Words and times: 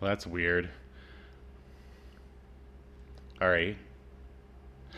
Well, 0.00 0.10
that's 0.10 0.26
weird. 0.26 0.68
All 3.40 3.48
right. 3.48 3.76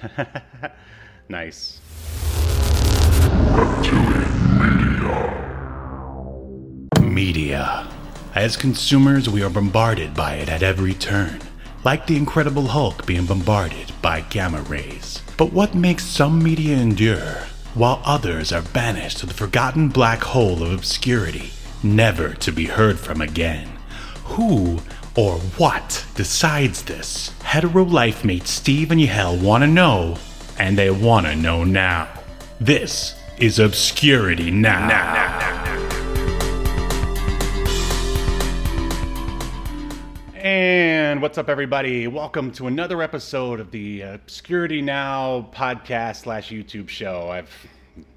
nice. 1.29 1.81
Media. 7.01 7.89
As 8.35 8.57
consumers, 8.57 9.29
we 9.29 9.43
are 9.43 9.51
bombarded 9.51 10.15
by 10.15 10.35
it 10.35 10.49
at 10.49 10.63
every 10.63 10.95
turn, 10.95 11.41
like 11.85 12.07
the 12.07 12.17
Incredible 12.17 12.69
Hulk 12.69 13.07
being 13.07 13.27
bombarded 13.27 13.91
by 14.01 14.21
gamma 14.21 14.63
rays. 14.63 15.23
But 15.37 15.53
what 15.53 15.75
makes 15.75 16.05
some 16.05 16.43
media 16.43 16.77
endure, 16.77 17.43
while 17.75 18.01
others 18.05 18.53
are 18.53 18.63
banished 18.63 19.19
to 19.19 19.27
the 19.27 19.35
forgotten 19.35 19.89
black 19.89 20.23
hole 20.23 20.63
of 20.63 20.73
obscurity, 20.73 21.51
never 21.83 22.35
to 22.35 22.53
be 22.53 22.67
heard 22.67 22.99
from 23.01 23.21
again? 23.21 23.69
Who 24.25 24.79
or 25.19 25.37
what 25.57 26.07
decides 26.15 26.85
this? 26.85 27.33
Hetero 27.43 27.83
life 27.83 28.25
mates 28.25 28.53
Steve 28.53 28.93
and 28.93 29.01
Yahel 29.01 29.37
want 29.37 29.65
to 29.65 29.67
know, 29.67 30.17
and 30.61 30.79
they 30.79 30.91
want 30.91 31.27
to 31.27 31.35
know 31.35 31.65
now. 31.65 32.09
This 32.61 33.17
is 33.37 33.59
Obscurity 33.59 34.53
Now. 34.53 34.87
And 40.37 41.21
what's 41.21 41.37
up, 41.37 41.49
everybody? 41.49 42.07
Welcome 42.07 42.53
to 42.53 42.69
another 42.69 43.03
episode 43.03 43.59
of 43.59 43.73
the 43.73 44.03
Obscurity 44.03 44.81
Now 44.83 45.49
podcast 45.53 46.23
slash 46.23 46.51
YouTube 46.51 46.89
show. 46.89 47.29
I've 47.29 47.51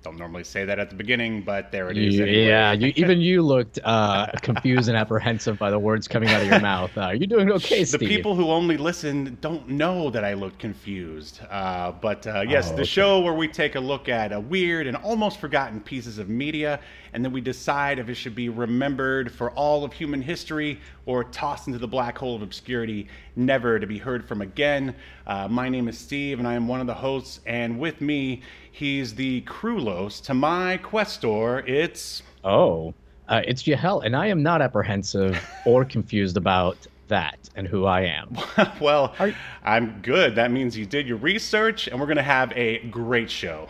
don't 0.04 0.18
normally 0.18 0.44
say 0.44 0.66
that 0.66 0.80
at 0.80 0.90
the 0.90 0.96
beginning, 0.96 1.44
but 1.44 1.72
there 1.72 1.90
it 1.92 1.98
is. 1.98 2.20
Anyway. 2.20 2.46
Yeah, 2.48 2.72
you, 2.72 2.92
even 2.98 3.22
you 3.22 3.44
looked 3.44 3.80
uh, 3.84 4.28
confused 4.42 4.90
and 4.90 4.98
apprehensive 4.98 5.60
by 5.60 5.70
the 5.70 5.78
words 5.78 6.08
coming 6.08 6.30
out 6.30 6.42
of 6.42 6.48
your 6.48 6.60
mouth. 6.72 6.92
Uh, 6.98 7.10
you're 7.10 7.28
doing 7.28 7.52
okay, 7.52 7.86
Steve. 7.86 8.00
the 8.00 8.08
people 8.08 8.34
who 8.36 8.50
only 8.50 8.78
listen 8.78 9.38
don't 9.42 9.68
know 9.70 10.10
that 10.10 10.24
I 10.24 10.34
look 10.34 10.58
confused. 10.58 11.42
Uh, 11.50 11.92
but 11.92 12.26
uh, 12.26 12.42
yes, 12.48 12.70
Oh, 12.70 12.76
the 12.76 12.82
okay. 12.82 12.84
show 12.86 13.20
where 13.22 13.34
we 13.34 13.48
take 13.48 13.76
a 13.76 13.80
look 13.80 14.10
at 14.10 14.32
a 14.32 14.40
weird 14.40 14.88
and 14.88 14.98
almost 14.98 15.40
forgotten 15.40 15.80
pieces 15.82 16.18
of 16.18 16.30
media, 16.30 16.80
and 17.14 17.24
then 17.24 17.32
we 17.32 17.42
decide 17.42 18.00
if 18.00 18.10
it 18.10 18.16
should 18.16 18.36
be 18.36 18.50
remembered 18.50 19.32
for 19.32 19.52
all 19.52 19.84
of 19.84 19.94
human 19.94 20.22
history 20.22 20.80
or 21.06 21.24
tossed 21.26 21.68
into 21.68 21.80
the 21.80 21.88
black 21.88 22.18
hole 22.18 22.36
of 22.36 22.42
obscurity, 22.42 23.08
never 23.36 23.80
to 23.80 23.86
be 23.88 23.98
heard 23.98 24.24
from 24.26 24.42
again. 24.42 24.96
Uh, 25.28 25.48
my 25.48 25.68
name 25.70 25.88
is 25.88 25.98
Steve, 25.98 26.40
and 26.40 26.48
I 26.48 26.54
am 26.54 26.68
one 26.68 26.80
of 26.82 26.88
the 26.88 26.94
hosts. 26.94 27.40
And 27.46 27.80
with 27.80 28.02
me, 28.02 28.42
he's 28.72 29.14
the 29.16 29.42
Krulos. 29.92 30.22
To 30.24 30.34
my 30.34 30.80
Questar, 30.84 31.68
it's. 31.68 32.24
Oh, 32.44 32.94
uh, 33.28 33.42
it's 33.46 33.66
Yahel, 33.68 34.02
and 34.02 34.16
I 34.16 34.28
am 34.28 34.44
not 34.44 34.62
apprehensive 34.62 35.38
or 35.66 35.86
confused 35.86 36.38
about 36.38 36.78
that 37.08 37.38
and 37.56 37.68
who 37.68 37.86
I 37.86 38.02
am. 38.02 38.38
well, 38.82 39.14
Are- 39.20 39.34
I'm 39.64 40.02
good. 40.02 40.36
That 40.36 40.52
means 40.52 40.78
you 40.78 40.86
did 40.86 41.08
your 41.08 41.18
research, 41.18 41.88
and 41.88 42.00
we're 42.00 42.08
going 42.08 42.18
to 42.18 42.24
have 42.24 42.52
a 42.56 42.80
great 42.88 43.30
show. 43.30 43.68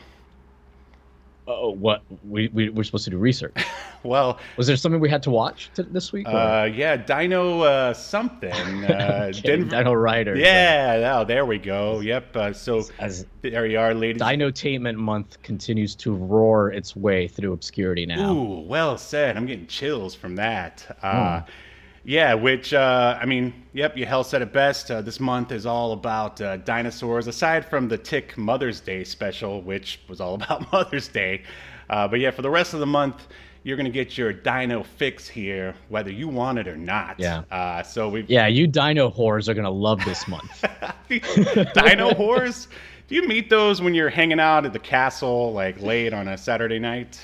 Oh, 1.47 1.71
what 1.71 2.03
we, 2.27 2.49
we 2.49 2.69
we're 2.69 2.83
supposed 2.83 3.05
to 3.05 3.09
do 3.11 3.17
research. 3.17 3.55
Well, 4.03 4.39
Was 4.57 4.65
there 4.65 4.75
something 4.77 4.99
we 4.99 5.11
had 5.11 5.21
to 5.21 5.29
watch 5.29 5.69
t- 5.75 5.83
this 5.91 6.11
week? 6.11 6.27
uh, 6.27 6.67
yeah, 6.73 6.95
Dino 6.97 7.61
uh, 7.61 7.93
something. 7.93 8.51
Uh, 8.85 9.29
Okay, 9.29 9.41
Denver. 9.41 9.75
Dino 9.77 9.93
Riders. 9.93 10.39
Yeah, 10.39 11.17
oh, 11.19 11.23
there 11.23 11.45
we 11.45 11.59
go. 11.59 11.99
Yep. 11.99 12.35
Uh, 12.35 12.51
so 12.51 12.81
As 12.97 13.27
there 13.43 13.67
you 13.67 13.77
are, 13.77 13.93
ladies. 13.93 14.19
Dinotainment 14.19 14.97
Month 14.97 15.39
continues 15.43 15.93
to 15.97 16.15
roar 16.15 16.71
its 16.71 16.95
way 16.95 17.27
through 17.27 17.53
obscurity 17.53 18.07
now. 18.07 18.33
Ooh, 18.33 18.61
well 18.61 18.97
said. 18.97 19.37
I'm 19.37 19.45
getting 19.45 19.67
chills 19.67 20.15
from 20.15 20.35
that. 20.37 20.97
Uh, 21.03 21.41
Yeah, 22.03 22.33
which, 22.33 22.73
uh, 22.73 23.17
I 23.21 23.25
mean, 23.25 23.53
yep, 23.73 23.95
Yahel 23.95 24.23
said 24.23 24.41
it 24.41 24.51
best. 24.51 24.89
Uh, 24.89 25.01
this 25.01 25.19
month 25.19 25.51
is 25.51 25.65
all 25.65 25.93
about 25.93 26.41
uh, 26.41 26.57
dinosaurs, 26.57 27.27
aside 27.27 27.65
from 27.65 27.87
the 27.87 27.97
Tick 27.97 28.37
Mother's 28.37 28.79
Day 28.79 29.03
special, 29.03 29.61
which 29.61 29.99
was 30.07 30.19
all 30.19 30.33
about 30.41 30.71
Mother's 30.71 31.07
Day. 31.07 31.43
Uh, 31.89 32.07
but 32.07 32.19
yeah, 32.19 32.31
for 32.31 32.41
the 32.41 32.49
rest 32.49 32.73
of 32.73 32.79
the 32.79 32.87
month, 32.87 33.27
you're 33.63 33.77
going 33.77 33.85
to 33.85 33.91
get 33.91 34.17
your 34.17 34.33
dino 34.33 34.83
fix 34.83 35.27
here, 35.27 35.75
whether 35.89 36.09
you 36.09 36.27
want 36.27 36.57
it 36.57 36.67
or 36.67 36.77
not. 36.77 37.19
Yeah. 37.19 37.43
Uh, 37.51 37.83
so 37.83 38.09
we've. 38.09 38.29
Yeah, 38.29 38.47
you 38.47 38.65
dino 38.65 39.09
whores 39.09 39.47
are 39.47 39.53
gonna 39.53 39.69
love 39.69 40.03
this 40.03 40.27
month. 40.27 40.65
dino 41.09 42.11
whores? 42.11 42.67
Do 43.07 43.15
you 43.15 43.27
meet 43.27 43.49
those 43.49 43.81
when 43.81 43.93
you're 43.93 44.09
hanging 44.09 44.39
out 44.39 44.65
at 44.65 44.73
the 44.73 44.79
castle, 44.79 45.53
like 45.53 45.79
late 45.79 46.13
on 46.13 46.27
a 46.29 46.37
Saturday 46.37 46.79
night? 46.79 47.23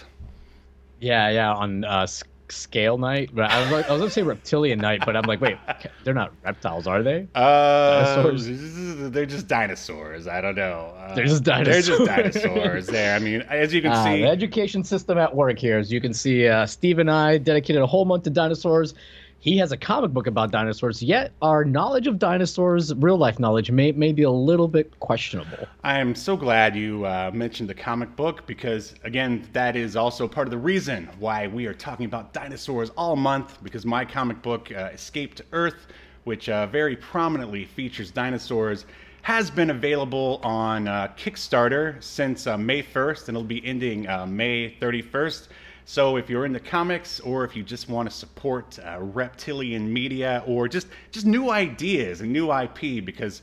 Yeah, 0.99 1.29
yeah, 1.29 1.53
on 1.53 1.83
uh, 1.85 2.05
scale 2.51 2.97
night. 2.97 3.31
But 3.33 3.49
I 3.51 3.61
was 3.61 3.71
like, 3.71 3.89
I 3.89 3.91
was 3.93 3.99
gonna 4.01 4.11
say 4.11 4.23
reptilian 4.23 4.79
night, 4.79 5.01
but 5.05 5.15
I'm 5.15 5.23
like, 5.23 5.41
wait, 5.41 5.57
they're 6.03 6.13
not 6.13 6.31
reptiles, 6.43 6.87
are 6.87 7.03
they? 7.03 7.27
Uh, 7.35 8.31
They're 9.09 9.25
just 9.25 9.47
dinosaurs. 9.47 10.27
I 10.27 10.41
don't 10.41 10.55
know. 10.55 10.93
Uh, 10.97 11.15
They're 11.15 11.25
just 11.25 11.43
dinosaurs. 11.43 11.87
They're 11.87 11.97
just 11.97 12.43
dinosaurs. 12.43 12.87
there. 12.87 13.15
I 13.15 13.19
mean, 13.19 13.41
as 13.43 13.73
you 13.73 13.81
can 13.81 13.91
Uh, 13.91 14.03
see, 14.03 14.21
the 14.21 14.27
education 14.27 14.83
system 14.83 15.17
at 15.17 15.35
work 15.35 15.57
here, 15.59 15.77
as 15.77 15.91
you 15.91 16.01
can 16.01 16.13
see, 16.13 16.47
uh, 16.47 16.65
Steve 16.65 16.99
and 16.99 17.09
I 17.09 17.37
dedicated 17.37 17.81
a 17.81 17.87
whole 17.87 18.05
month 18.05 18.23
to 18.23 18.29
dinosaurs. 18.29 18.93
He 19.39 19.57
has 19.57 19.71
a 19.71 19.77
comic 19.77 20.11
book 20.11 20.25
about 20.25 20.51
dinosaurs, 20.51 21.03
yet 21.03 21.31
our 21.43 21.63
knowledge 21.63 22.07
of 22.07 22.17
dinosaurs, 22.17 22.93
real 22.95 23.17
life 23.17 23.39
knowledge, 23.39 23.69
may, 23.69 23.91
may 23.91 24.11
be 24.11 24.23
a 24.23 24.31
little 24.31 24.67
bit 24.67 24.99
questionable. 24.99 25.67
I 25.83 25.99
am 25.99 26.15
so 26.15 26.35
glad 26.35 26.75
you 26.75 27.05
uh, 27.05 27.29
mentioned 27.33 27.69
the 27.69 27.75
comic 27.75 28.15
book 28.15 28.47
because, 28.47 28.95
again, 29.03 29.47
that 29.53 29.75
is 29.75 29.95
also 29.95 30.27
part 30.27 30.47
of 30.47 30.51
the 30.51 30.57
reason 30.57 31.07
why 31.19 31.47
we 31.47 31.67
are 31.67 31.73
talking 31.73 32.07
about 32.07 32.33
dinosaurs 32.33 32.89
all 32.97 33.15
month. 33.15 33.59
Because 33.61 33.85
my 33.85 34.03
comic 34.03 34.41
book, 34.41 34.71
uh, 34.71 34.89
Escape 34.93 35.35
to 35.35 35.45
Earth, 35.51 35.85
which 36.23 36.49
uh, 36.49 36.65
very 36.65 36.95
prominently 36.95 37.65
features 37.65 38.09
dinosaurs, 38.09 38.85
has 39.21 39.51
been 39.51 39.69
available 39.69 40.39
on 40.41 40.87
uh, 40.87 41.09
Kickstarter 41.15 42.01
since 42.01 42.47
uh, 42.47 42.57
May 42.57 42.81
1st, 42.81 43.27
and 43.27 43.37
it'll 43.37 43.43
be 43.43 43.63
ending 43.65 44.07
uh, 44.07 44.25
May 44.25 44.75
31st. 44.81 45.49
So 45.89 46.17
if 46.17 46.29
you're 46.29 46.45
into 46.45 46.59
comics, 46.59 47.21
or 47.21 47.45
if 47.45 47.55
you 47.55 47.63
just 47.63 47.87
want 47.87 48.09
to 48.09 48.15
support 48.15 48.77
uh, 48.79 48.97
reptilian 48.99 49.91
media, 49.91 50.43
or 50.45 50.67
just 50.67 50.87
just 51.11 51.25
new 51.25 51.49
ideas 51.49 52.19
and 52.19 52.29
new 52.33 52.51
IP, 52.51 53.05
because 53.05 53.41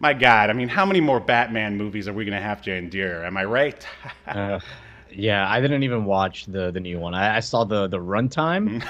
my 0.00 0.12
God, 0.12 0.50
I 0.50 0.54
mean, 0.54 0.66
how 0.68 0.84
many 0.84 1.00
more 1.00 1.20
Batman 1.20 1.76
movies 1.76 2.08
are 2.08 2.12
we 2.12 2.24
going 2.24 2.36
to 2.36 2.42
have 2.42 2.60
to 2.62 2.74
endure? 2.74 3.24
Am 3.24 3.36
I 3.36 3.44
right? 3.44 3.86
Uh, 4.26 4.58
yeah, 5.12 5.48
I 5.48 5.60
didn't 5.60 5.84
even 5.84 6.04
watch 6.04 6.46
the 6.46 6.72
the 6.72 6.80
new 6.80 6.98
one. 6.98 7.14
I, 7.14 7.36
I 7.36 7.40
saw 7.40 7.62
the 7.62 7.86
the 7.86 7.98
runtime, 7.98 8.84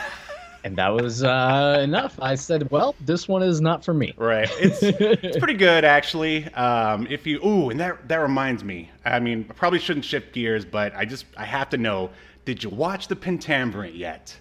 and 0.64 0.74
that 0.78 0.88
was 0.88 1.22
uh, 1.22 1.80
enough. 1.84 2.18
I 2.22 2.36
said, 2.36 2.70
well, 2.70 2.94
this 3.00 3.28
one 3.28 3.42
is 3.42 3.60
not 3.60 3.84
for 3.84 3.92
me. 3.92 4.14
right. 4.16 4.48
It's 4.58 4.82
it's 4.82 5.36
pretty 5.36 5.54
good 5.54 5.84
actually. 5.84 6.46
Um, 6.54 7.06
if 7.10 7.26
you 7.26 7.44
ooh, 7.44 7.68
and 7.68 7.78
that 7.80 8.08
that 8.08 8.16
reminds 8.16 8.64
me. 8.64 8.90
I 9.04 9.20
mean, 9.20 9.44
I 9.50 9.52
probably 9.52 9.78
shouldn't 9.78 10.06
shift 10.06 10.32
gears, 10.32 10.64
but 10.64 10.94
I 10.96 11.04
just 11.04 11.26
I 11.36 11.44
have 11.44 11.68
to 11.70 11.76
know. 11.76 12.08
Did 12.44 12.62
you 12.62 12.70
watch 12.70 13.08
the 13.08 13.16
Pentaverate 13.16 13.96
yet? 13.96 14.36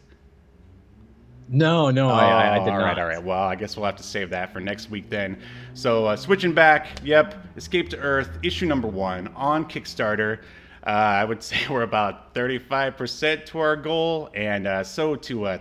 No, 1.50 1.92
no, 1.92 2.10
I, 2.10 2.26
I, 2.26 2.56
I 2.56 2.60
did 2.60 2.70
all 2.70 2.80
not. 2.80 2.86
right, 2.86 3.00
all 3.00 3.06
right. 3.06 3.24
Well, 3.24 3.44
I 3.44 3.56
guess 3.56 3.76
we'll 3.76 3.86
have 3.86 3.98
to 3.98 4.04
save 4.04 4.30
that 4.32 4.52
for 4.54 4.60
next 4.60 4.90
week 4.90 5.10
then. 5.10 5.38
So, 5.74 6.06
uh, 6.06 6.16
switching 6.16 6.54
back, 6.54 6.88
yep, 7.04 7.36
Escape 7.58 7.90
to 7.90 7.98
Earth, 7.98 8.40
issue 8.44 8.66
number 8.66 8.88
one 8.88 9.28
on 9.36 9.66
Kickstarter. 9.66 10.40
Uh, 10.86 10.90
I 10.90 11.26
would 11.26 11.44
say 11.44 11.58
we're 11.70 11.84
about 11.84 12.34
35% 12.34 13.46
to 13.48 13.60
our 13.60 13.76
goal. 13.76 14.30
And 14.34 14.68
uh, 14.68 14.84
so, 14.84 15.16
to 15.16 15.46
uh, 15.46 15.58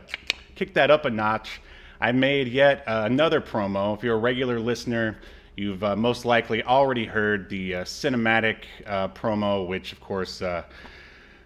kick 0.55 0.73
that 0.75 0.91
up 0.91 1.05
a 1.05 1.11
notch, 1.11 1.61
I 2.01 2.13
made 2.13 2.49
yet 2.49 2.85
uh, 2.87 3.03
another 3.07 3.41
promo. 3.41 3.97
If 3.97 4.03
you're 4.03 4.17
a 4.17 4.21
regular 4.21 4.59
listener, 4.59 5.19
you've 5.57 5.85
uh, 5.85 5.95
most 5.97 6.25
likely 6.25 6.63
already 6.63 7.05
heard 7.05 7.49
the 7.49 7.77
uh, 7.77 7.85
cinematic 7.85 8.65
uh, 8.87 9.09
promo, 9.09 9.67
which, 9.67 9.93
of 9.93 10.01
course, 10.01 10.43
uh, 10.43 10.65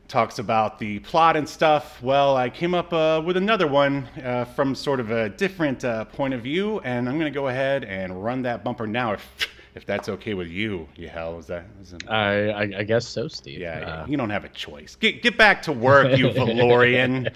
talks 0.08 0.38
about 0.38 0.78
the 0.78 0.98
plot 1.00 1.36
and 1.36 1.48
stuff. 1.48 2.00
Well, 2.02 2.36
I 2.36 2.48
came 2.50 2.74
up 2.74 2.92
uh, 2.92 3.22
with 3.24 3.36
another 3.36 3.66
one 3.66 4.08
uh, 4.24 4.44
from 4.44 4.74
sort 4.74 5.00
of 5.00 5.10
a 5.10 5.28
different 5.28 5.84
uh, 5.84 6.04
point 6.04 6.32
of 6.34 6.42
view, 6.42 6.80
and 6.80 7.08
I'm 7.08 7.18
going 7.18 7.32
to 7.32 7.34
go 7.36 7.48
ahead 7.48 7.84
and 7.84 8.22
run 8.22 8.42
that 8.42 8.62
bumper 8.64 8.86
now, 8.86 9.12
if 9.14 9.48
if 9.74 9.84
that's 9.84 10.08
okay 10.08 10.32
with 10.32 10.48
you. 10.48 10.88
Yahel, 10.96 11.38
is 11.38 11.46
that? 11.48 11.66
Is 11.82 11.92
it, 11.92 12.08
I, 12.08 12.48
I, 12.48 12.62
I 12.78 12.82
guess 12.82 13.06
so, 13.06 13.28
Steve. 13.28 13.58
yeah, 13.60 14.02
Uh, 14.04 14.06
you 14.06 14.16
don't 14.16 14.30
have 14.30 14.44
a 14.44 14.48
choice. 14.50 14.96
Get 14.96 15.22
get 15.22 15.36
back 15.36 15.62
to 15.62 15.72
work, 15.72 16.16
you 16.16 16.28
Valorian. 16.30 17.32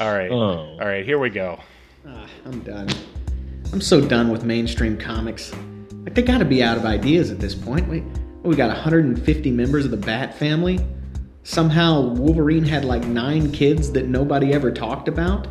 All 0.00 0.12
right, 0.12 0.30
Oh. 0.30 0.36
all 0.72 0.78
right, 0.78 1.04
here 1.04 1.18
we 1.18 1.30
go. 1.30 1.60
Ah, 2.08 2.26
I'm 2.46 2.60
done. 2.60 2.88
I'm 3.72 3.80
so 3.80 4.00
done 4.00 4.30
with 4.30 4.44
mainstream 4.44 4.96
comics. 4.96 5.52
Like 6.04 6.14
they 6.14 6.22
gotta 6.22 6.44
be 6.44 6.62
out 6.62 6.76
of 6.76 6.84
ideas 6.84 7.30
at 7.30 7.38
this 7.38 7.54
point. 7.54 7.86
We 7.88 8.02
we 8.42 8.56
got 8.56 8.68
150 8.68 9.50
members 9.52 9.84
of 9.84 9.90
the 9.90 9.96
Bat 9.96 10.34
family. 10.36 10.80
Somehow 11.44 12.00
Wolverine 12.00 12.64
had 12.64 12.86
like 12.86 13.04
nine 13.04 13.52
kids 13.52 13.92
that 13.92 14.08
nobody 14.08 14.54
ever 14.54 14.72
talked 14.72 15.08
about. 15.08 15.46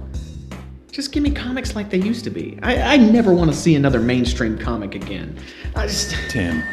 Just 0.91 1.11
give 1.11 1.21
me 1.21 1.29
comics 1.29 1.75
like 1.75 1.91
they 1.91 1.99
used 1.99 2.23
to 2.23 2.31
be. 2.31 2.57
I, 2.63 2.95
I 2.95 2.97
never 2.97 3.33
want 3.33 3.51
to 3.51 3.55
see 3.55 3.75
another 3.75 3.99
mainstream 3.99 4.57
comic 4.57 4.95
again. 4.95 5.37
I 5.75 5.85
just. 5.85 6.15
Tim, 6.29 6.63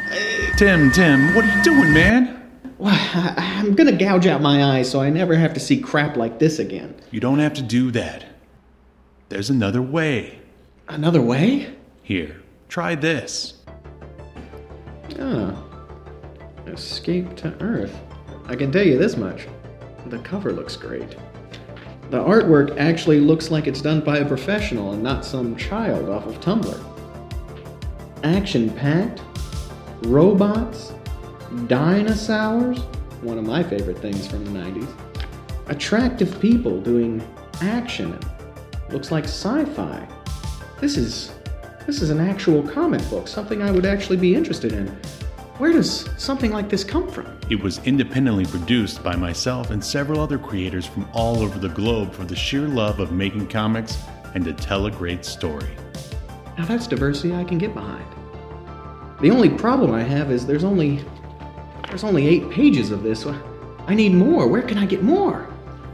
Tim, 0.57 0.91
Tim, 0.91 1.35
what 1.35 1.45
are 1.45 1.55
you 1.55 1.63
doing, 1.63 1.93
man? 1.93 2.51
Well, 2.79 2.95
I, 2.95 3.35
I'm 3.37 3.75
gonna 3.75 3.93
gouge 3.93 4.27
out 4.27 4.41
my 4.41 4.65
eyes 4.65 4.91
so 4.91 5.03
I 5.03 5.11
never 5.11 5.35
have 5.35 5.53
to 5.53 5.61
see 5.61 5.79
crap 5.79 6.17
like 6.17 6.39
this 6.39 6.59
again. 6.59 6.95
You 7.11 7.21
don't 7.21 7.41
have 7.41 7.53
to 7.55 7.63
do 7.63 7.91
that. 7.91 8.25
There's 9.29 9.51
another 9.51 9.83
way. 9.83 10.41
Another 10.89 11.21
way? 11.21 11.75
Here, 12.03 12.43
try 12.71 12.95
this. 12.95 13.59
Ah. 15.19 15.63
Escape 16.67 17.37
to 17.37 17.55
Earth. 17.61 17.99
I 18.51 18.57
can 18.57 18.73
tell 18.73 18.85
you 18.85 18.99
this 18.99 19.17
much. 19.17 19.47
The 20.07 20.19
cover 20.19 20.51
looks 20.51 20.75
great. 20.75 21.15
The 22.11 22.19
artwork 22.19 22.77
actually 22.79 23.21
looks 23.21 23.49
like 23.49 23.69
it's 23.69 23.81
done 23.81 24.01
by 24.01 24.19
a 24.19 24.25
professional 24.27 24.93
and 24.93 25.05
not 25.05 25.25
some 25.25 25.55
child 25.55 26.09
off 26.09 26.27
of 26.27 26.41
Tumblr. 26.41 26.85
Action 28.25 28.69
packed, 28.71 29.23
robots, 30.03 30.93
dinosaurs, 31.69 32.81
one 33.23 33.39
of 33.39 33.45
my 33.45 33.63
favorite 33.63 34.01
things 34.01 34.27
from 34.27 34.45
the 34.45 34.51
90s, 34.51 34.89
attractive 35.69 36.41
people 36.41 36.81
doing 36.81 37.25
action. 37.61 38.19
Looks 38.89 39.13
like 39.13 39.27
sci 39.27 39.65
fi. 39.65 40.09
This 40.81 40.97
is. 40.97 41.33
This 41.87 42.03
is 42.03 42.11
an 42.11 42.21
actual 42.21 42.63
comic 42.65 43.09
book, 43.09 43.27
something 43.27 43.63
I 43.63 43.71
would 43.71 43.87
actually 43.87 44.17
be 44.17 44.35
interested 44.35 44.73
in. 44.73 44.87
Where 45.61 45.73
does 45.73 46.09
something 46.17 46.53
like 46.53 46.71
this 46.71 46.83
come 46.83 47.07
from? 47.07 47.39
It 47.51 47.63
was 47.63 47.85
independently 47.85 48.47
produced 48.47 49.03
by 49.03 49.15
myself 49.15 49.69
and 49.69 49.85
several 49.85 50.19
other 50.19 50.39
creators 50.39 50.87
from 50.87 51.07
all 51.13 51.43
over 51.43 51.59
the 51.59 51.69
globe 51.69 52.15
for 52.15 52.25
the 52.25 52.35
sheer 52.35 52.67
love 52.67 52.99
of 52.99 53.13
making 53.13 53.49
comics 53.49 53.99
and 54.35 54.43
to 54.47 54.55
tell 54.55 54.87
a 54.87 54.91
great 54.91 55.23
story. 55.23 55.69
Now 56.57 56.65
that's 56.65 56.87
diversity 56.87 57.35
I 57.35 57.45
can 57.45 57.59
get 57.59 57.75
behind. 57.75 58.07
The 59.21 59.31
only 59.31 59.51
problem 59.51 59.93
I 59.93 60.03
have 60.03 60.33
is 60.33 60.47
there's 60.47 60.65
only 60.65 61.05
there's 61.89 62.05
only 62.05 62.27
8 62.27 62.51
pages 62.51 62.91
of 62.91 63.03
this. 63.03 63.27
I 63.27 63.95
need 63.95 64.15
more. 64.15 64.49
Where 64.49 64.63
can 64.63 64.79
I 64.79 64.87
get 64.87 65.03
more? 65.03 65.47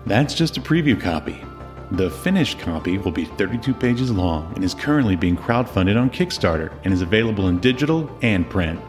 That's 0.07 0.35
just 0.35 0.59
a 0.59 0.61
preview 0.61 1.01
copy. 1.01 1.45
The 1.91 2.09
finished 2.09 2.61
copy 2.61 2.99
will 2.99 3.11
be 3.11 3.25
32 3.25 3.75
pages 3.75 4.13
long 4.13 4.53
and 4.55 4.63
is 4.63 4.75
currently 4.75 5.17
being 5.17 5.37
crowdfunded 5.37 6.01
on 6.01 6.09
Kickstarter 6.09 6.73
and 6.85 6.95
is 6.95 7.03
available 7.03 7.49
in 7.49 7.59
digital 7.59 8.09
and 8.23 8.49
print. 8.49 8.81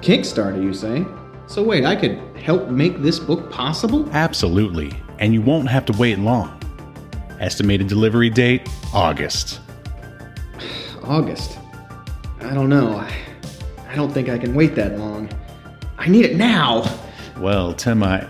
Kickstarter, 0.00 0.62
you 0.62 0.74
say? 0.74 1.04
So 1.46 1.62
wait, 1.62 1.84
I 1.84 1.96
could 1.96 2.18
help 2.36 2.68
make 2.68 3.02
this 3.02 3.18
book 3.18 3.50
possible? 3.50 4.08
Absolutely, 4.12 4.92
and 5.18 5.32
you 5.32 5.40
won't 5.40 5.68
have 5.68 5.84
to 5.86 5.92
wait 5.98 6.18
long. 6.18 6.60
Estimated 7.40 7.86
delivery 7.86 8.30
date 8.30 8.68
August. 8.92 9.60
August. 11.04 11.58
I 12.40 12.54
don't 12.54 12.68
know. 12.68 12.96
I, 12.96 13.12
don't 13.96 14.12
think 14.12 14.28
I 14.28 14.38
can 14.38 14.54
wait 14.54 14.74
that 14.74 14.98
long. 14.98 15.28
I 15.98 16.08
need 16.08 16.26
it 16.26 16.36
now. 16.36 16.84
Well, 17.38 17.72
Tim, 17.72 18.02
I 18.02 18.28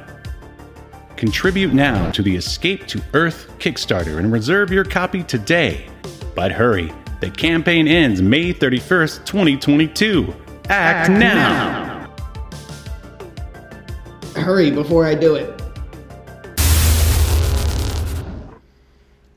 contribute 1.17 1.75
now 1.75 2.11
to 2.13 2.23
the 2.23 2.37
Escape 2.37 2.87
to 2.87 3.03
Earth 3.15 3.53
Kickstarter 3.59 4.19
and 4.19 4.33
reserve 4.33 4.71
your 4.71 4.85
copy 4.85 5.25
today. 5.25 5.89
But 6.35 6.53
hurry, 6.53 6.93
the 7.21 7.31
campaign 7.31 7.89
ends 7.89 8.23
May 8.23 8.55
31st, 8.55 9.27
2022. 9.27 10.35
Act, 10.69 11.11
Act 11.11 11.11
now. 11.11 12.09
now. 14.35 14.43
Hurry 14.43 14.73
before 14.73 15.07
I 15.07 15.15
do 15.15 15.37
it. 15.37 15.63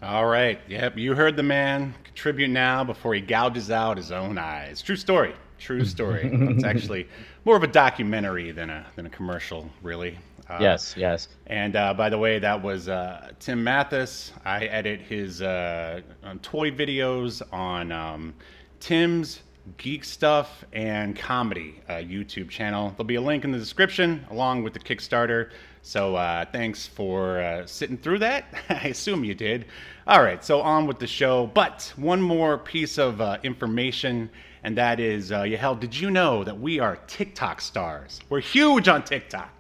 All 0.02 0.26
right. 0.26 0.60
Yep, 0.68 0.98
you 0.98 1.14
heard 1.14 1.36
the 1.36 1.44
man. 1.44 1.94
Contribute 2.04 2.48
now 2.48 2.84
before 2.84 3.14
he 3.14 3.22
gouges 3.22 3.70
out 3.70 3.98
his 3.98 4.12
own 4.12 4.40
eyes. 4.40 4.82
True 4.82 4.96
story. 4.96 5.36
True 5.60 5.86
story. 5.86 6.30
it's 6.34 6.64
actually 6.64 7.08
more 7.46 7.56
of 7.56 7.62
a 7.62 7.68
documentary 7.68 8.50
than 8.50 8.72
a 8.72 8.88
than 8.96 9.06
a 9.06 9.10
commercial, 9.10 9.70
really. 9.84 10.18
Uh, 10.50 10.58
yes, 10.60 10.96
yes. 10.98 11.28
And 11.46 11.76
uh, 11.76 11.94
by 11.94 12.10
the 12.10 12.18
way, 12.18 12.40
that 12.40 12.64
was 12.64 12.90
uh, 12.90 13.34
Tim 13.40 13.64
Mathis. 13.64 14.32
I 14.44 14.66
edit 14.66 15.00
his 15.00 15.44
uh, 15.44 16.02
toy 16.42 16.72
videos 16.72 17.44
on 17.54 17.92
um, 17.92 18.34
Tim's 18.80 19.42
Geek 19.78 20.04
Stuff 20.04 20.64
and 20.74 21.16
Comedy 21.16 21.82
uh, 21.88 21.94
YouTube 21.94 22.50
channel. 22.50 22.90
There'll 22.92 23.06
be 23.06 23.16
a 23.16 23.22
link 23.22 23.44
in 23.44 23.52
the 23.52 23.58
description 23.58 24.26
along 24.30 24.64
with 24.64 24.74
the 24.74 24.80
Kickstarter. 24.80 25.52
So 25.82 26.16
uh, 26.16 26.46
thanks 26.52 26.88
for 26.88 27.40
uh, 27.40 27.66
sitting 27.66 27.98
through 27.98 28.20
that. 28.20 28.46
I 28.70 28.88
assume 28.88 29.24
you 29.24 29.36
did. 29.36 29.66
All 30.08 30.22
right, 30.22 30.44
so 30.44 30.62
on 30.62 30.88
with 30.88 31.00
the 31.00 31.08
show. 31.08 31.48
But 31.48 31.94
one 31.96 32.22
more 32.22 32.58
piece 32.58 32.98
of 32.98 33.22
information 33.44 34.30
and 34.64 34.78
that 34.78 35.00
is, 35.00 35.32
uh, 35.32 35.44
Yahel, 35.44 35.76
did 35.76 35.98
you 35.98 36.12
know 36.12 36.44
that 36.44 36.60
we 36.60 36.80
are 36.80 36.98
TikTok 37.08 37.62
stars? 37.62 38.20
We're 38.30 38.42
huge 38.42 38.88
on 38.88 39.04
TikTok. 39.04 39.59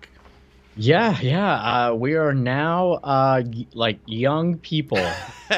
Yeah, 0.81 1.19
yeah. 1.19 1.55
Uh, 1.89 1.93
we 1.93 2.15
are 2.15 2.33
now 2.33 2.93
uh, 3.03 3.43
like 3.73 3.99
young 4.05 4.57
people 4.59 5.05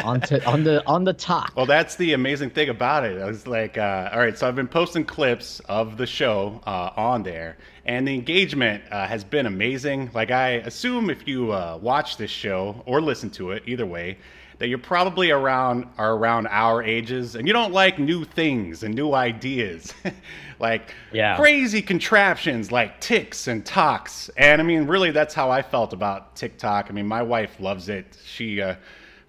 on 0.04 0.24
on 0.48 0.64
the 0.64 0.84
on 0.88 1.04
the 1.04 1.14
top. 1.14 1.56
Well, 1.56 1.68
that's 1.68 1.96
the 1.96 2.14
amazing 2.14 2.50
thing 2.50 2.70
about 2.70 3.06
it. 3.06 3.22
I 3.22 3.28
was 3.28 3.46
like, 3.46 3.78
uh, 3.78 4.10
all 4.12 4.18
right, 4.18 4.36
so 4.36 4.48
I've 4.48 4.56
been 4.56 4.68
posting 4.68 5.06
clips 5.06 5.60
of 5.70 5.98
the 5.98 6.08
show 6.08 6.60
uh, 6.66 6.90
on 6.98 7.22
there, 7.22 7.58
and 7.86 8.08
the 8.08 8.16
engagement 8.16 8.84
uh, 8.90 9.06
has 9.06 9.24
been 9.24 9.46
amazing. 9.46 10.10
Like 10.12 10.32
I 10.32 10.54
assume 10.54 11.12
if 11.12 11.28
you 11.28 11.52
uh, 11.52 11.78
watch 11.80 12.18
this 12.18 12.32
show 12.32 12.82
or 12.88 13.00
listen 13.00 13.30
to 13.32 13.52
it, 13.52 13.62
either 13.68 13.86
way, 13.86 14.18
that 14.62 14.68
you're 14.68 14.78
probably 14.78 15.32
around 15.32 15.88
are 15.98 16.14
around 16.14 16.48
our 16.52 16.84
ages 16.84 17.34
and 17.34 17.48
you 17.48 17.54
don't 17.54 17.74
like 17.74 17.98
new 17.98 18.24
things 18.24 18.84
and 18.84 18.94
new 18.96 19.14
ideas. 19.14 19.94
Like 20.60 20.94
yeah. 21.12 21.38
crazy 21.38 21.82
contraptions 21.82 22.72
like 22.72 23.02
ticks 23.02 23.48
and 23.48 23.66
talks 23.66 24.30
and 24.38 24.62
i 24.62 24.64
mean 24.64 24.86
really 24.86 25.10
that's 25.10 25.34
how 25.34 25.50
i 25.50 25.64
felt 25.64 25.92
about 25.92 26.36
tiktok. 26.36 26.86
I 26.92 26.94
mean 26.94 27.08
my 27.08 27.24
wife 27.24 27.60
loves 27.60 27.90
it. 27.90 28.16
She 28.24 28.62
uh, 28.62 28.76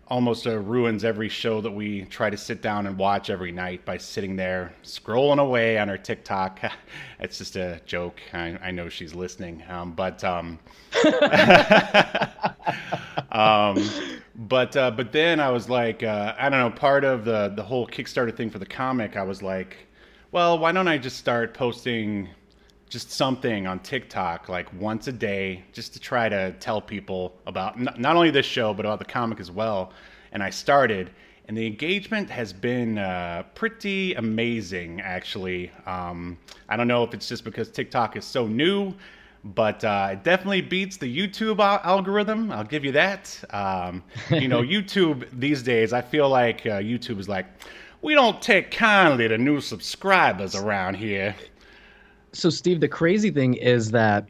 almost 0.08 0.46
uh, 0.46 0.58
ruins 0.58 1.04
every 1.04 1.30
show 1.30 1.62
that 1.62 1.70
we 1.70 2.02
try 2.02 2.28
to 2.28 2.36
sit 2.36 2.60
down 2.60 2.86
and 2.86 2.98
watch 2.98 3.30
every 3.30 3.50
night 3.50 3.82
by 3.86 3.96
sitting 3.96 4.36
there 4.36 4.74
scrolling 4.84 5.38
away 5.40 5.78
on 5.78 5.88
her 5.88 5.96
tiktok. 5.96 6.60
It's 7.18 7.38
just 7.38 7.54
a 7.54 7.80
joke. 7.86 8.20
I, 8.32 8.58
I 8.60 8.70
know 8.72 8.88
she's 8.88 9.14
listening. 9.14 9.62
Um, 9.68 9.92
but 9.92 10.24
um, 10.24 10.58
um, 13.30 13.78
but 14.34 14.76
uh, 14.76 14.90
but 14.90 15.12
then 15.12 15.40
I 15.40 15.50
was 15.50 15.68
like, 15.68 16.02
uh, 16.02 16.34
I 16.38 16.48
don't 16.48 16.58
know, 16.58 16.70
part 16.70 17.04
of 17.04 17.24
the 17.24 17.52
the 17.54 17.62
whole 17.62 17.86
Kickstarter 17.86 18.34
thing 18.34 18.50
for 18.50 18.58
the 18.58 18.66
comic, 18.66 19.16
I 19.16 19.22
was 19.22 19.42
like, 19.42 19.76
well, 20.30 20.58
why 20.58 20.72
don't 20.72 20.88
I 20.88 20.98
just 20.98 21.18
start 21.18 21.54
posting 21.54 22.28
just 22.88 23.10
something 23.10 23.66
on 23.66 23.78
TikTok 23.80 24.48
like 24.48 24.72
once 24.78 25.08
a 25.08 25.12
day, 25.12 25.64
just 25.72 25.94
to 25.94 26.00
try 26.00 26.28
to 26.28 26.52
tell 26.60 26.80
people 26.80 27.34
about 27.46 27.78
n- 27.78 27.88
not 27.96 28.16
only 28.16 28.30
this 28.30 28.46
show 28.46 28.74
but 28.74 28.84
about 28.84 28.98
the 28.98 29.04
comic 29.04 29.40
as 29.40 29.50
well. 29.50 29.92
And 30.32 30.42
I 30.42 30.50
started, 30.50 31.10
and 31.48 31.56
the 31.56 31.66
engagement 31.66 32.30
has 32.30 32.52
been 32.52 32.98
uh, 32.98 33.44
pretty 33.54 34.14
amazing, 34.14 35.00
actually. 35.02 35.70
Um, 35.84 36.38
I 36.68 36.76
don't 36.76 36.88
know 36.88 37.02
if 37.02 37.12
it's 37.12 37.28
just 37.28 37.44
because 37.44 37.70
TikTok 37.70 38.16
is 38.16 38.24
so 38.24 38.46
new 38.46 38.94
but 39.44 39.82
uh, 39.84 40.10
it 40.12 40.24
definitely 40.24 40.60
beats 40.60 40.96
the 40.96 41.14
YouTube 41.14 41.58
algorithm. 41.58 42.52
I'll 42.52 42.64
give 42.64 42.84
you 42.84 42.92
that. 42.92 43.42
Um, 43.50 44.04
you 44.30 44.48
know, 44.48 44.62
YouTube 44.62 45.26
these 45.32 45.62
days, 45.62 45.92
I 45.92 46.00
feel 46.00 46.28
like 46.28 46.64
uh, 46.66 46.78
YouTube 46.78 47.18
is 47.18 47.28
like, 47.28 47.46
we 48.02 48.14
don't 48.14 48.40
take 48.40 48.70
kindly 48.70 49.28
to 49.28 49.38
new 49.38 49.60
subscribers 49.60 50.54
around 50.54 50.94
here. 50.94 51.34
So, 52.32 52.50
Steve, 52.50 52.80
the 52.80 52.88
crazy 52.88 53.30
thing 53.30 53.54
is 53.54 53.90
that 53.90 54.28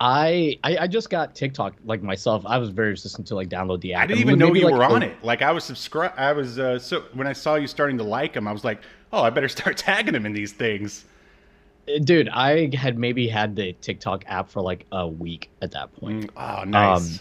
I, 0.00 0.58
I, 0.64 0.78
I 0.78 0.86
just 0.86 1.10
got 1.10 1.34
TikTok 1.34 1.74
like 1.84 2.02
myself. 2.02 2.42
I 2.46 2.58
was 2.58 2.70
very 2.70 2.90
resistant 2.90 3.26
to 3.28 3.34
like 3.34 3.48
download 3.48 3.80
the 3.80 3.94
app. 3.94 4.04
I 4.04 4.06
didn't 4.06 4.20
even 4.20 4.38
know 4.38 4.52
you 4.52 4.64
like, 4.64 4.74
were 4.74 4.84
on 4.84 5.02
it. 5.02 5.22
Like 5.22 5.42
I 5.42 5.52
was 5.52 5.64
subscribed. 5.64 6.18
I 6.18 6.32
was 6.32 6.58
uh, 6.58 6.78
so 6.78 7.02
when 7.14 7.26
I 7.26 7.32
saw 7.32 7.54
you 7.54 7.66
starting 7.66 7.98
to 7.98 8.04
like 8.04 8.32
them, 8.32 8.48
I 8.48 8.52
was 8.52 8.64
like, 8.64 8.82
oh, 9.12 9.22
I 9.22 9.30
better 9.30 9.48
start 9.48 9.76
tagging 9.78 10.12
them 10.12 10.26
in 10.26 10.32
these 10.32 10.52
things. 10.52 11.04
Dude, 12.04 12.28
I 12.28 12.74
had 12.74 12.96
maybe 12.96 13.26
had 13.28 13.56
the 13.56 13.72
TikTok 13.74 14.24
app 14.26 14.50
for 14.50 14.62
like 14.62 14.86
a 14.92 15.06
week 15.06 15.50
at 15.60 15.72
that 15.72 15.92
point. 15.94 16.32
Mm, 16.34 16.60
oh, 16.60 16.64
nice. 16.64 17.18
Um, 17.18 17.20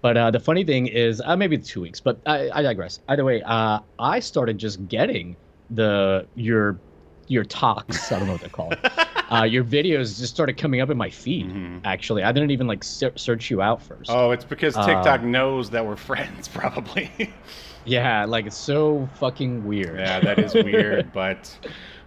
but 0.00 0.16
uh, 0.16 0.30
the 0.30 0.40
funny 0.40 0.64
thing 0.64 0.86
is, 0.86 1.20
uh, 1.24 1.36
maybe 1.36 1.58
two 1.58 1.80
weeks. 1.80 2.00
But 2.00 2.20
I, 2.24 2.50
I 2.50 2.62
digress. 2.62 3.00
Either 3.08 3.24
way, 3.24 3.42
uh, 3.42 3.80
I 3.98 4.20
started 4.20 4.58
just 4.58 4.86
getting 4.88 5.36
the 5.70 6.26
your 6.34 6.78
your 7.26 7.44
talks. 7.44 8.10
I 8.10 8.18
don't 8.18 8.26
know 8.26 8.32
what 8.32 8.40
they're 8.40 8.50
called. 8.50 8.76
uh, 9.30 9.44
your 9.44 9.64
videos 9.64 10.18
just 10.18 10.34
started 10.34 10.56
coming 10.56 10.80
up 10.80 10.90
in 10.90 10.96
my 10.96 11.10
feed. 11.10 11.46
Mm-hmm. 11.46 11.78
Actually, 11.84 12.24
I 12.24 12.32
didn't 12.32 12.50
even 12.50 12.66
like 12.66 12.82
search 12.82 13.50
you 13.50 13.62
out 13.62 13.82
first. 13.82 14.10
Oh, 14.10 14.32
it's 14.32 14.44
because 14.44 14.74
TikTok 14.74 15.20
um, 15.20 15.30
knows 15.30 15.70
that 15.70 15.86
we're 15.86 15.96
friends, 16.10 16.48
probably. 16.48 17.32
yeah, 17.84 18.24
like 18.24 18.46
it's 18.46 18.56
so 18.56 19.08
fucking 19.14 19.64
weird. 19.64 19.98
Yeah, 19.98 20.20
that 20.20 20.38
is 20.38 20.54
weird, 20.54 21.12
but 21.14 21.56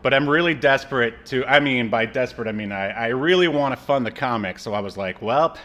but 0.04 0.14
I'm 0.14 0.30
really 0.30 0.54
desperate 0.54 1.26
to. 1.28 1.46
I 1.46 1.60
mean, 1.60 1.90
by 1.90 2.06
desperate, 2.06 2.48
I 2.48 2.52
mean 2.52 2.72
I, 2.72 2.90
I 2.90 3.08
really 3.08 3.48
want 3.48 3.76
to 3.76 3.84
fund 3.84 4.06
the 4.06 4.12
comic. 4.12 4.60
So 4.60 4.74
I 4.74 4.80
was 4.80 4.98
like, 4.98 5.22
well, 5.22 5.58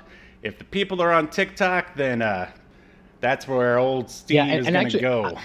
if 0.43 0.57
the 0.57 0.65
people 0.65 1.03
are 1.03 1.13
on 1.13 1.29
TikTok, 1.29 1.95
then 1.97 2.23
uh, 2.23 2.51
that's 3.21 3.47
where 3.47 3.79
old 3.79 4.11
Steve 4.11 4.37
yeah, 4.37 4.45
and, 4.45 4.61
is 4.61 4.71
going 4.71 4.89
to 4.89 5.01
go. 5.01 5.37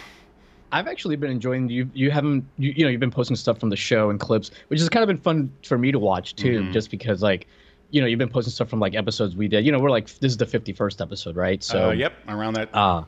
I, 0.71 0.77
have 0.77 0.87
actually 0.87 1.15
been 1.15 1.31
enjoying 1.31 1.69
you. 1.69 1.89
You 1.93 2.11
haven't, 2.11 2.45
you, 2.57 2.73
you 2.75 2.85
know, 2.85 2.89
you've 2.89 2.99
been 2.99 3.11
posting 3.11 3.35
stuff 3.35 3.59
from 3.59 3.69
the 3.69 3.75
show 3.75 4.09
and 4.09 4.19
clips, 4.19 4.51
which 4.69 4.79
has 4.79 4.89
kind 4.89 5.03
of 5.03 5.07
been 5.07 5.21
fun 5.21 5.51
for 5.63 5.77
me 5.77 5.91
to 5.91 5.99
watch 5.99 6.35
too, 6.35 6.61
mm-hmm. 6.61 6.71
just 6.71 6.89
because 6.89 7.21
like 7.21 7.47
you 7.93 8.01
know, 8.01 8.07
you've 8.07 8.17
been 8.17 8.29
posting 8.29 8.51
stuff 8.51 8.69
from 8.69 8.79
like 8.79 8.95
episodes 8.95 9.35
we 9.35 9.47
did. 9.47 9.65
You 9.65 9.71
know, 9.71 9.79
we're 9.79 9.91
like 9.91 10.07
this 10.19 10.31
is 10.31 10.37
the 10.37 10.47
51st 10.47 10.99
episode, 10.99 11.35
right? 11.35 11.63
So, 11.63 11.89
uh, 11.89 11.91
yep, 11.91 12.13
around 12.27 12.55
that. 12.55 12.73
Uh, 12.73 13.03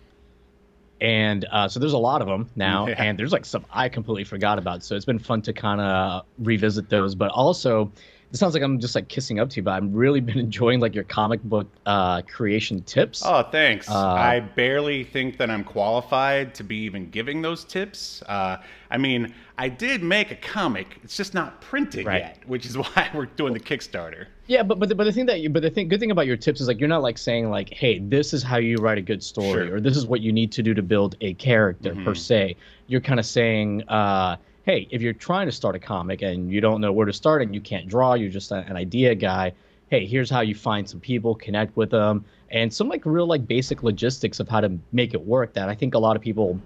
and 1.01 1.45
uh, 1.51 1.67
so 1.67 1.79
there's 1.79 1.93
a 1.93 1.97
lot 1.97 2.21
of 2.21 2.27
them 2.27 2.49
now, 2.55 2.87
Yeah. 2.89 3.01
and 3.03 3.19
there's 3.19 3.31
like 3.33 3.45
some 3.45 3.65
I 3.71 3.89
completely 3.89 4.23
forgot 4.23 4.57
about. 4.59 4.83
So 4.83 4.95
it's 4.95 5.05
been 5.05 5.19
fun 5.19 5.41
to 5.43 5.53
kind 5.53 5.81
of 5.81 6.25
revisit 6.39 6.89
those. 6.89 7.15
But 7.15 7.31
also, 7.31 7.91
it 8.31 8.37
sounds 8.37 8.53
like 8.53 8.63
I'm 8.63 8.79
just 8.79 8.95
like 8.95 9.07
kissing 9.07 9.39
up 9.39 9.49
to 9.51 9.57
you, 9.57 9.63
but 9.63 9.71
I've 9.71 9.93
really 9.93 10.19
been 10.29 10.39
enjoying 10.39 10.79
like 10.79 10.95
your 10.95 11.03
comic 11.03 11.41
book 11.43 11.67
uh, 11.85 12.21
creation 12.23 12.81
tips. 12.83 13.21
Oh, 13.25 13.43
thanks. 13.43 13.89
Uh, 13.89 13.93
I 13.95 14.39
barely 14.39 15.03
think 15.03 15.37
that 15.37 15.49
I'm 15.49 15.63
qualified 15.63 16.53
to 16.55 16.63
be 16.63 16.77
even 16.77 17.09
giving 17.09 17.41
those 17.41 17.63
tips. 17.65 18.21
Uh, 18.23 18.57
I 18.89 18.97
mean, 18.97 19.33
I 19.57 19.69
did 19.69 20.01
make 20.03 20.31
a 20.31 20.35
comic. 20.35 20.99
It's 21.03 21.15
just 21.17 21.33
not 21.33 21.61
printed 21.61 22.05
Right. 22.05 22.19
yet, 22.21 22.39
which 22.47 22.65
is 22.65 22.77
why 22.77 23.09
we're 23.13 23.25
doing 23.27 23.53
the 23.53 23.59
Kickstarter. 23.59 24.27
Yeah, 24.47 24.61
but 24.63 24.77
but 24.79 24.89
the, 24.89 24.95
but 24.95 25.05
the 25.05 25.11
thing 25.11 25.25
that 25.25 25.39
you 25.41 25.49
but 25.49 25.63
the 25.63 25.69
thing 25.71 25.87
good 25.87 25.99
thing 25.99 26.11
about 26.11 26.27
your 26.27 26.37
tips 26.37 26.61
is 26.61 26.67
like 26.67 26.79
you're 26.79 26.89
not 26.89 27.01
like 27.01 27.17
saying 27.17 27.49
like 27.49 27.69
hey 27.73 27.99
this 27.99 28.31
is 28.33 28.43
how 28.43 28.57
you 28.57 28.75
write 28.77 28.97
a 28.99 29.01
good 29.01 29.23
story 29.23 29.67
Sure. 29.67 29.75
or 29.77 29.79
this 29.81 29.97
is 29.97 30.05
what 30.05 30.21
you 30.21 30.31
need 30.31 30.51
to 30.51 30.61
do 30.61 30.73
to 30.75 30.83
build 30.83 31.15
a 31.21 31.33
character 31.35 31.95
per 31.95 32.13
Mhm. 32.13 32.17
se. 32.17 32.55
You're 32.87 33.01
kind 33.01 33.19
of 33.19 33.25
saying 33.25 33.81
uh 33.89 34.35
hey 34.63 34.87
if 34.91 35.01
you're 35.01 35.13
trying 35.13 35.47
to 35.47 35.51
start 35.51 35.75
a 35.75 35.79
comic 35.79 36.21
and 36.21 36.51
you 36.51 36.61
don't 36.61 36.79
know 36.79 36.91
where 36.91 37.07
to 37.07 37.13
start 37.13 37.41
and 37.41 37.55
you 37.55 37.61
can't 37.61 37.87
draw 37.87 38.13
you're 38.13 38.29
just 38.29 38.51
a, 38.51 38.57
an 38.67 38.75
idea 38.77 39.15
guy. 39.15 39.51
Hey, 39.89 40.05
here's 40.05 40.31
how 40.31 40.41
you 40.41 40.55
find 40.55 40.89
some 40.89 40.99
people, 40.99 41.35
connect 41.35 41.77
with 41.77 41.91
them, 41.91 42.25
and 42.49 42.73
some 42.73 42.89
like 42.89 43.03
real 43.05 43.27
like 43.27 43.47
basic 43.47 43.83
logistics 43.83 44.39
of 44.39 44.47
how 44.49 44.59
to 44.59 44.71
make 44.91 45.13
it 45.13 45.21
work 45.25 45.53
that 45.53 45.69
I 45.69 45.75
think 45.75 45.93
a 45.93 45.99
lot 45.99 46.15
of 46.15 46.21
people 46.23 46.59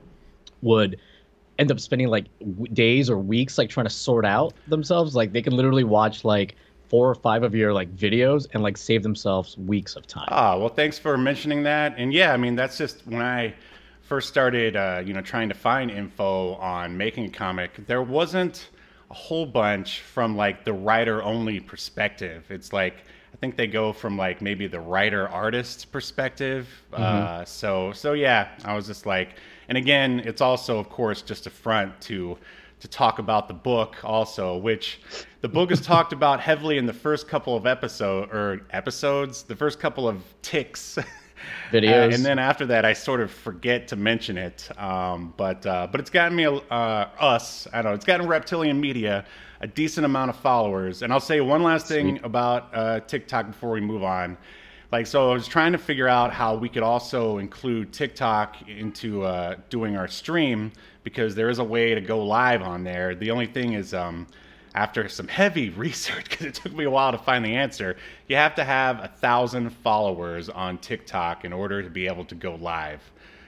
would 0.62 0.98
end 1.58 1.70
up 1.72 1.80
spending 1.82 2.08
like 2.08 2.26
w- 2.40 2.74
days 2.74 3.10
or 3.10 3.18
weeks 3.18 3.58
like 3.58 3.70
trying 3.70 3.86
to 3.86 3.90
sort 3.92 4.26
out 4.26 4.54
themselves 4.68 5.16
like 5.16 5.34
they 5.34 5.42
can 5.42 5.54
literally 5.56 5.84
watch 5.84 6.24
like 6.24 6.56
four 6.90 7.10
or 7.10 7.16
five 7.16 7.44
of 7.44 7.56
your 7.56 7.72
like 7.72 7.96
videos 7.96 8.48
and 8.54 8.64
like 8.64 8.76
save 8.76 9.04
themselves 9.04 9.58
weeks 9.58 9.96
of 9.96 10.06
time 10.08 10.28
Ah, 10.32 10.58
well, 10.58 10.70
thanks 10.70 11.00
for 11.00 11.18
mentioning 11.18 11.64
that. 11.64 11.94
And 11.98 12.14
yeah, 12.14 12.34
I 12.34 12.38
mean, 12.38 12.56
that's 12.56 12.78
just 12.78 13.06
when 13.06 13.22
I 13.22 13.54
first 14.02 14.28
started, 14.28 14.76
uh, 14.76 15.02
you 15.06 15.14
know, 15.14 15.22
trying 15.22 15.50
to 15.50 15.56
find 15.56 15.92
info 15.92 16.56
on 16.56 16.98
making 16.98 17.26
a 17.26 17.30
comic, 17.30 17.72
there 17.88 18.02
wasn't 18.02 18.70
a 19.12 19.14
whole 19.14 19.46
bunch 19.46 20.02
from 20.02 20.36
like 20.36 20.66
the 20.66 20.74
writer 20.74 21.24
only 21.24 21.60
perspective. 21.60 22.46
It's 22.50 22.74
like, 22.74 22.96
I 23.34 23.38
think 23.38 23.56
they 23.56 23.68
go 23.68 23.94
from 23.94 24.18
like 24.18 24.42
maybe 24.42 24.68
the 24.68 24.80
writer 24.80 25.28
artist 25.30 25.92
perspective. 25.92 26.68
Uh, 26.92 27.46
so, 27.46 27.92
so 27.94 28.14
yeah, 28.14 28.50
I 28.66 28.74
was 28.76 28.88
just 28.88 29.06
like, 29.06 29.30
and 29.68 29.78
again, 29.78 30.22
it's 30.26 30.42
also, 30.42 30.80
of 30.80 30.90
course, 30.90 31.22
just 31.22 31.46
a 31.46 31.52
front 31.52 32.00
to 32.02 32.38
to 32.80 32.88
talk 32.88 33.20
about 33.20 33.48
the 33.48 33.54
book 33.54 33.98
also, 34.04 34.58
which 34.58 35.02
the 35.42 35.50
book 35.50 35.72
is 35.72 35.82
talked 35.82 36.14
about 36.14 36.40
heavily 36.40 36.78
in 36.78 36.86
the 36.86 36.94
first 36.94 37.28
couple 37.28 37.56
of 37.56 37.66
episode 37.66 38.34
or 38.34 38.62
episodes, 38.72 39.44
the 39.44 39.56
first 39.56 39.80
couple 39.80 40.08
of 40.08 40.24
ticks. 40.42 40.98
Videos. 41.72 42.12
Uh, 42.12 42.16
and 42.16 42.26
then 42.26 42.38
after 42.38 42.66
that, 42.66 42.84
I 42.84 42.94
sort 42.94 43.22
of 43.22 43.32
forget 43.32 43.88
to 43.90 43.96
mention 43.96 44.38
it. 44.38 44.70
Um, 44.78 45.34
but 45.38 45.66
uh, 45.66 45.88
but 45.90 46.02
it's 46.02 46.10
gotten 46.10 46.36
me 46.36 46.46
uh, 46.46 46.74
us. 46.74 47.68
I 47.72 47.82
don't 47.82 47.92
know. 47.92 47.96
It's 47.96 48.06
gotten 48.06 48.28
Reptilian 48.28 48.80
Media 48.80 49.26
a 49.62 49.68
decent 49.68 50.06
amount 50.06 50.30
of 50.30 50.38
followers. 50.38 51.02
And 51.02 51.12
I'll 51.12 51.20
say 51.20 51.42
one 51.42 51.64
last 51.64 51.88
thing 51.88 52.20
about 52.24 52.70
uh, 52.74 53.00
TikTok 53.02 53.48
before 53.48 53.72
we 53.72 53.82
move 53.82 54.04
on. 54.04 54.38
Like 54.92 55.06
so, 55.06 55.30
I 55.30 55.34
was 55.34 55.48
trying 55.48 55.72
to 55.74 55.78
figure 55.78 56.08
out 56.08 56.34
how 56.34 56.56
we 56.56 56.68
could 56.68 56.82
also 56.82 57.38
include 57.38 57.94
TikTok 57.94 58.68
into 58.68 59.24
uh, 59.24 59.56
doing 59.70 59.96
our 59.96 60.08
stream 60.08 60.72
because 61.10 61.36
there 61.36 61.50
is 61.50 61.60
a 61.60 61.64
way 61.64 61.96
to 61.96 62.02
go 62.02 62.24
live 62.24 62.62
on 62.62 62.84
there. 62.84 63.16
The 63.16 63.32
only 63.32 63.48
thing 63.48 63.74
is, 63.74 63.94
um, 63.94 64.28
after 64.76 65.10
some 65.10 65.28
heavy 65.28 65.70
research, 65.86 66.30
because 66.30 66.46
it 66.46 66.54
took 66.54 66.74
me 66.74 66.84
a 66.86 66.90
while 66.90 67.12
to 67.12 67.18
find 67.18 67.44
the 67.44 67.56
answer, 67.56 67.98
you 68.28 68.36
have 68.36 68.54
to 68.56 68.64
have 68.64 69.00
a 69.04 69.08
thousand 69.08 69.70
followers 69.72 70.48
on 70.50 70.78
TikTok 70.78 71.44
in 71.46 71.52
order 71.52 71.82
to 71.82 71.90
be 71.90 72.06
able 72.08 72.26
to 72.26 72.36
go 72.36 72.56
live. 72.56 73.02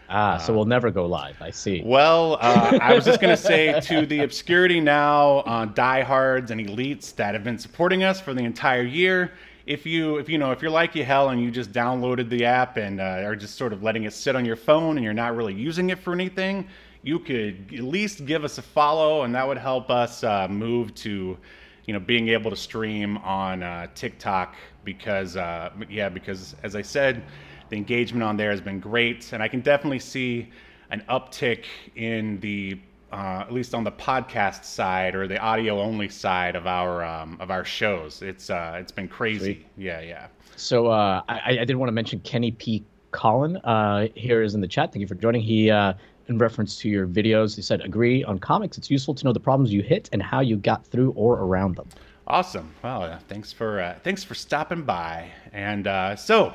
ah 0.09 0.37
so 0.37 0.51
we'll 0.53 0.65
never 0.77 0.89
go 0.91 1.05
live 1.05 1.37
i 1.41 1.51
see 1.51 1.81
Well, 1.85 2.37
uh, 2.41 2.77
I 2.81 2.93
was 2.95 3.05
just 3.05 3.21
going 3.21 3.35
to 3.35 3.41
say 3.41 3.79
to 3.91 4.05
the 4.05 4.19
obscurity 4.23 4.79
now, 4.81 5.37
uh, 5.53 5.65
diehards 5.65 6.51
and 6.51 6.59
elites 6.59 7.15
that 7.15 7.33
have 7.35 7.43
been 7.43 7.59
supporting 7.59 8.03
us 8.03 8.19
for 8.19 8.33
the 8.33 8.43
entire 8.43 8.83
year. 9.01 9.31
If 9.65 9.85
you, 9.85 10.17
if 10.17 10.27
you 10.27 10.37
know, 10.37 10.51
if 10.51 10.61
you're 10.61 10.71
like 10.71 10.95
Yahel 10.95 11.29
and 11.29 11.41
you 11.41 11.51
just 11.51 11.71
downloaded 11.71 12.29
the 12.29 12.45
app 12.45 12.77
and 12.77 12.99
uh, 12.99 13.23
are 13.23 13.35
just 13.35 13.55
sort 13.55 13.73
of 13.73 13.83
letting 13.83 14.03
it 14.03 14.13
sit 14.13 14.35
on 14.35 14.43
your 14.43 14.55
phone 14.55 14.97
and 14.97 15.03
you're 15.03 15.13
not 15.13 15.35
really 15.35 15.53
using 15.53 15.91
it 15.91 15.99
for 15.99 16.13
anything, 16.13 16.67
you 17.03 17.19
could 17.19 17.71
at 17.73 17.83
least 17.83 18.25
give 18.25 18.43
us 18.43 18.57
a 18.57 18.61
follow, 18.61 19.23
and 19.23 19.33
that 19.35 19.47
would 19.47 19.57
help 19.57 19.89
us 19.89 20.23
uh, 20.23 20.47
move 20.47 20.93
to, 20.95 21.37
you 21.85 21.93
know, 21.93 21.99
being 21.99 22.29
able 22.29 22.49
to 22.49 22.57
stream 22.57 23.17
on 23.17 23.63
uh, 23.63 23.87
TikTok 23.95 24.55
because, 24.83 25.35
uh, 25.35 25.71
yeah, 25.89 26.09
because 26.09 26.55
as 26.63 26.75
I 26.75 26.81
said, 26.81 27.23
the 27.69 27.75
engagement 27.75 28.23
on 28.23 28.37
there 28.37 28.51
has 28.51 28.61
been 28.61 28.79
great, 28.79 29.31
and 29.33 29.41
I 29.41 29.47
can 29.47 29.61
definitely 29.61 29.99
see 29.99 30.49
an 30.89 31.03
uptick 31.09 31.65
in 31.95 32.39
the 32.39 32.79
uh, 33.11 33.41
at 33.41 33.51
least 33.51 33.73
on 33.73 33.83
the 33.83 33.91
podcast 33.91 34.63
side 34.63 35.15
or 35.15 35.27
the 35.27 35.37
audio 35.39 35.79
only 35.81 36.09
side 36.09 36.55
of 36.55 36.65
our 36.67 37.03
um, 37.03 37.37
of 37.39 37.51
our 37.51 37.65
shows. 37.65 38.21
It's 38.21 38.49
uh, 38.49 38.77
it's 38.79 38.91
been 38.91 39.07
crazy. 39.07 39.53
Sweet. 39.55 39.65
Yeah, 39.77 40.01
yeah. 40.01 40.27
so 40.55 40.87
uh 40.87 41.21
i 41.27 41.59
i 41.61 41.65
did 41.65 41.75
want 41.75 41.87
to 41.87 41.93
mention 41.93 42.19
kenny 42.21 42.51
p 42.51 42.83
collin 43.11 43.57
uh 43.57 44.07
here 44.15 44.41
is 44.43 44.53
in 44.55 44.61
the 44.61 44.67
chat 44.67 44.91
thank 44.91 45.01
you 45.01 45.07
for 45.07 45.15
joining 45.15 45.41
he 45.41 45.71
uh 45.71 45.93
in 46.27 46.37
reference 46.37 46.77
to 46.77 46.87
your 46.89 47.07
videos 47.07 47.55
he 47.55 47.61
said 47.61 47.81
agree 47.81 48.23
on 48.25 48.37
comics 48.37 48.77
it's 48.77 48.89
useful 48.91 49.13
to 49.13 49.25
know 49.25 49.33
the 49.33 49.39
problems 49.39 49.73
you 49.73 49.81
hit 49.81 50.09
and 50.13 50.21
how 50.21 50.39
you 50.39 50.55
got 50.57 50.85
through 50.85 51.11
or 51.11 51.39
around 51.39 51.75
them 51.75 51.87
Awesome. 52.27 52.73
Well, 52.83 53.03
uh, 53.03 53.19
thanks 53.27 53.51
for 53.51 53.81
uh, 53.81 53.95
thanks 54.03 54.23
for 54.23 54.35
stopping 54.35 54.83
by. 54.83 55.31
And 55.51 55.85
uh, 55.87 56.15
so, 56.15 56.53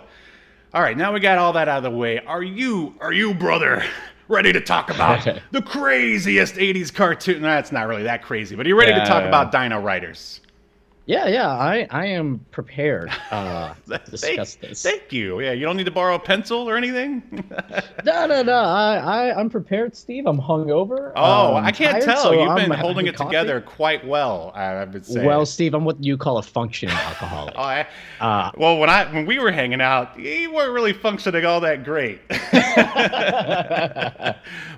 all 0.73 0.81
right, 0.81 0.97
now 0.97 1.13
we 1.13 1.21
got 1.21 1.37
all 1.37 1.53
that 1.55 1.69
out 1.69 1.79
of 1.79 1.83
the 1.83 1.91
way. 1.91 2.21
Are 2.21 2.43
you 2.43 2.95
are 3.01 3.13
you 3.13 3.35
brother 3.35 3.85
ready 4.29 4.53
to 4.53 4.61
talk 4.61 4.91
about 4.91 5.27
the 5.51 5.63
craziest 5.63 6.55
'80s 6.55 6.93
cartoon? 6.93 7.43
No, 7.43 7.59
it's 7.59 7.73
not 7.73 7.89
really 7.89 8.05
that 8.05 8.23
crazy, 8.23 8.57
but 8.57 8.67
are 8.67 8.69
you 8.69 8.79
ready 8.79 8.95
to 8.95 9.07
talk 9.07 9.23
yeah. 9.23 9.29
about 9.29 9.53
Dino 9.53 9.81
Riders? 9.81 10.41
Yeah 11.07 11.29
yeah 11.29 11.49
i 11.49 11.87
i 11.91 12.05
am 12.07 12.41
prepared 12.51 13.11
uh 13.31 13.73
to 13.89 13.99
Thank- 13.99 14.05
discuss 14.11 14.55
this 14.57 14.83
Thank 14.83 15.13
you. 15.13 15.41
Yeah, 15.41 15.53
you 15.53 15.65
don't 15.65 15.77
need 15.77 15.85
to 15.87 15.91
borrow 15.93 16.17
a 16.17 16.19
pencil 16.19 16.69
or 16.69 16.77
anything. 16.77 17.23
No, 18.05 18.25
no, 18.27 18.43
no. 18.43 18.53
I, 18.55 18.97
I, 19.31 19.39
I'm 19.41 19.51
prepared, 19.51 19.97
Steve. 19.97 20.27
I'm 20.27 20.39
hungover. 20.41 21.13
oh, 21.17 21.57
um, 21.57 21.65
I 21.65 21.73
can't 21.73 21.93
tired, 21.95 22.05
tell. 22.05 22.23
so 22.23 22.33
You've 22.33 22.49
I'm 22.51 22.69
been 22.71 22.79
holding 22.79 23.07
it 23.09 23.17
coffee. 23.17 23.31
together 23.31 23.61
quite 23.61 24.07
well. 24.07 24.53
I 24.55 24.63
I 24.65 24.85
would 24.85 25.05
say. 25.05 25.27
Well, 25.27 25.45
Steve, 25.45 25.75
I'm 25.75 25.85
what 25.85 26.03
you 26.03 26.17
call 26.17 26.39
a 26.39 26.43
functioning 26.43 26.95
alcoholic. 27.11 27.55
Oh, 27.57 27.61
I, 27.63 27.87
Uh, 28.21 28.53
well, 28.57 28.79
when 28.79 28.89
I 28.91 29.13
when 29.13 29.27
we 29.27 29.39
were 29.41 29.51
hanging 29.51 29.81
out, 29.81 30.17
you 30.19 30.53
weren't 30.53 30.73
really 30.73 30.93
functioning 30.93 31.45
all 31.45 31.61
that 31.63 31.83
great. 31.85 32.21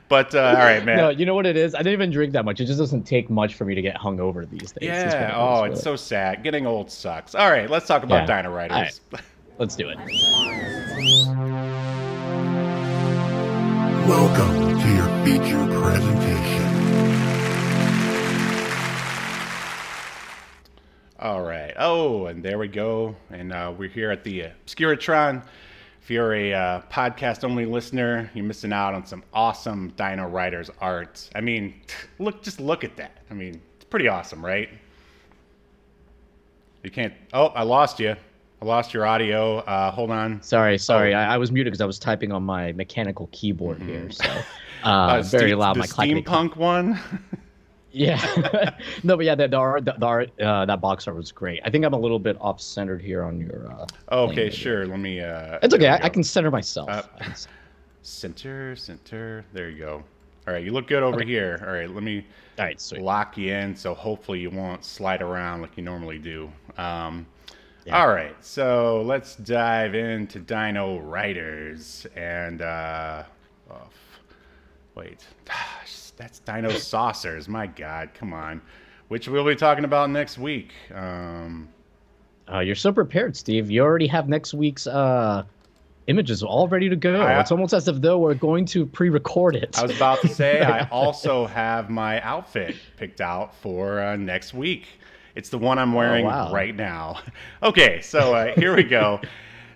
But 0.09 0.35
uh, 0.35 0.39
all 0.41 0.55
right, 0.55 0.85
man. 0.85 0.97
no, 0.97 1.09
you 1.11 1.27
know 1.27 1.35
what 1.35 1.47
it 1.47 1.57
is? 1.57 1.75
I 1.75 1.79
didn't 1.79 1.93
even 1.95 2.11
drink 2.11 2.33
that 2.33 2.45
much. 2.45 2.61
It 2.61 2.65
just 2.67 2.79
doesn't 2.79 3.05
take 3.05 3.29
much 3.31 3.55
for 3.55 3.65
me 3.65 3.75
to 3.75 3.83
get 3.83 3.97
hungover 3.97 4.49
these 4.49 4.73
days. 4.73 4.89
Yeah. 4.89 5.29
it 5.31 5.35
Oh, 5.35 5.65
is, 5.65 5.73
it's 5.79 5.87
really. 5.87 5.97
so 5.99 6.03
sad. 6.05 6.43
Getting 6.43 6.67
old 6.67 6.91
sucks. 6.91 7.35
All 7.35 7.51
right, 7.51 7.69
let's 7.69 7.87
talk 7.87 8.03
about 8.03 8.29
Yeah. 8.29 8.43
Dino 8.43 8.55
Riders. 8.55 9.01
Let's 9.59 9.75
do 9.77 9.89
it. 9.89 9.99
Welcome 14.07 14.79
to 14.81 14.95
your 14.95 15.09
feature 15.25 15.81
presentation. 15.83 16.65
All 21.19 21.43
right. 21.43 21.75
Oh, 21.77 22.27
and 22.27 22.43
there 22.43 22.59
we 22.59 22.69
go. 22.69 23.17
And 23.31 23.53
uh, 23.53 23.73
we're 23.77 23.89
here 23.89 24.11
at 24.11 24.25
the 24.25 24.45
Obscuratron. 24.67 25.43
If 26.09 26.13
you're 26.13 26.33
a 26.33 26.55
uh, 26.55 26.81
podcast 26.91 27.45
only 27.45 27.67
listener, 27.67 28.31
you're 28.33 28.47
missing 28.47 28.73
out 28.73 28.95
on 28.95 29.05
some 29.05 29.23
awesome 29.35 29.91
Dino 29.95 30.27
Riders 30.27 30.71
art. 30.81 31.29
I 31.35 31.43
mean, 31.43 31.83
look, 32.19 32.43
just 32.43 32.61
look 32.61 32.83
at 32.83 32.97
that. 32.97 33.19
I 33.31 33.35
mean, 33.35 33.61
it's 33.77 33.85
pretty 33.85 34.09
awesome, 34.09 34.43
right? 34.43 34.71
You 36.83 36.91
can't. 36.91 37.13
Oh, 37.35 37.49
I 37.49 37.63
lost 37.63 38.01
you. 38.01 38.17
I 38.63 38.65
lost 38.65 38.95
your 38.95 39.05
audio. 39.05 39.59
Uh, 39.59 39.91
hold 39.91 40.11
on. 40.11 40.41
Sorry, 40.43 40.79
sorry. 40.79 41.13
Oh. 41.15 41.19
I, 41.19 41.35
I 41.35 41.37
was 41.37 41.53
muted 41.53 41.73
because 41.73 41.83
I 41.83 41.87
was 41.87 41.99
typing 41.99 42.33
on 42.33 42.43
my 42.43 42.73
mechanical 42.73 43.29
keyboard 43.31 43.77
Mm-hmm. 43.77 43.89
here. 43.89 44.11
So 44.11 44.25
uh, 44.85 45.23
Ste- 45.23 45.31
very 45.31 45.55
loud. 45.55 45.75
The 45.77 45.81
My 45.81 45.87
clackety 45.89 46.23
steampunk 46.23 46.57
one. 46.57 46.99
Yeah. 47.91 48.77
no, 49.03 49.17
but 49.17 49.25
yeah, 49.25 49.35
the, 49.35 49.49
the 49.49 49.57
art, 49.57 49.85
the, 49.85 49.95
the 49.99 50.07
art, 50.07 50.41
uh, 50.41 50.67
that 50.67 50.81
box 50.81 51.07
art 51.09 51.17
was 51.17 51.33
great. 51.33 51.61
I 51.65 51.71
think 51.71 51.85
I'm 51.85 51.95
a 51.95 51.99
little 51.99 52.19
bit 52.19 52.37
off 52.41 52.61
centered 52.61 53.01
here 53.01 53.23
on 53.23 53.41
your. 53.41 53.71
Uh, 53.73 53.87
okay, 54.27 54.51
sure. 54.51 54.87
Let 54.87 54.99
me. 55.01 55.21
Uh, 55.21 55.59
it's 55.63 55.75
okay. 55.75 55.89
I, 55.89 56.05
I 56.05 56.09
can 56.09 56.23
center 56.23 56.51
myself. 56.51 56.89
Uh, 56.91 57.03
can 57.21 57.35
Center, 58.03 58.77
center. 58.77 59.45
There 59.53 59.69
you 59.69 59.79
go. 59.79 60.05
All 60.47 60.55
right, 60.55 60.65
you 60.65 60.71
look 60.73 60.87
good 60.87 61.03
over 61.03 61.17
Okay. 61.17 61.27
here. 61.27 61.63
All 61.67 61.73
right, 61.73 61.91
let 61.91 62.03
me 62.03 62.25
All 62.59 62.65
right, 62.65 62.81
sweet. 62.81 63.03
lock 63.03 63.37
you 63.37 63.53
in 63.53 63.77
so 63.77 63.93
hopefully 63.95 64.41
you 64.41 64.49
won't 64.49 64.83
slide 64.83 65.21
around 65.21 65.61
like 65.61 65.77
you 65.77 65.83
normally 65.83 66.19
do. 66.19 66.51
Um, 66.79 67.27
Yeah. 67.85 68.01
All 68.01 68.09
right, 68.09 68.35
so 68.43 69.03
let's 69.03 69.37
dive 69.37 69.95
into 69.95 70.39
Dino 70.39 71.01
Riders 71.01 72.07
and 72.17 72.63
uh, 72.63 73.25
oh, 73.71 73.89
wait, 74.95 75.27
Gosh, 75.45 75.91
that's 76.19 76.41
Dino 76.41 76.71
Saucers. 76.71 77.49
My 77.49 77.67
God, 77.67 78.11
come 78.13 78.33
on. 78.33 78.61
Which 79.09 79.29
we'll 79.29 79.47
be 79.47 79.57
talking 79.57 79.85
about 79.85 80.11
next 80.11 80.37
week. 80.37 80.73
Um, 80.95 81.69
Uh, 82.53 82.61
you're 82.61 82.75
so 82.75 82.93
prepared, 82.93 83.37
Steve. 83.37 83.71
You 83.71 83.83
already 83.83 84.07
have 84.07 84.29
next 84.29 84.53
week's 84.55 84.87
uh, 84.87 85.45
images 86.09 86.43
all 86.43 86.67
ready 86.69 86.89
to 86.89 86.97
go. 86.97 87.21
I- 87.21 87.41
it's 87.41 87.53
almost 87.53 87.73
as 87.73 87.89
if 87.89 88.01
though 88.01 88.19
we're 88.19 88.35
going 88.35 88.65
to 88.67 88.85
pre-record 88.87 89.55
it. 89.57 89.79
I 89.79 89.83
was 89.83 89.95
about 89.97 90.21
to 90.23 90.29
say, 90.29 90.61
I 90.63 90.89
also 90.91 91.47
have 91.47 91.89
my 91.91 92.21
outfit 92.23 92.77
picked 92.97 93.21
out 93.21 93.55
for 93.57 94.01
uh, 94.01 94.17
next 94.17 94.53
week. 94.55 94.87
It's 95.35 95.51
the 95.51 95.59
one 95.59 95.79
I'm 95.79 95.93
wearing 95.93 96.25
wow. 96.27 96.53
right 96.53 96.75
now. 96.75 97.21
Okay, 97.63 98.01
so 98.03 98.35
uh, 98.35 98.55
here 98.57 98.75
we 98.75 98.83
go. 98.83 99.21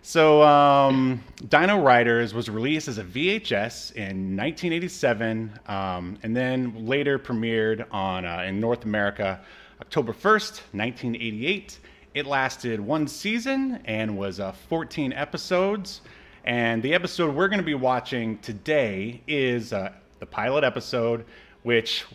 So, 0.04 0.42
um, 0.42 1.22
Dino 1.48 1.80
Riders 1.80 2.34
was 2.34 2.50
released 2.50 2.88
as 2.88 2.98
a 2.98 3.04
VHS 3.04 3.92
in 3.92 4.36
1987, 4.36 5.60
um, 5.66 6.18
and 6.24 6.36
then 6.36 6.86
later 6.86 7.20
premiered 7.20 7.86
on 7.92 8.24
uh, 8.24 8.42
in 8.44 8.58
North 8.58 8.84
America 8.84 9.40
October 9.80 10.12
1st, 10.12 10.60
1988. 10.72 11.78
It 12.14 12.26
lasted 12.26 12.80
one 12.80 13.06
season 13.06 13.80
and 13.84 14.18
was 14.18 14.40
uh, 14.40 14.50
14 14.68 15.12
episodes. 15.12 16.00
And 16.44 16.82
the 16.82 16.94
episode 16.94 17.36
we're 17.36 17.46
going 17.46 17.60
to 17.60 17.64
be 17.64 17.74
watching 17.74 18.38
today 18.38 19.22
is 19.28 19.72
uh, 19.72 19.92
the 20.18 20.26
pilot 20.26 20.64
episode, 20.64 21.24
which 21.62 22.06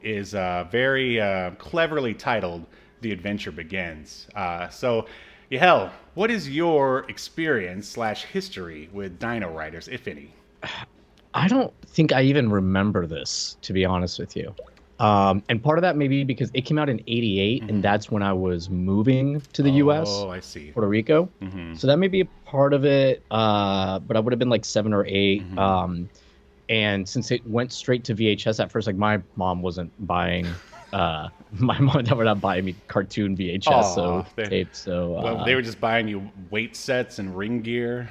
is 0.00 0.36
uh, 0.36 0.68
very 0.70 1.20
uh, 1.20 1.50
cleverly 1.58 2.14
titled 2.14 2.64
"The 3.00 3.10
Adventure 3.10 3.50
Begins." 3.50 4.28
Uh, 4.36 4.68
so, 4.68 5.06
Yahel, 5.52 5.90
what 6.14 6.30
is 6.30 6.48
your 6.48 7.00
experience 7.10 7.86
slash 7.86 8.24
history 8.24 8.88
with 8.90 9.18
Dino 9.18 9.50
Riders, 9.52 9.86
if 9.86 10.08
any? 10.08 10.30
I 11.34 11.46
don't 11.46 11.74
think 11.88 12.10
I 12.10 12.22
even 12.22 12.50
remember 12.50 13.06
this, 13.06 13.58
to 13.60 13.74
be 13.74 13.84
honest 13.84 14.18
with 14.18 14.34
you. 14.34 14.54
Um, 14.98 15.42
and 15.50 15.62
part 15.62 15.76
of 15.76 15.82
that 15.82 15.94
maybe 15.94 16.24
because 16.24 16.50
it 16.54 16.62
came 16.62 16.78
out 16.78 16.88
in 16.88 17.00
'88, 17.06 17.64
and 17.64 17.82
that's 17.82 18.10
when 18.10 18.22
I 18.22 18.32
was 18.32 18.70
moving 18.70 19.42
to 19.52 19.62
the 19.62 19.72
U.S. 19.72 20.06
Oh, 20.08 20.30
I 20.30 20.40
see. 20.40 20.70
Puerto 20.70 20.88
Rico. 20.88 21.28
Mhm. 21.42 21.76
So 21.78 21.86
that 21.86 21.98
may 21.98 22.08
be 22.08 22.22
a 22.22 22.28
part 22.46 22.72
of 22.72 22.86
it. 22.86 23.22
Uh, 23.30 23.98
but 23.98 24.16
I 24.16 24.20
would 24.20 24.32
have 24.32 24.38
been 24.38 24.48
like 24.48 24.64
seven 24.64 24.94
or 24.94 25.04
8 25.06 25.42
Mhm. 25.52 25.58
Um, 25.58 26.08
and 26.70 27.06
since 27.06 27.30
it 27.30 27.46
went 27.46 27.72
straight 27.72 28.04
to 28.04 28.14
VHS 28.14 28.58
at 28.58 28.72
first, 28.72 28.86
like 28.86 28.96
my 28.96 29.20
mom 29.36 29.60
wasn't 29.60 29.92
buying. 30.06 30.46
Uh, 30.92 31.28
my 31.52 31.78
mom 31.78 31.96
and 31.98 32.08
dad 32.08 32.16
were 32.16 32.24
not 32.24 32.40
buying 32.40 32.64
me 32.64 32.74
cartoon 32.88 33.36
VHS 33.36 33.94
so 33.94 34.26
they- 34.36 34.44
tape. 34.44 34.68
So 34.74 35.16
uh, 35.18 35.22
Well, 35.22 35.44
they 35.44 35.54
were 35.54 35.62
just 35.62 35.80
buying 35.80 36.08
you 36.08 36.30
weight 36.50 36.76
sets 36.76 37.18
and 37.18 37.36
ring 37.36 37.62
gear. 37.62 38.08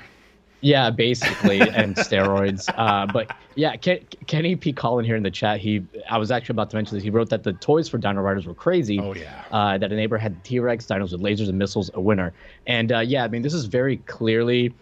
yeah, 0.61 0.89
basically, 0.91 1.59
and 1.81 1.95
steroids. 1.95 2.69
Uh, 2.77 3.11
but 3.11 3.35
yeah, 3.55 3.75
Ken, 3.77 3.99
Kenny 4.27 4.55
P. 4.55 4.71
Collin 4.73 5.05
here 5.05 5.15
in 5.15 5.23
the 5.23 5.31
chat. 5.31 5.59
He, 5.59 5.83
I 6.09 6.17
was 6.19 6.29
actually 6.31 6.53
about 6.53 6.69
to 6.71 6.75
mention 6.75 6.95
this. 6.97 7.03
He 7.03 7.09
wrote 7.09 7.29
that 7.31 7.43
the 7.43 7.53
toys 7.53 7.89
for 7.89 7.97
Dino 7.97 8.21
Riders 8.21 8.45
were 8.45 8.53
crazy. 8.53 8.99
Oh 8.99 9.13
yeah. 9.15 9.43
uh, 9.51 9.77
that 9.79 9.91
a 9.91 9.95
neighbor 9.95 10.17
had 10.17 10.43
T-Rex 10.43 10.85
dinos 10.85 11.11
with 11.11 11.21
lasers 11.21 11.49
and 11.49 11.57
missiles, 11.57 11.89
a 11.95 11.99
winner. 12.01 12.31
And 12.67 12.91
uh, 12.91 12.99
yeah, 12.99 13.23
I 13.23 13.27
mean, 13.27 13.41
this 13.41 13.53
is 13.55 13.65
very 13.65 13.97
clearly 13.97 14.73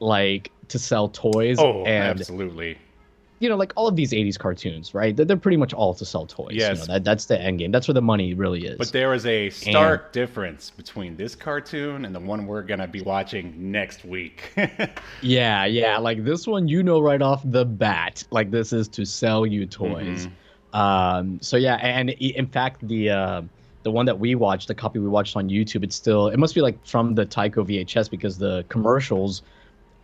like 0.00 0.50
to 0.68 0.78
sell 0.78 1.08
toys. 1.08 1.58
Oh, 1.58 1.84
and 1.84 2.18
absolutely. 2.18 2.78
You 3.38 3.48
know, 3.48 3.56
like 3.56 3.72
all 3.76 3.86
of 3.86 3.96
these 3.96 4.12
'80s 4.12 4.38
cartoons, 4.38 4.94
right? 4.94 5.14
They're, 5.14 5.26
they're 5.26 5.36
pretty 5.36 5.58
much 5.58 5.74
all 5.74 5.94
to 5.94 6.04
sell 6.04 6.26
toys. 6.26 6.52
you 6.52 6.58
Yes. 6.60 6.78
know, 6.78 6.94
that, 6.94 7.04
that's 7.04 7.26
the 7.26 7.40
end 7.40 7.58
game. 7.58 7.70
That's 7.70 7.86
where 7.86 7.92
the 7.94 8.00
money 8.02 8.32
really 8.34 8.64
is. 8.66 8.78
But 8.78 8.92
there 8.92 9.12
is 9.14 9.26
a 9.26 9.50
stark 9.50 10.12
difference 10.12 10.70
between 10.70 11.16
this 11.16 11.34
cartoon 11.34 12.04
and 12.04 12.14
the 12.14 12.20
one 12.20 12.46
we're 12.46 12.62
gonna 12.62 12.88
be 12.88 13.02
watching 13.02 13.54
next 13.70 14.04
week. 14.04 14.52
yeah, 15.22 15.64
yeah, 15.66 15.98
like 15.98 16.24
this 16.24 16.46
one, 16.46 16.68
you 16.68 16.82
know, 16.82 17.00
right 17.00 17.20
off 17.22 17.42
the 17.44 17.64
bat, 17.64 18.22
like 18.30 18.50
this 18.50 18.72
is 18.72 18.88
to 18.88 19.04
sell 19.04 19.44
you 19.46 19.66
toys. 19.66 20.28
Mhm. 20.72 20.78
Um, 20.78 21.38
so 21.40 21.56
yeah, 21.56 21.76
and 21.76 22.10
in 22.10 22.46
fact, 22.46 22.86
the 22.86 23.10
uh, 23.10 23.42
the 23.82 23.90
one 23.90 24.04
that 24.06 24.18
we 24.18 24.34
watched, 24.34 24.68
the 24.68 24.74
copy 24.74 24.98
we 24.98 25.08
watched 25.08 25.36
on 25.36 25.48
YouTube, 25.48 25.84
it's 25.84 25.94
still 25.96 26.28
it 26.28 26.38
must 26.38 26.54
be 26.54 26.60
like 26.60 26.84
from 26.84 27.14
the 27.14 27.24
Tyco 27.24 27.64
VHS 27.66 28.10
because 28.10 28.36
the 28.38 28.64
commercials 28.68 29.42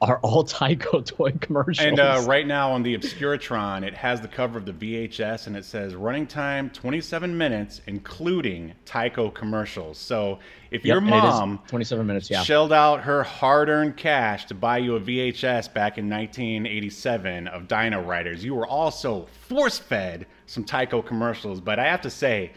are 0.02 0.18
all 0.22 0.44
Tyco 0.44 1.04
toy 1.04 1.30
commercials. 1.40 1.86
and 1.86 1.98
uh, 1.98 2.22
right 2.26 2.46
now 2.46 2.72
on 2.72 2.82
the 2.82 2.96
Obscuratron, 2.96 3.84
it 3.84 3.94
has 3.94 4.20
the 4.20 4.28
cover 4.28 4.58
of 4.58 4.66
the 4.66 4.72
VHS 4.72 5.46
and 5.46 5.56
it 5.56 5.64
says 5.64 5.94
running 5.94 6.26
time 6.26 6.68
27 6.70 7.36
minutes, 7.36 7.80
including 7.86 8.74
Tyco 8.84 9.32
commercials. 9.32 9.96
So 9.96 10.40
if 10.70 10.84
Yep, 10.84 10.92
your 10.92 11.00
mom 11.00 11.60
27 11.68 12.06
minutes, 12.06 12.28
yeah. 12.28 12.42
shelled 12.42 12.72
out 12.72 13.02
her 13.02 13.22
hard-earned 13.22 13.96
cash 13.96 14.46
to 14.46 14.54
buy 14.54 14.78
you 14.78 14.96
a 14.96 15.00
VHS 15.00 15.72
back 15.72 15.98
in 15.98 16.10
1987 16.10 17.46
of 17.48 17.68
Dino 17.68 18.02
Riders, 18.02 18.44
you 18.44 18.54
were 18.54 18.66
also 18.66 19.26
force-fed 19.48 20.26
some 20.46 20.64
Tyco 20.64 21.04
commercials. 21.04 21.60
But 21.60 21.78
I 21.78 21.84
have 21.84 22.00
to 22.02 22.10
say, 22.10 22.52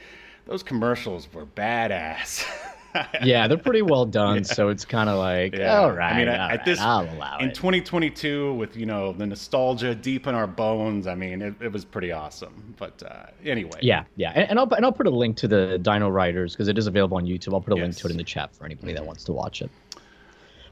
those 0.45 0.63
commercials 0.63 1.31
were 1.33 1.45
badass. 1.45 2.45
yeah, 3.23 3.47
they're 3.47 3.57
pretty 3.57 3.81
well 3.81 4.05
done. 4.05 4.43
So 4.43 4.69
it's 4.69 4.85
kind 4.85 5.09
of 5.09 5.17
like, 5.17 5.55
Yeah. 5.55 5.79
all 5.79 5.91
right, 5.91 6.13
I 6.13 6.17
mean, 6.17 6.27
at 6.27 6.49
right, 6.49 6.65
this 6.65 6.79
I'll 6.79 7.09
allow 7.15 7.37
in 7.39 7.49
it. 7.49 7.55
2022, 7.55 8.53
with 8.53 8.75
you 8.75 8.85
know 8.85 9.13
the 9.13 9.25
nostalgia 9.25 9.93
deep 9.95 10.27
in 10.27 10.35
our 10.35 10.47
bones, 10.47 11.07
I 11.07 11.15
mean, 11.15 11.41
it, 11.41 11.53
it 11.61 11.71
was 11.71 11.85
pretty 11.85 12.11
awesome. 12.11 12.75
But 12.77 13.01
uh, 13.03 13.27
anyway, 13.43 13.79
yeah, 13.81 14.05
yeah, 14.15 14.31
and, 14.35 14.49
and 14.51 14.59
I'll 14.59 14.71
and 14.73 14.85
I'll 14.85 14.91
put 14.91 15.07
a 15.07 15.11
link 15.11 15.37
to 15.37 15.47
the 15.47 15.77
Dino 15.79 16.09
Riders 16.09 16.53
because 16.53 16.67
it 16.67 16.77
is 16.77 16.87
available 16.87 17.17
on 17.17 17.25
YouTube. 17.25 17.53
I'll 17.53 17.61
put 17.61 17.73
a 17.73 17.75
link 17.75 17.95
to 17.97 18.07
it 18.07 18.11
in 18.11 18.17
the 18.17 18.23
chat 18.23 18.55
for 18.55 18.65
anybody 18.65 18.93
that 18.93 19.05
wants 19.05 19.23
to 19.25 19.31
watch 19.33 19.61
it. 19.61 19.69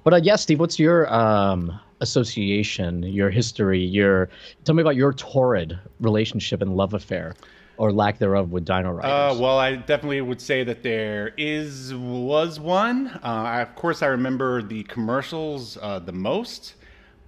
But 0.04 0.14
uh, 0.14 0.20
yeah, 0.22 0.36
Steve, 0.36 0.60
what's 0.60 0.78
your 0.80 1.12
um, 1.14 1.80
association, 2.02 3.04
your 3.04 3.30
history, 3.30 3.80
your 3.80 4.30
tell 4.66 4.76
me 4.76 4.82
about 4.82 4.96
your 4.96 5.14
torrid 5.14 5.80
relationship 6.00 6.62
and 6.62 6.76
love 6.76 6.94
affair, 6.94 7.36
or 7.78 7.92
lack 7.92 8.20
thereof, 8.20 8.52
with 8.52 8.66
Dino 8.66 8.90
Uh, 8.90 8.94
Riders? 8.94 9.40
well, 9.40 9.58
I 9.58 9.76
definitely 9.76 10.22
would 10.22 10.42
say 10.42 10.64
that 10.64 10.84
there 10.84 11.34
is 11.38 11.94
was 11.94 12.60
one. 12.60 13.08
Uh, 13.08 13.20
I, 13.24 13.62
of 13.62 13.76
course, 13.76 14.02
I 14.02 14.08
remember 14.08 14.62
the 14.62 14.84
commercials 14.84 15.78
uh, 15.82 16.00
the 16.00 16.12
most, 16.12 16.76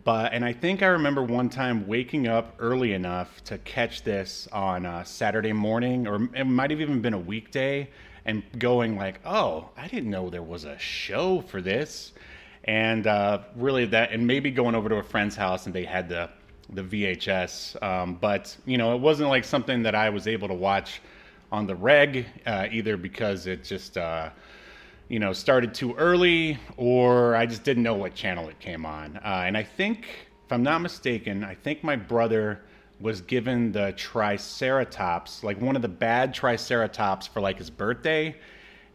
but 0.04 0.34
and 0.34 0.46
I 0.46 0.54
think 0.54 0.84
I 0.84 0.88
remember 0.88 1.24
one 1.24 1.50
time 1.50 1.88
waking 1.88 2.28
up 2.28 2.56
early 2.60 2.94
enough 2.94 3.44
to 3.46 3.58
catch 3.60 4.04
this 4.04 4.48
on 4.52 4.86
uh, 4.86 5.04
Saturday 5.04 5.54
morning, 5.54 6.08
or 6.08 6.30
it 6.36 6.46
might 6.46 6.70
have 6.72 6.80
even 6.82 7.02
been 7.02 7.16
a 7.16 7.20
weekday, 7.20 7.90
and 8.24 8.44
going 8.60 8.98
like, 8.98 9.20
"Oh, 9.26 9.70
I 9.76 9.88
didn't 9.88 10.10
know 10.12 10.30
there 10.30 10.44
was 10.44 10.64
a 10.64 10.78
show 10.78 11.42
for 11.42 11.60
this," 11.60 12.14
and 12.66 13.08
uh, 13.08 13.40
really 13.56 13.86
that, 13.86 14.12
and 14.12 14.28
maybe 14.28 14.52
going 14.52 14.76
over 14.76 14.90
to 14.90 14.98
a 14.98 15.04
friend's 15.04 15.36
house 15.36 15.66
and 15.66 15.74
they 15.74 15.86
had 15.86 16.08
the 16.10 16.30
the 16.70 16.84
VHS. 16.84 17.82
Um, 17.82 18.16
but 18.16 18.56
you 18.66 18.78
know, 18.78 18.96
it 18.96 19.02
wasn't 19.02 19.30
like 19.30 19.44
something 19.44 19.84
that 19.84 19.96
I 19.96 20.10
was 20.10 20.28
able 20.28 20.48
to 20.48 20.54
watch 20.54 21.02
on 21.52 21.68
the 21.68 21.76
reg, 21.76 22.26
uh, 22.46 22.68
either 22.72 22.98
because 22.98 23.48
it 23.48 23.64
just 23.64 23.98
uh, 23.98 24.30
you 25.08 25.20
know 25.20 25.34
started 25.34 25.74
too 25.74 25.94
early, 25.96 26.58
or 26.78 27.36
I 27.36 27.46
just 27.46 27.64
didn't 27.64 27.84
know 27.84 27.96
what 27.96 28.16
channel 28.16 28.50
it 28.50 28.60
came 28.60 28.86
on. 28.86 29.18
Uh, 29.18 29.44
and 29.46 29.58
I 29.58 29.64
think, 29.64 30.08
if 30.46 30.52
I'm 30.52 30.64
not 30.64 30.80
mistaken, 30.80 31.44
I 31.44 31.56
think 31.56 31.84
my 31.84 31.96
brother 31.96 32.62
was 33.00 33.22
given 33.22 33.72
the 33.72 33.94
Triceratops, 33.98 35.44
like 35.44 35.60
one 35.60 35.76
of 35.76 35.82
the 35.82 35.90
bad 35.90 36.34
Triceratops, 36.34 37.28
for 37.28 37.42
like 37.42 37.58
his 37.58 37.70
birthday. 37.70 38.36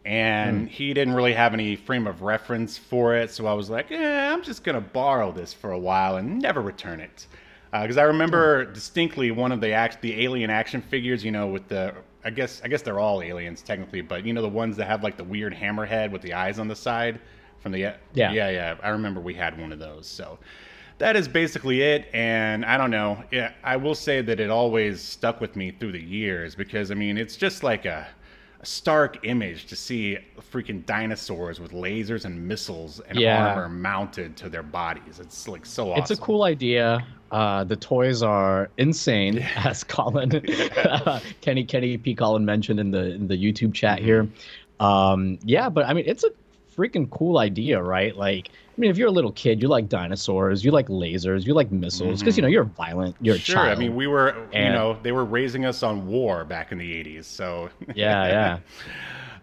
And 0.03 0.67
he 0.67 0.95
didn't 0.95 1.13
really 1.13 1.33
have 1.33 1.53
any 1.53 1.75
frame 1.75 2.07
of 2.07 2.23
reference 2.23 2.75
for 2.75 3.15
it, 3.15 3.29
so 3.29 3.45
I 3.45 3.53
was 3.53 3.69
like, 3.69 3.91
"Yeah, 3.91 4.33
I'm 4.33 4.41
just 4.41 4.63
gonna 4.63 4.81
borrow 4.81 5.31
this 5.31 5.53
for 5.53 5.73
a 5.73 5.77
while 5.77 6.17
and 6.17 6.39
never 6.39 6.59
return 6.59 6.99
it." 6.99 7.27
Uh, 7.73 7.81
because 7.83 7.97
I 7.97 8.03
remember 8.03 8.65
hmm. 8.65 8.73
distinctly 8.73 9.31
one 9.31 9.51
of 9.51 9.61
the 9.61 9.71
act 9.71 10.01
the 10.01 10.23
alien 10.23 10.49
action 10.49 10.81
figures, 10.81 11.23
you 11.23 11.31
know, 11.31 11.47
with 11.47 11.67
the 11.67 11.93
I 12.23 12.29
guess 12.29 12.61
I 12.63 12.67
guess 12.67 12.81
they're 12.81 12.99
all 12.99 13.21
aliens 13.21 13.61
technically, 13.61 14.01
but 14.01 14.25
you 14.25 14.33
know 14.33 14.41
the 14.41 14.49
ones 14.49 14.77
that 14.77 14.85
have 14.85 15.03
like 15.03 15.17
the 15.17 15.23
weird 15.23 15.53
hammerhead 15.53 16.11
with 16.11 16.21
the 16.21 16.33
eyes 16.33 16.59
on 16.59 16.67
the 16.67 16.75
side 16.75 17.19
from 17.59 17.71
the 17.71 17.79
Yeah. 17.79 17.97
yeah 18.13 18.49
yeah 18.49 18.75
I 18.81 18.89
remember 18.89 19.21
we 19.21 19.33
had 19.33 19.59
one 19.59 19.71
of 19.71 19.79
those. 19.79 20.07
So 20.07 20.37
that 20.97 21.15
is 21.15 21.27
basically 21.27 21.81
it, 21.81 22.09
and 22.13 22.63
I 22.63 22.77
don't 22.77 22.91
know. 22.91 23.23
Yeah, 23.31 23.53
I 23.63 23.75
will 23.75 23.95
say 23.95 24.21
that 24.21 24.39
it 24.39 24.51
always 24.51 25.01
stuck 25.01 25.41
with 25.41 25.55
me 25.55 25.71
through 25.71 25.93
the 25.93 26.01
years 26.01 26.53
because 26.55 26.91
I 26.91 26.95
mean 26.95 27.17
it's 27.17 27.35
just 27.35 27.63
like 27.63 27.85
a 27.85 28.07
a 28.61 28.65
stark 28.65 29.25
image 29.25 29.65
to 29.65 29.75
see 29.75 30.19
freaking 30.53 30.85
dinosaurs 30.85 31.59
with 31.59 31.71
lasers 31.71 32.25
and 32.25 32.47
missiles 32.47 32.99
and 32.99 33.19
Yeah. 33.19 33.47
armor 33.47 33.67
mounted 33.67 34.37
to 34.37 34.49
their 34.49 34.61
bodies. 34.61 35.19
It's 35.19 35.47
like 35.47 35.65
so 35.65 35.91
awesome. 35.91 36.01
It's 36.03 36.11
a 36.11 36.17
cool 36.17 36.43
idea. 36.43 37.03
Uh, 37.31 37.63
the 37.63 37.77
toys 37.77 38.21
are 38.21 38.69
insane, 38.77 39.39
as 39.55 39.83
Colin, 39.83 40.29
Kenny 41.41 41.63
Kenny 41.63 41.97
P. 41.97 42.13
Colin 42.13 42.45
mentioned 42.45 42.79
in 42.79 42.91
the 42.91 43.13
in 43.13 43.27
the 43.27 43.37
YouTube 43.37 43.73
chat 43.73 43.99
here. 43.99 44.27
Um, 44.79 45.39
yeah, 45.43 45.69
but 45.69 45.85
I 45.85 45.93
mean, 45.93 46.03
it's 46.07 46.23
a 46.25 46.29
freaking 46.75 47.09
cool 47.09 47.37
idea, 47.37 47.81
right? 47.81 48.15
Like, 48.15 48.49
I 48.49 48.81
mean, 48.81 48.89
if 48.89 48.97
you're 48.97 49.07
a 49.07 49.11
little 49.11 49.31
kid, 49.31 49.61
you 49.61 49.67
like 49.67 49.87
dinosaurs, 49.87 50.65
you 50.65 50.71
like 50.71 50.87
lasers, 50.87 51.45
you 51.45 51.53
like 51.53 51.71
missiles, 51.71 52.19
because 52.19 52.35
you 52.35 52.41
know 52.41 52.49
you're 52.49 52.63
violent, 52.63 53.15
you're 53.21 53.37
sure. 53.37 53.55
a 53.55 53.65
child. 53.65 53.77
I 53.77 53.79
mean, 53.79 53.95
we 53.95 54.07
were, 54.07 54.35
you 54.53 54.69
know, 54.69 54.97
they 55.03 55.11
were 55.11 55.25
raising 55.25 55.65
us 55.65 55.83
on 55.83 56.07
war 56.07 56.43
back 56.43 56.71
in 56.71 56.77
the 56.77 56.91
80s. 56.91 57.25
So, 57.25 57.69
yeah, 57.93 58.59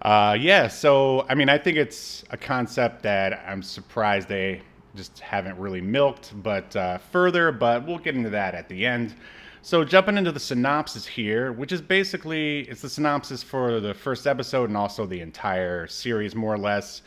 yeah. 0.02 0.10
uh, 0.30 0.34
yeah. 0.34 0.66
So, 0.68 1.24
I 1.28 1.34
mean, 1.34 1.48
I 1.48 1.56
think 1.56 1.76
it's 1.76 2.24
a 2.30 2.36
concept 2.36 3.02
that 3.02 3.44
I'm 3.46 3.62
surprised 3.62 4.28
they 4.28 4.62
just 4.98 5.20
haven't 5.20 5.56
really 5.58 5.80
milked, 5.80 6.32
but 6.42 6.74
uh, 6.76 6.98
further. 6.98 7.52
But 7.52 7.86
we'll 7.86 7.98
get 7.98 8.16
into 8.16 8.30
that 8.30 8.54
at 8.54 8.68
the 8.68 8.84
end. 8.84 9.14
So, 9.62 9.84
jumping 9.84 10.18
into 10.18 10.32
the 10.32 10.40
synopsis 10.40 11.06
here, 11.06 11.52
which 11.52 11.72
is 11.72 11.80
basically 11.80 12.60
it's 12.62 12.82
the 12.82 12.88
synopsis 12.88 13.42
for 13.42 13.80
the 13.80 13.94
first 13.94 14.26
episode 14.26 14.68
and 14.68 14.76
also 14.76 15.06
the 15.06 15.20
entire 15.20 15.86
series, 15.86 16.34
more 16.34 16.54
or 16.54 16.58
less. 16.58 17.02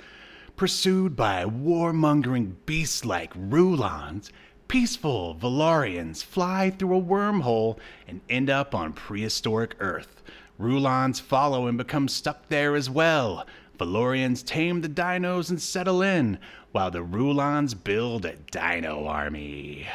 Pursued 0.55 1.15
by 1.15 1.45
warmongering 1.45 2.55
beasts 2.65 3.03
like 3.03 3.31
Rulons, 3.35 4.31
peaceful 4.67 5.35
Valorians 5.35 6.23
fly 6.23 6.69
through 6.69 6.97
a 6.97 7.01
wormhole 7.01 7.77
and 8.07 8.21
end 8.29 8.49
up 8.49 8.73
on 8.73 8.93
prehistoric 8.93 9.75
Earth. 9.79 10.21
Rulons 10.57 11.19
follow 11.19 11.67
and 11.67 11.77
become 11.77 12.07
stuck 12.07 12.47
there 12.49 12.75
as 12.75 12.89
well. 12.89 13.45
Valorians 13.79 14.45
tame 14.45 14.81
the 14.81 14.89
dinos 14.89 15.49
and 15.49 15.61
settle 15.61 16.01
in, 16.01 16.37
while 16.71 16.91
the 16.91 17.03
Rulons 17.03 17.73
build 17.73 18.25
a 18.25 18.35
dino 18.51 19.05
army. 19.05 19.87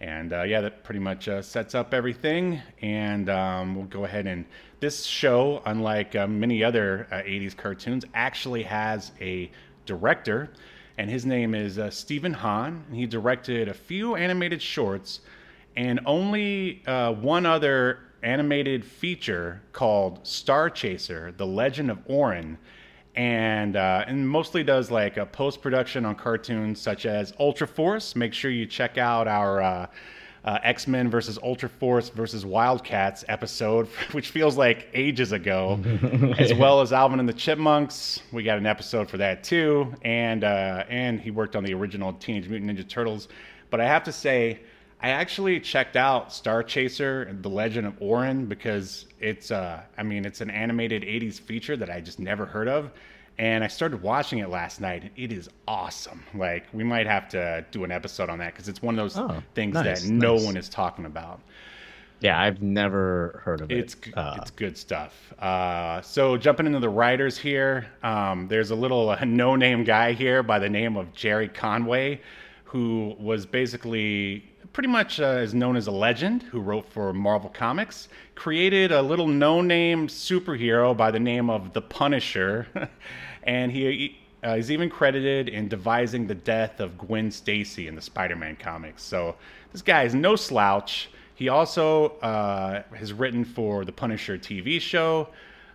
And 0.00 0.32
uh, 0.32 0.42
yeah, 0.42 0.60
that 0.60 0.84
pretty 0.84 1.00
much 1.00 1.28
uh, 1.28 1.42
sets 1.42 1.74
up 1.74 1.92
everything. 1.92 2.60
And 2.82 3.28
um, 3.28 3.74
we'll 3.74 3.86
go 3.86 4.04
ahead 4.04 4.26
and 4.26 4.44
this 4.80 5.04
show, 5.04 5.60
unlike 5.66 6.14
uh, 6.14 6.28
many 6.28 6.62
other 6.62 7.08
uh, 7.10 7.16
80s 7.16 7.56
cartoons, 7.56 8.04
actually 8.14 8.62
has 8.62 9.10
a 9.20 9.50
director, 9.86 10.50
and 10.98 11.10
his 11.10 11.26
name 11.26 11.54
is 11.54 11.78
uh, 11.78 11.90
Steven 11.90 12.32
Hahn. 12.32 12.84
And 12.88 12.96
he 12.96 13.06
directed 13.06 13.68
a 13.68 13.74
few 13.74 14.14
animated 14.14 14.62
shorts 14.62 15.20
and 15.76 16.00
only 16.06 16.82
uh, 16.86 17.12
one 17.12 17.46
other 17.46 18.00
animated 18.22 18.84
feature 18.84 19.62
called 19.72 20.22
Starchaser: 20.24 21.36
The 21.36 21.46
Legend 21.46 21.90
of 21.90 21.98
Orin. 22.06 22.58
And, 23.18 23.74
uh, 23.74 24.04
and 24.06 24.28
mostly 24.28 24.62
does 24.62 24.92
like 24.92 25.16
a 25.16 25.26
post 25.26 25.60
production 25.60 26.04
on 26.04 26.14
cartoons 26.14 26.80
such 26.80 27.04
as 27.04 27.32
Ultra 27.40 27.66
Force. 27.66 28.14
Make 28.14 28.32
sure 28.32 28.48
you 28.48 28.64
check 28.64 28.96
out 28.96 29.26
our 29.26 29.60
uh, 29.60 29.86
uh, 30.44 30.58
X 30.62 30.86
Men 30.86 31.10
versus 31.10 31.36
Ultra 31.42 31.68
Force 31.68 32.10
versus 32.10 32.46
Wildcats 32.46 33.24
episode, 33.26 33.88
which 34.12 34.30
feels 34.30 34.56
like 34.56 34.86
ages 34.94 35.32
ago, 35.32 35.80
as 36.38 36.54
well 36.54 36.80
as 36.80 36.92
Alvin 36.92 37.18
and 37.18 37.28
the 37.28 37.32
Chipmunks. 37.32 38.22
We 38.32 38.44
got 38.44 38.56
an 38.56 38.66
episode 38.66 39.10
for 39.10 39.16
that 39.16 39.42
too, 39.42 39.92
and 40.02 40.44
uh, 40.44 40.84
and 40.88 41.20
he 41.20 41.32
worked 41.32 41.56
on 41.56 41.64
the 41.64 41.74
original 41.74 42.12
Teenage 42.12 42.48
Mutant 42.48 42.70
Ninja 42.70 42.88
Turtles. 42.88 43.26
But 43.68 43.80
I 43.80 43.86
have 43.86 44.04
to 44.04 44.12
say, 44.12 44.60
I 45.00 45.10
actually 45.10 45.60
checked 45.60 45.96
out 45.96 46.30
Starchaser 46.30 47.28
and 47.28 47.42
The 47.42 47.48
Legend 47.48 47.86
of 47.86 47.94
Orin 48.00 48.46
because 48.46 49.06
it's 49.20 49.50
uh, 49.50 49.80
I 49.96 50.02
mean 50.02 50.24
it's 50.24 50.40
an 50.40 50.50
animated 50.50 51.02
80s 51.02 51.38
feature 51.40 51.76
that 51.76 51.88
I 51.90 52.00
just 52.00 52.18
never 52.18 52.44
heard 52.46 52.68
of 52.68 52.90
and 53.38 53.62
I 53.62 53.68
started 53.68 54.02
watching 54.02 54.40
it 54.40 54.48
last 54.48 54.80
night, 54.80 55.02
and 55.02 55.10
it 55.16 55.30
is 55.32 55.48
awesome. 55.68 56.24
Like 56.34 56.66
we 56.72 56.82
might 56.82 57.06
have 57.06 57.28
to 57.28 57.64
do 57.70 57.84
an 57.84 57.92
episode 57.92 58.28
on 58.28 58.38
that 58.40 58.52
because 58.52 58.68
it's 58.68 58.82
one 58.82 58.98
of 58.98 59.04
those 59.04 59.16
Oh, 59.16 59.40
things 59.54 59.74
nice, 59.74 60.02
that 60.02 60.08
no 60.10 60.34
nice. 60.34 60.44
one 60.44 60.56
is 60.56 60.68
talking 60.68 61.04
about. 61.04 61.40
Yeah, 62.20 62.40
I've 62.40 62.60
never 62.62 63.40
heard 63.44 63.60
of 63.60 63.70
it. 63.70 63.78
It's 63.78 63.96
Uh, 64.12 64.38
it's 64.42 64.50
good 64.50 64.76
stuff. 64.76 65.32
Uh, 65.38 66.00
so 66.02 66.36
jumping 66.36 66.66
into 66.66 66.80
the 66.80 66.88
writers 66.88 67.38
here, 67.38 67.86
um, 68.02 68.48
there's 68.48 68.72
a 68.72 68.74
little 68.74 69.10
uh, 69.10 69.18
no-name 69.24 69.84
guy 69.84 70.14
here 70.14 70.42
by 70.42 70.58
the 70.58 70.68
name 70.68 70.96
of 70.96 71.14
Gerry 71.14 71.46
Conway, 71.46 72.20
who 72.64 73.14
was 73.20 73.46
basically 73.46 74.42
pretty 74.72 74.88
much 74.88 75.20
uh, 75.20 75.38
is 75.42 75.54
known 75.54 75.76
as 75.76 75.86
a 75.86 75.90
legend 75.90 76.42
who 76.44 76.60
wrote 76.60 76.86
for 76.86 77.12
Marvel 77.12 77.50
Comics. 77.50 78.08
Created 78.34 78.92
a 78.92 79.02
little 79.02 79.26
no-name 79.26 80.08
superhero 80.08 80.96
by 80.96 81.10
the 81.10 81.18
name 81.20 81.50
of 81.50 81.72
the 81.72 81.82
Punisher, 81.82 82.66
and 83.42 83.72
he. 83.72 84.18
Uh, 84.40 84.54
he's 84.54 84.70
even 84.70 84.88
credited 84.88 85.48
in 85.48 85.66
devising 85.66 86.28
the 86.28 86.34
death 86.34 86.78
of 86.78 86.96
Gwen 86.96 87.28
Stacy 87.28 87.88
in 87.88 87.96
the 87.96 88.00
Spider-Man 88.00 88.54
comics. 88.54 89.02
So 89.02 89.34
this 89.72 89.82
guy 89.82 90.04
is 90.04 90.14
no 90.14 90.36
slouch. 90.36 91.10
He 91.34 91.48
also 91.48 92.10
uh, 92.18 92.84
has 92.94 93.12
written 93.12 93.44
for 93.44 93.84
the 93.84 93.90
Punisher 93.90 94.38
TV 94.38 94.80
show, 94.80 95.28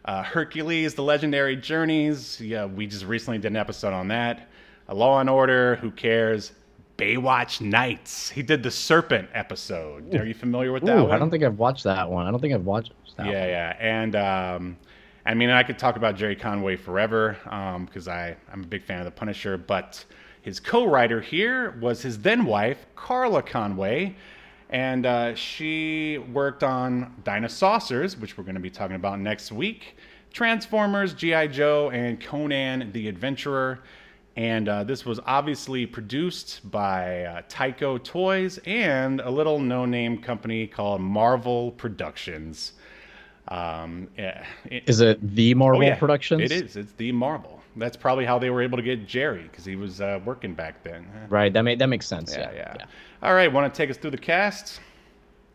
uh, 0.05 0.23
Hercules: 0.23 0.93
The 0.93 1.03
Legendary 1.03 1.57
Journeys. 1.57 2.39
Yeah, 2.39 2.65
we 2.65 2.87
just 2.87 3.03
recently 3.03 3.37
did 3.37 3.47
an 3.47 3.57
episode 3.57 3.91
on 3.91 4.07
that. 4.07 4.47
A 4.87 4.95
Law 4.95 5.19
and 5.19 5.29
Order. 5.29 5.75
Who 5.77 5.91
cares? 5.91 6.53
Baywatch 6.97 7.59
Nights. 7.61 8.29
He 8.29 8.41
did 8.43 8.63
the 8.63 8.71
Serpent 8.71 9.29
episode. 9.33 10.13
Are 10.15 10.25
you 10.25 10.33
familiar 10.33 10.71
with 10.71 10.83
that 10.83 10.97
ooh, 10.97 11.03
one? 11.03 11.11
I 11.11 11.17
don't 11.17 11.29
think 11.31 11.43
I've 11.43 11.57
watched 11.57 11.83
that 11.85 12.09
one. 12.09 12.27
I 12.27 12.31
don't 12.31 12.39
think 12.39 12.53
I've 12.53 12.65
watched 12.65 12.93
that 13.17 13.25
Yeah, 13.25 13.39
one. 13.39 13.49
yeah, 13.49 13.75
and 13.79 14.15
um, 14.15 14.77
I 15.25 15.33
mean, 15.33 15.49
I 15.49 15.63
could 15.63 15.79
talk 15.79 15.95
about 15.95 16.15
Gerry 16.15 16.35
Conway 16.35 16.75
forever 16.75 17.37
because 17.85 18.07
I 18.07 18.35
I'm 18.51 18.63
a 18.63 18.67
big 18.67 18.83
fan 18.83 18.99
of 18.99 19.05
the 19.05 19.11
Punisher. 19.11 19.57
But 19.57 20.03
his 20.41 20.59
co-writer 20.59 21.21
here 21.21 21.71
was 21.81 22.01
his 22.01 22.19
then 22.19 22.45
wife 22.45 22.85
Carla 22.95 23.41
Conway, 23.41 24.15
and 24.69 25.05
uh, 25.05 25.33
she 25.35 26.19
worked 26.31 26.63
on 26.63 27.15
Dinosaurs, 27.23 28.17
which 28.17 28.37
we're 28.37 28.43
going 28.43 28.55
to 28.55 28.61
be 28.61 28.69
talking 28.69 28.95
about 28.97 29.19
next 29.19 29.51
week, 29.51 29.97
Transformers, 30.31 31.13
GI 31.13 31.47
Joe, 31.49 31.89
and 31.89 32.19
Conan 32.21 32.91
the 32.91 33.07
Adventurer. 33.07 33.79
And 34.35 34.67
uh, 34.67 34.83
this 34.83 35.05
was 35.05 35.19
obviously 35.27 35.85
produced 35.85 36.69
by 36.71 37.23
uh, 37.23 37.41
Tyco 37.43 38.03
Toys 38.03 38.59
and 38.65 39.21
a 39.21 39.29
little 39.29 39.59
no-name 39.59 40.17
company 40.21 40.65
called 40.65 41.01
Marvel 41.01 41.71
Productions. 41.71 42.73
Um, 43.49 44.07
yeah, 44.17 44.43
it- 44.65 44.89
Is 44.89 45.01
it 45.01 45.19
the 45.35 45.53
Marvel 45.53 45.81
oh, 45.83 45.85
yeah, 45.85 45.95
Productions? 45.95 46.41
It 46.41 46.51
is. 46.51 46.75
It's 46.75 46.93
the 46.93 47.11
Marvel. 47.11 47.59
That's 47.75 47.97
probably 47.97 48.25
how 48.25 48.39
they 48.39 48.49
were 48.49 48.61
able 48.61 48.77
to 48.77 48.83
get 48.83 49.07
Gerry 49.07 49.43
because 49.43 49.65
he 49.65 49.75
was 49.75 49.99
uh, 50.01 50.19
working 50.25 50.53
back 50.53 50.83
then. 50.83 51.07
Right. 51.29 51.51
That 51.51 51.61
make 51.63 51.79
that 51.79 51.87
makes 51.87 52.07
sense. 52.07 52.33
Yeah, 52.33 52.51
Yeah. 52.53 52.73
yeah. 52.79 52.85
All 53.23 53.33
right, 53.33 53.51
want 53.51 53.71
to 53.71 53.75
take 53.77 53.89
us 53.89 53.97
through 53.97 54.11
the 54.11 54.17
cast? 54.17 54.79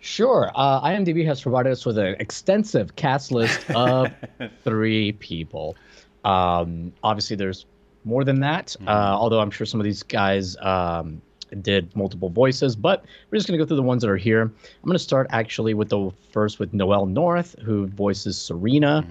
Sure. 0.00 0.50
Uh, 0.54 0.80
IMDb 0.82 1.24
has 1.26 1.40
provided 1.40 1.70
us 1.72 1.84
with 1.84 1.98
an 1.98 2.16
extensive 2.20 2.94
cast 2.96 3.30
list 3.32 3.68
of 3.70 4.12
three 4.64 5.12
people. 5.12 5.76
Um, 6.24 6.92
obviously, 7.02 7.36
there's 7.36 7.66
more 8.08 8.24
than 8.24 8.40
that, 8.40 8.74
uh, 8.86 8.90
although 9.20 9.40
I'm 9.40 9.50
sure 9.50 9.66
some 9.66 9.80
of 9.80 9.84
these 9.84 10.02
guys 10.02 10.56
um, 10.60 11.20
did 11.62 11.94
multiple 11.94 12.28
voices, 12.30 12.74
but 12.74 13.04
we're 13.30 13.36
just 13.38 13.46
going 13.46 13.58
to 13.58 13.64
go 13.64 13.68
through 13.68 13.76
the 13.76 13.82
ones 13.82 14.02
that 14.02 14.10
are 14.10 14.16
here. 14.16 14.42
I'm 14.42 14.84
going 14.84 14.94
to 14.94 14.98
start 14.98 15.26
actually 15.30 15.74
with 15.74 15.90
the 15.90 16.10
first 16.32 16.58
with 16.58 16.72
Noelle 16.72 17.06
North, 17.06 17.54
who 17.64 17.86
voices 17.86 18.36
Serena. 18.36 19.04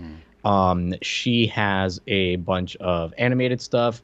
Um, 0.44 0.94
she 1.02 1.48
has 1.48 2.00
a 2.08 2.38
bunch 2.38 2.76
of 2.78 3.14
animated 3.18 3.62
stuff. 3.62 4.02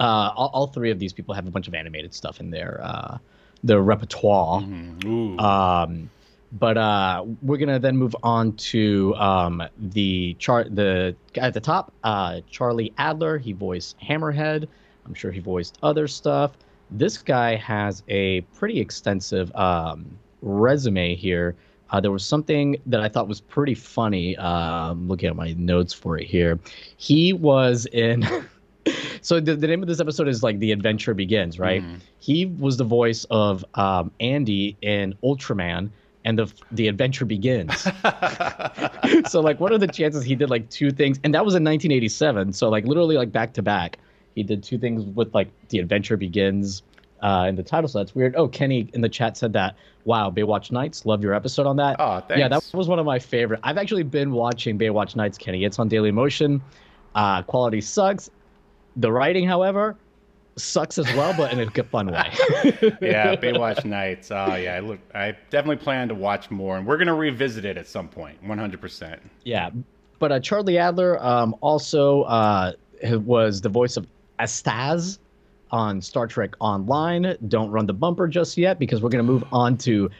Uh, 0.00 0.32
all, 0.36 0.50
all 0.52 0.66
three 0.66 0.90
of 0.90 0.98
these 0.98 1.12
people 1.12 1.34
have 1.34 1.46
a 1.46 1.50
bunch 1.50 1.68
of 1.68 1.74
animated 1.74 2.12
stuff 2.12 2.40
in 2.40 2.50
their 2.50 2.80
uh, 2.82 3.18
their 3.64 3.80
repertoire. 3.80 4.62
Ooh. 5.04 5.38
Um, 5.38 6.10
but 6.52 6.76
uh, 6.76 7.24
we're 7.40 7.56
gonna 7.56 7.78
then 7.78 7.96
move 7.96 8.14
on 8.22 8.52
to 8.56 9.14
um, 9.16 9.62
the 9.78 10.34
chart. 10.38 10.74
The 10.74 11.16
guy 11.32 11.46
at 11.46 11.54
the 11.54 11.60
top, 11.60 11.92
uh, 12.04 12.40
Charlie 12.50 12.92
Adler. 12.98 13.38
He 13.38 13.52
voiced 13.52 13.98
Hammerhead. 13.98 14.68
I'm 15.06 15.14
sure 15.14 15.32
he 15.32 15.40
voiced 15.40 15.78
other 15.82 16.06
stuff. 16.06 16.52
This 16.90 17.16
guy 17.18 17.56
has 17.56 18.02
a 18.08 18.42
pretty 18.56 18.80
extensive 18.80 19.54
um, 19.56 20.18
resume 20.42 21.14
here. 21.14 21.56
Uh, 21.90 22.00
there 22.00 22.12
was 22.12 22.24
something 22.24 22.76
that 22.86 23.00
I 23.00 23.08
thought 23.08 23.28
was 23.28 23.40
pretty 23.40 23.74
funny. 23.74 24.36
Um, 24.36 25.08
looking 25.08 25.28
at 25.28 25.36
my 25.36 25.54
notes 25.58 25.92
for 25.92 26.18
it 26.18 26.26
here, 26.26 26.58
he 26.98 27.32
was 27.32 27.86
in. 27.86 28.26
so 29.22 29.40
the, 29.40 29.56
the 29.56 29.66
name 29.66 29.82
of 29.82 29.88
this 29.88 30.00
episode 30.00 30.28
is 30.28 30.42
like 30.42 30.58
the 30.58 30.72
adventure 30.72 31.14
begins, 31.14 31.58
right? 31.58 31.82
He 32.18 32.46
was 32.46 32.76
the 32.76 32.84
voice 32.84 33.24
of 33.30 33.64
um, 33.74 34.10
Andy 34.20 34.76
in 34.82 35.14
Ultraman, 35.22 35.90
and 36.24 36.38
the 36.38 36.52
the 36.70 36.88
adventure 36.88 37.24
begins. 37.24 37.82
so 39.28 39.40
like, 39.40 39.60
what 39.60 39.72
are 39.72 39.78
the 39.78 39.88
chances 39.88 40.24
he 40.24 40.34
did 40.34 40.50
like 40.50 40.68
two 40.70 40.90
things? 40.90 41.18
And 41.24 41.34
that 41.34 41.44
was 41.44 41.54
in 41.54 41.64
1987. 41.64 42.52
So 42.52 42.68
like, 42.68 42.84
literally 42.84 43.16
like 43.16 43.32
back 43.32 43.52
to 43.54 43.62
back, 43.62 43.98
he 44.34 44.42
did 44.42 44.62
two 44.62 44.78
things 44.78 45.04
with 45.04 45.34
like 45.34 45.48
the 45.68 45.78
adventure 45.78 46.16
begins. 46.16 46.82
Uh, 47.22 47.46
in 47.46 47.54
the 47.54 47.62
title, 47.62 47.86
so 47.86 48.00
that's 48.00 48.16
weird. 48.16 48.34
Oh, 48.34 48.48
Kenny 48.48 48.90
in 48.94 49.00
the 49.00 49.08
chat 49.08 49.36
said 49.36 49.52
that. 49.52 49.76
Wow, 50.04 50.32
Baywatch 50.32 50.72
Nights, 50.72 51.06
love 51.06 51.22
your 51.22 51.34
episode 51.34 51.68
on 51.68 51.76
that. 51.76 52.00
Aw, 52.00 52.20
Yeah, 52.36 52.48
that 52.48 52.68
was 52.74 52.88
one 52.88 52.98
of 52.98 53.06
my 53.06 53.20
favorite. 53.20 53.60
I've 53.62 53.78
actually 53.78 54.02
been 54.02 54.32
watching 54.32 54.76
Baywatch 54.76 55.14
Nights, 55.14 55.38
Kenny. 55.38 55.62
It's 55.62 55.78
on 55.78 55.86
Daily 55.86 56.10
Motion. 56.10 56.60
Uh, 57.14 57.42
quality 57.42 57.80
sucks. 57.80 58.28
The 58.96 59.12
writing, 59.12 59.46
however, 59.46 59.96
sucks 60.56 60.98
as 60.98 61.06
well, 61.14 61.34
but 61.36 61.52
in 61.52 61.60
a 61.60 61.66
good 61.66 61.86
fun 61.86 62.08
way. 62.08 62.30
yeah, 63.00 63.34
Baywatch 63.36 63.84
Nights. 63.84 64.30
Oh 64.30 64.54
yeah, 64.54 64.76
I 64.76 64.80
look. 64.80 65.00
I 65.14 65.36
definitely 65.50 65.82
plan 65.82 66.08
to 66.08 66.14
watch 66.14 66.50
more, 66.50 66.76
and 66.76 66.86
we're 66.86 66.98
gonna 66.98 67.14
revisit 67.14 67.64
it 67.64 67.76
at 67.76 67.86
some 67.86 68.08
point. 68.08 68.42
One 68.42 68.58
hundred 68.58 68.80
percent. 68.80 69.20
Yeah, 69.44 69.70
but 70.18 70.32
uh, 70.32 70.40
Charlie 70.40 70.78
Adler 70.78 71.22
um, 71.24 71.54
also 71.60 72.22
uh, 72.22 72.72
was 73.02 73.60
the 73.60 73.68
voice 73.68 73.96
of 73.96 74.06
Astaz 74.38 75.18
on 75.70 76.00
Star 76.00 76.26
Trek 76.26 76.54
Online. 76.60 77.36
Don't 77.48 77.70
run 77.70 77.86
the 77.86 77.94
bumper 77.94 78.28
just 78.28 78.56
yet 78.58 78.78
because 78.78 79.02
we're 79.02 79.08
going 79.08 79.24
to 79.24 79.32
move 79.32 79.44
on 79.52 79.76
to 79.78 80.10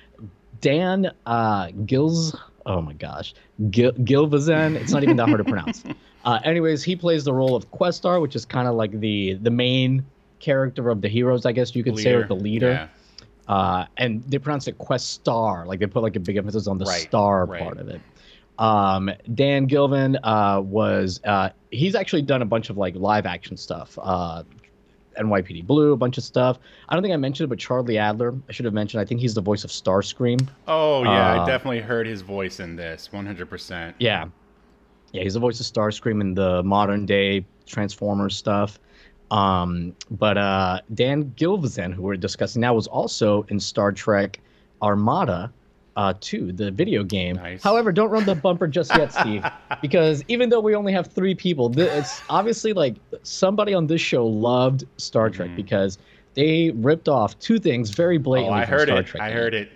Dan 0.61 1.11
uh, 1.27 1.67
Gils. 1.85 2.37
Oh 2.65 2.81
my 2.81 2.95
gosh, 2.95 3.35
Gil- 3.71 3.93
Gilvezan. 3.93 4.77
It's 4.77 4.93
not 4.93 5.03
even 5.03 5.17
that 5.17 5.29
hard 5.29 5.39
to 5.39 5.45
pronounce. 5.45 5.85
Uh, 6.25 6.39
anyways, 6.45 6.85
he 6.85 6.95
plays 6.95 7.25
the 7.25 7.33
role 7.33 7.57
of 7.57 7.69
Questar, 7.73 8.23
which 8.23 8.37
is 8.37 8.45
kind 8.45 8.69
of 8.69 8.77
like 8.77 8.93
the 9.01 9.35
the 9.43 9.51
main 9.51 10.07
character 10.43 10.91
of 10.91 11.01
the 11.01 11.09
heroes, 11.09 11.47
I 11.47 11.53
guess 11.53 11.75
you 11.75 11.83
could 11.83 11.99
say, 11.99 12.13
or 12.13 12.27
the 12.27 12.37
leader. 12.37 12.71
Yeah. 12.71 12.89
Uh, 13.49 13.87
and 13.97 14.23
they 14.25 14.39
pronounce 14.39 14.69
it 14.69 14.77
Questar, 14.79 15.67
like 15.67 15.81
they 15.81 15.87
put 15.87 16.03
like 16.03 16.17
a 16.17 16.21
big 16.21 16.37
emphasis 16.37 16.67
on 16.67 16.77
the 16.79 16.85
Right, 16.85 17.01
star 17.01 17.47
right. 17.47 17.63
part 17.63 17.79
of 17.79 17.89
it. 17.89 18.01
Um, 18.59 19.11
Dan 19.35 19.67
Gilvin 19.67 20.19
uh, 20.23 20.61
was 20.61 21.21
uh, 21.25 21.49
he's 21.71 21.95
actually 21.95 22.23
done 22.23 22.43
a 22.43 22.45
bunch 22.47 22.69
of 22.71 22.77
like 22.77 22.95
live 22.95 23.25
action 23.27 23.57
stuff. 23.57 23.99
Uh, 24.01 24.43
NYPD 25.19 25.67
Blue, 25.67 25.93
a 25.93 25.97
bunch 25.97 26.17
of 26.19 26.25
stuff. 26.25 26.59
I 26.89 26.95
don't 26.95 27.03
think 27.03 27.13
I 27.13 27.17
mentioned 27.19 27.47
it, 27.47 27.51
but 27.51 27.59
Charlie 27.59 27.99
Adler, 27.99 28.35
I 28.49 28.53
should 28.53 28.65
have 28.65 28.73
mentioned. 28.75 29.01
I 29.01 29.05
think 29.05 29.21
he's 29.21 29.35
the 29.35 29.43
voice 29.43 29.65
of 29.65 29.71
Starscream. 29.71 30.47
Oh 30.69 31.03
yeah, 31.05 31.11
I 31.35 31.39
Uh, 31.39 31.47
definitely 31.47 31.81
heard 31.81 32.07
his 32.07 32.23
voice 32.23 32.61
in 32.61 32.77
this, 32.77 33.09
100%. 33.13 33.95
Yeah. 33.99 34.27
Yeah, 35.13 35.23
he's 35.23 35.35
the 35.35 35.41
voice 35.41 35.61
of 35.61 35.67
Starscream 35.67 36.21
in 36.23 36.33
the 36.35 36.63
modern 36.63 37.05
day 37.05 37.45
Transformers 37.67 38.37
stuff. 38.37 38.79
Um, 39.33 39.95
but 40.11 40.37
uh, 40.37 40.81
Dan 40.95 41.33
Gilvezan, 41.37 41.93
who 41.95 42.03
we're 42.03 42.17
discussing 42.17 42.61
now, 42.61 42.75
was 42.75 42.87
also 42.87 43.45
in 43.49 43.59
Star 43.59 43.91
Trek 43.91 44.39
Armada 44.83 45.51
uh, 45.97 46.13
2, 46.21 46.53
the 46.53 46.71
video 46.71 47.03
game. 47.03 47.37
Nice. 47.37 47.63
However, 47.63 47.93
don't 47.93 48.11
run 48.11 48.25
the 48.27 48.35
bumper 48.35 48.67
just 48.67 48.95
yet, 48.97 49.13
Steve, 49.21 49.45
because 49.81 50.23
even 50.29 50.49
though 50.51 50.61
we 50.61 50.75
only 50.75 50.93
have 50.93 51.07
three 51.07 51.35
people, 51.35 51.71
th- 51.71 51.91
it's 51.93 52.21
obviously 52.29 52.73
like 52.75 52.97
somebody 53.23 53.73
on 53.75 53.87
this 53.87 54.01
show 54.01 54.27
loved 54.27 54.85
Star 54.99 55.31
Trek 55.31 55.51
Mhm. 55.51 55.57
because 55.57 55.99
they 56.35 56.71
ripped 56.77 57.09
off 57.09 57.39
two 57.39 57.59
things 57.59 57.91
very 57.91 58.19
blatantly. 58.19 58.53
Oh, 58.53 58.53
blatantly. 58.55 58.63
I 58.63 58.65
from 58.67 58.79
heard 58.79 58.89
Star 58.89 58.99
it. 59.01 59.07
Trek 59.07 59.23
I 59.23 59.29
game. 59.29 59.37
heard 59.39 59.55
it. 59.55 59.69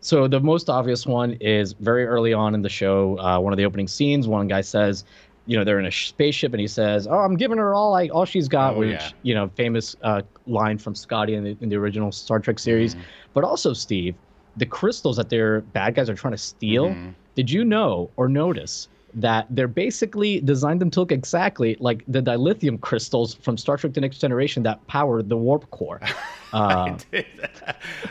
So 0.00 0.28
the 0.28 0.38
most 0.38 0.70
obvious 0.70 1.04
one 1.06 1.32
is 1.40 1.72
very 1.72 2.06
early 2.06 2.32
on 2.32 2.54
in 2.54 2.62
the 2.62 2.68
show. 2.68 3.18
Uh, 3.18 3.40
one 3.40 3.52
of 3.52 3.56
the 3.56 3.64
opening 3.64 3.88
scenes, 3.88 4.28
one 4.28 4.46
guy 4.46 4.60
says, 4.60 5.04
you 5.46 5.56
know, 5.56 5.64
they're 5.64 5.78
in 5.78 5.86
a 5.86 5.92
spaceship, 5.92 6.52
and 6.52 6.60
he 6.60 6.66
says, 6.66 7.06
"Oh, 7.06 7.18
I'm 7.18 7.36
giving 7.36 7.58
her 7.58 7.74
all 7.74 7.94
I 7.94 8.08
all 8.08 8.24
she's 8.24 8.48
got," 8.48 8.74
Oh, 8.74 8.80
which 8.80 8.90
yeah. 8.90 9.10
you 9.22 9.34
know, 9.34 9.48
famous 9.56 9.96
uh, 10.02 10.22
line 10.46 10.76
from 10.78 10.94
Scotty 10.94 11.34
in 11.34 11.44
the, 11.44 11.56
in 11.60 11.68
the 11.68 11.76
original 11.76 12.12
Star 12.12 12.38
Trek 12.40 12.58
series. 12.58 12.94
Mhm. 12.94 13.00
But 13.32 13.44
also, 13.44 13.72
Steve, 13.72 14.14
the 14.56 14.66
crystals 14.66 15.16
that 15.16 15.28
their 15.28 15.60
bad 15.60 15.94
guys 15.94 16.10
are 16.10 16.14
trying 16.14 16.32
to 16.34 16.38
steal. 16.38 16.88
Mhm. 16.88 17.14
Did 17.34 17.50
you 17.50 17.64
know 17.64 18.10
or 18.16 18.28
notice 18.28 18.88
that 19.16 19.46
they're 19.50 19.66
basically 19.66 20.40
designed 20.40 20.80
them 20.80 20.90
to 20.90 21.00
look 21.00 21.10
exactly 21.10 21.76
like 21.80 22.04
the 22.06 22.22
dilithium 22.22 22.80
crystals 22.80 23.34
from 23.34 23.56
Star 23.56 23.76
Trek: 23.76 23.94
The 23.94 24.00
Next 24.00 24.18
Generation 24.18 24.62
that 24.64 24.86
power 24.86 25.22
the 25.22 25.36
warp 25.36 25.68
core? 25.70 26.00
Uh, 26.52 26.96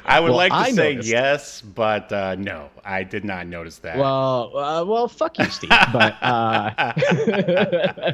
I 0.06 0.20
would 0.20 0.28
well, 0.28 0.38
like 0.38 0.52
to 0.52 0.58
I 0.58 0.72
say 0.72 0.89
noticed. 0.94 1.10
yes, 1.10 1.62
but 1.62 2.12
uh, 2.12 2.36
no, 2.36 2.70
I 2.84 3.02
did 3.02 3.24
not 3.24 3.48
notice 3.48 3.78
that. 3.80 3.98
Well, 3.98 4.56
uh, 4.56 4.84
well, 4.84 5.08
fuck 5.08 5.39
you, 5.39 5.46
Steve. 5.46 5.70
But 5.70 6.15
uh, 6.22 6.94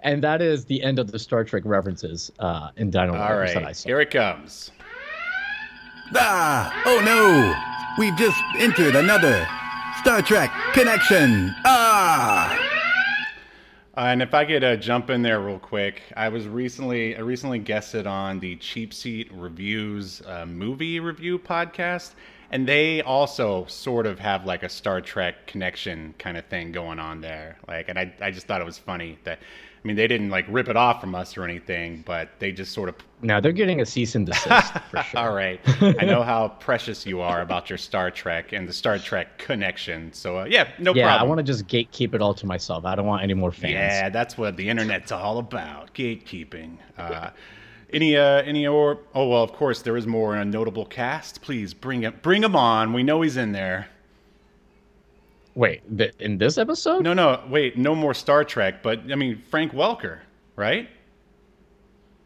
and 0.00 0.22
that 0.22 0.40
is 0.40 0.64
the 0.64 0.82
end 0.82 0.98
of 1.00 1.10
the 1.10 1.18
Star 1.18 1.44
Trek 1.44 1.64
references 1.66 2.30
uh, 2.38 2.70
in 2.76 2.90
Dino 2.90 3.12
All 3.14 3.18
Riders 3.18 3.54
that 3.54 3.62
I 3.62 3.66
right, 3.66 3.76
saw. 3.76 3.88
here 3.88 4.00
it 4.00 4.10
comes. 4.10 4.70
Ah! 6.14 6.72
Oh 6.86 7.00
no! 7.04 8.02
We've 8.02 8.16
just 8.16 8.40
entered 8.58 8.94
another 8.94 9.46
Star 9.98 10.22
Trek 10.22 10.50
connection. 10.72 11.52
Ah! 11.64 11.87
Uh, 13.98 14.02
and 14.12 14.22
if 14.22 14.32
I 14.32 14.44
could 14.44 14.62
uh, 14.62 14.76
jump 14.76 15.10
in 15.10 15.22
there 15.22 15.40
real 15.40 15.58
quick, 15.58 16.02
I 16.16 16.28
was 16.28 16.46
recently 16.46 17.16
I 17.16 17.18
recently 17.18 17.58
guested 17.58 18.06
on 18.06 18.38
the 18.38 18.54
Cheap 18.54 18.94
Seat 18.94 19.28
Reviews 19.32 20.22
uh, 20.24 20.46
movie 20.46 21.00
review 21.00 21.36
podcast, 21.36 22.12
and 22.52 22.68
they 22.68 23.02
also 23.02 23.66
sort 23.66 24.06
of 24.06 24.20
have 24.20 24.46
like 24.46 24.62
a 24.62 24.68
Star 24.68 25.00
Trek 25.00 25.48
connection 25.48 26.14
kind 26.16 26.36
of 26.36 26.44
thing 26.44 26.70
going 26.70 27.00
on 27.00 27.20
there. 27.20 27.58
Like, 27.66 27.88
and 27.88 27.98
I 27.98 28.14
I 28.20 28.30
just 28.30 28.46
thought 28.46 28.60
it 28.60 28.64
was 28.64 28.78
funny 28.78 29.18
that. 29.24 29.40
I 29.82 29.86
mean, 29.86 29.96
they 29.96 30.08
didn't 30.08 30.30
like 30.30 30.44
rip 30.48 30.68
it 30.68 30.76
off 30.76 31.00
from 31.00 31.14
us 31.14 31.36
or 31.36 31.44
anything, 31.44 32.02
but 32.04 32.30
they 32.40 32.50
just 32.50 32.72
sort 32.72 32.88
of 32.88 32.96
Now 33.22 33.40
they're 33.40 33.52
getting 33.52 33.80
a 33.80 33.86
cease 33.86 34.16
and 34.16 34.26
desist 34.26 34.72
for 34.90 35.02
sure. 35.02 35.20
All 35.20 35.32
right. 35.32 35.60
I 35.80 36.04
know 36.04 36.22
how 36.22 36.48
precious 36.48 37.06
you 37.06 37.20
are 37.20 37.42
about 37.42 37.70
your 37.70 37.78
Star 37.78 38.10
Trek 38.10 38.52
and 38.52 38.68
the 38.68 38.72
Star 38.72 38.98
Trek 38.98 39.38
connection. 39.38 40.12
So, 40.12 40.40
uh, 40.40 40.44
yeah, 40.44 40.68
no 40.78 40.94
yeah, 40.94 41.06
problem. 41.06 41.22
I 41.22 41.28
want 41.28 41.38
to 41.38 41.44
just 41.44 41.66
gatekeep 41.68 42.14
it 42.14 42.20
all 42.20 42.34
to 42.34 42.46
myself. 42.46 42.84
I 42.84 42.96
don't 42.96 43.06
want 43.06 43.22
any 43.22 43.34
more 43.34 43.52
fans. 43.52 43.72
Yeah, 43.72 44.08
that's 44.08 44.36
what 44.36 44.56
the 44.56 44.68
internet's 44.68 45.12
all 45.12 45.38
about 45.38 45.94
gatekeeping. 45.94 46.78
Uh, 46.96 47.30
any, 47.92 48.16
uh, 48.16 48.42
any, 48.42 48.66
or, 48.66 48.98
oh, 49.14 49.28
well, 49.28 49.42
of 49.42 49.52
course, 49.52 49.82
there 49.82 49.96
is 49.96 50.06
more 50.06 50.34
in 50.34 50.42
a 50.42 50.44
notable 50.44 50.84
cast. 50.84 51.40
Please 51.40 51.72
bring 51.72 52.02
him, 52.02 52.18
bring 52.20 52.42
him 52.42 52.56
on. 52.56 52.92
We 52.92 53.02
know 53.02 53.22
he's 53.22 53.36
in 53.36 53.52
there. 53.52 53.88
Wait, 55.58 55.82
th- 55.98 56.14
in 56.20 56.38
this 56.38 56.56
episode? 56.56 57.02
No, 57.02 57.12
no, 57.14 57.42
wait, 57.50 57.76
no 57.76 57.92
more 57.92 58.14
Star 58.14 58.44
Trek, 58.44 58.80
but 58.80 59.00
I 59.10 59.16
mean, 59.16 59.42
Frank 59.50 59.72
Welker, 59.72 60.20
right? 60.54 60.88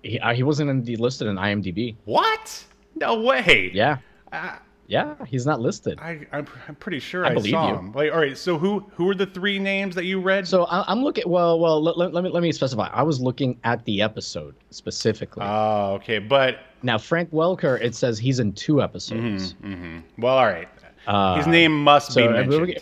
He, 0.03 0.21
uh, 0.21 0.35
he 0.35 0.43
wasn't 0.43 0.69
in 0.69 0.85
the 0.85 0.97
listed 0.97 1.29
in 1.29 1.37
IMDb. 1.37 1.97
What? 2.05 2.63
No 2.95 3.23
way. 3.23 3.71
Yeah, 3.73 3.97
Uh, 4.31 4.57
yeah, 4.87 5.15
he's 5.27 5.47
not 5.47 5.61
listed. 5.61 5.99
I, 5.99 6.27
I'm, 6.31 6.47
I'm 6.69 6.75
pretty 6.75 6.99
sure 6.99 7.25
I 7.25 7.31
I, 7.31 7.35
believe 7.35 7.53
saw 7.53 7.69
you. 7.71 7.77
him. 7.77 7.93
Like, 7.93 8.13
all 8.13 8.19
right, 8.19 8.37
so 8.37 8.59
who 8.59 8.81
who 8.97 9.09
are 9.09 9.15
the 9.15 9.25
three 9.25 9.59
names 9.59 9.95
that 9.95 10.05
you 10.05 10.21
read? 10.21 10.47
So 10.47 10.65
I, 10.65 10.85
I'm 10.93 11.03
looking. 11.03 11.25
Well, 11.27 11.59
well, 11.59 11.83
let, 11.83 11.97
let, 11.97 12.13
let 12.13 12.25
me 12.25 12.29
let 12.29 12.43
me 12.43 12.53
specify. 12.53 12.91
I 12.93 13.03
was 13.03 13.19
looking 13.19 13.59
at 13.65 13.83
the 13.87 14.03
episode 14.03 14.55
specifically. 14.69 15.43
Oh, 15.47 15.95
okay, 15.95 16.19
but 16.19 16.59
now 16.83 16.99
Frank 16.99 17.31
Welker, 17.31 17.81
it 17.81 17.95
says 17.95 18.19
he's 18.19 18.41
in 18.41 18.53
two 18.53 18.83
episodes. 18.83 19.53
hmm 19.63 20.01
well, 20.19 20.37
all 20.37 20.45
right. 20.47 20.69
Uh, 21.07 21.37
His 21.37 21.47
name 21.47 21.83
must 21.83 22.13
so 22.13 22.21
be 22.21 22.29
uh, 22.29 22.45
mentioned. 22.45 22.79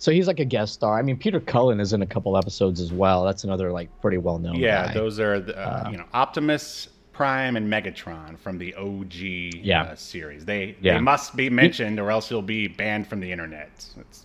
So 0.00 0.10
he's 0.10 0.26
like 0.26 0.40
a 0.40 0.44
guest 0.46 0.72
star. 0.72 0.98
I 0.98 1.02
mean, 1.02 1.16
Peter 1.18 1.40
Cullen 1.40 1.78
is 1.78 1.92
in 1.92 2.00
a 2.00 2.06
couple 2.06 2.36
episodes 2.36 2.80
as 2.80 2.90
well. 2.92 3.22
That's 3.24 3.44
another 3.44 3.70
like 3.70 3.88
pretty 4.00 4.16
well 4.16 4.38
known. 4.38 4.56
yeah, 4.56 4.86
guy. 4.86 4.94
those 4.94 5.20
are 5.20 5.38
the, 5.38 5.56
uh, 5.56 5.88
you 5.90 5.98
know 5.98 6.06
Optimus 6.14 6.88
Prime 7.12 7.54
and 7.56 7.70
Megatron 7.70 8.38
from 8.38 8.56
the 8.56 8.74
OG 8.76 9.14
Yeah. 9.62 9.82
uh, 9.82 9.94
series. 9.94 10.46
They 10.46 10.74
Yeah. 10.80 10.94
they 10.94 11.00
must 11.00 11.36
be 11.36 11.50
mentioned, 11.50 12.00
or 12.00 12.10
else 12.10 12.30
he'll 12.30 12.40
be 12.40 12.66
banned 12.66 13.06
from 13.08 13.20
the 13.20 13.30
internet. 13.30 13.68
It's, 13.98 14.24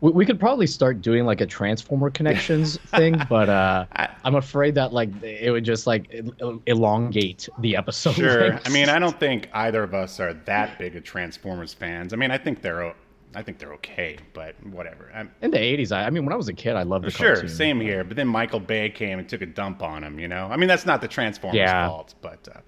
We, 0.00 0.10
we 0.12 0.24
could 0.24 0.40
probably 0.40 0.66
start 0.66 1.02
doing 1.02 1.26
like 1.26 1.42
a 1.42 1.46
Transformer 1.46 2.08
connections 2.08 2.78
thing, 2.96 3.20
but 3.28 3.50
uh, 3.50 3.84
I- 3.92 4.08
I'm 4.24 4.36
afraid 4.36 4.74
that 4.76 4.94
like 4.94 5.10
it 5.22 5.50
would 5.50 5.64
just 5.66 5.86
like 5.86 6.10
el- 6.40 6.62
elongate 6.64 7.46
the 7.58 7.76
episode. 7.76 8.14
sure. 8.14 8.58
I 8.64 8.68
mean, 8.70 8.88
I 8.88 8.98
don't 8.98 9.20
think 9.20 9.50
either 9.52 9.82
of 9.82 9.92
us 9.92 10.18
are 10.18 10.32
that 10.32 10.78
big 10.78 10.96
of 10.96 11.04
Transformers 11.04 11.74
fans. 11.74 12.14
I 12.14 12.16
mean, 12.16 12.30
I 12.30 12.38
think 12.38 12.62
they're 12.62 12.94
I 13.34 13.42
think 13.42 13.58
they're 13.58 13.74
okay, 13.74 14.18
but 14.32 14.54
whatever. 14.66 15.10
I'm, 15.14 15.30
in 15.40 15.52
the 15.52 15.58
80s, 15.58 15.92
I, 15.92 16.06
I 16.06 16.10
mean, 16.10 16.24
when 16.24 16.32
I 16.32 16.36
was 16.36 16.48
a 16.48 16.52
kid, 16.52 16.74
I 16.74 16.82
loved 16.82 17.04
the 17.04 17.10
Sure, 17.12 17.34
cartoon. 17.34 17.48
same 17.48 17.80
here. 17.80 18.02
But 18.02 18.16
then 18.16 18.26
Michael 18.26 18.58
Bay 18.60 18.90
came 18.90 19.18
and 19.20 19.28
took 19.28 19.40
a 19.42 19.46
dump 19.46 19.82
on 19.82 20.02
him. 20.02 20.18
You 20.18 20.26
know, 20.28 20.48
I 20.50 20.56
mean, 20.56 20.68
that's 20.68 20.84
not 20.84 21.00
the 21.00 21.06
Transformers' 21.08 21.58
Yeah. 21.58 21.86
fault, 21.86 22.14
but 22.22 22.48
uh, 22.52 22.60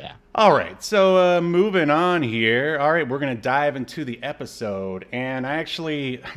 Yeah. 0.00 0.12
all 0.34 0.52
right. 0.52 0.82
So 0.82 1.36
uh, 1.36 1.40
moving 1.40 1.88
on 1.90 2.22
here. 2.22 2.78
All 2.80 2.92
right, 2.92 3.08
we're 3.08 3.20
gonna 3.20 3.34
dive 3.36 3.76
into 3.76 4.04
the 4.04 4.20
episode, 4.24 5.06
and 5.12 5.46
I 5.46 5.54
actually, 5.54 6.20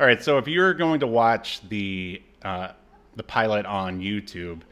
all 0.00 0.06
right. 0.06 0.20
So 0.22 0.38
if 0.38 0.48
you're 0.48 0.74
going 0.74 0.98
to 1.00 1.06
watch 1.06 1.60
the 1.68 2.20
uh, 2.42 2.72
the 3.14 3.22
pilot 3.22 3.66
on 3.66 4.00
YouTube, 4.00 4.62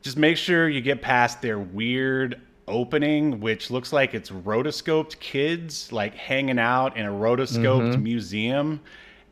just 0.00 0.16
make 0.16 0.36
sure 0.38 0.66
you 0.68 0.80
get 0.80 1.02
past 1.02 1.42
their 1.42 1.58
weird 1.58 2.40
opening, 2.68 3.40
which 3.40 3.70
looks 3.70 3.92
like 3.92 4.14
it's 4.14 4.30
rotoscoped 4.30 5.18
kids 5.18 5.92
like 5.92 6.14
hanging 6.14 6.58
out 6.58 6.96
in 6.96 7.06
a 7.06 7.10
rotoscoped 7.10 7.92
mm-hmm. 7.92 8.02
museum. 8.02 8.80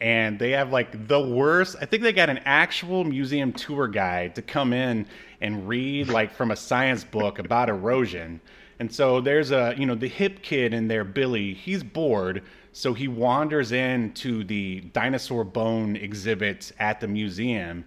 And 0.00 0.38
they 0.38 0.50
have 0.52 0.72
like 0.72 1.08
the 1.08 1.20
worst. 1.20 1.76
I 1.80 1.84
think 1.84 2.02
they 2.02 2.12
got 2.12 2.30
an 2.30 2.40
actual 2.44 3.04
museum 3.04 3.52
tour 3.52 3.86
guide 3.86 4.34
to 4.36 4.42
come 4.42 4.72
in 4.72 5.06
and 5.42 5.68
read 5.68 6.08
like 6.08 6.32
from 6.32 6.50
a 6.50 6.56
science 6.56 7.04
book 7.04 7.38
about 7.38 7.68
erosion. 7.68 8.40
And 8.78 8.92
so 8.92 9.20
there's 9.20 9.50
a, 9.50 9.74
you 9.76 9.84
know, 9.84 9.94
the 9.94 10.08
hip 10.08 10.42
kid 10.42 10.72
in 10.72 10.88
there, 10.88 11.04
Billy, 11.04 11.52
he's 11.52 11.82
bored. 11.82 12.42
So 12.72 12.94
he 12.94 13.08
wanders 13.08 13.72
into 13.72 14.42
the 14.44 14.80
dinosaur 14.92 15.44
bone 15.44 15.96
exhibit 15.96 16.72
at 16.78 17.00
the 17.00 17.08
museum 17.08 17.84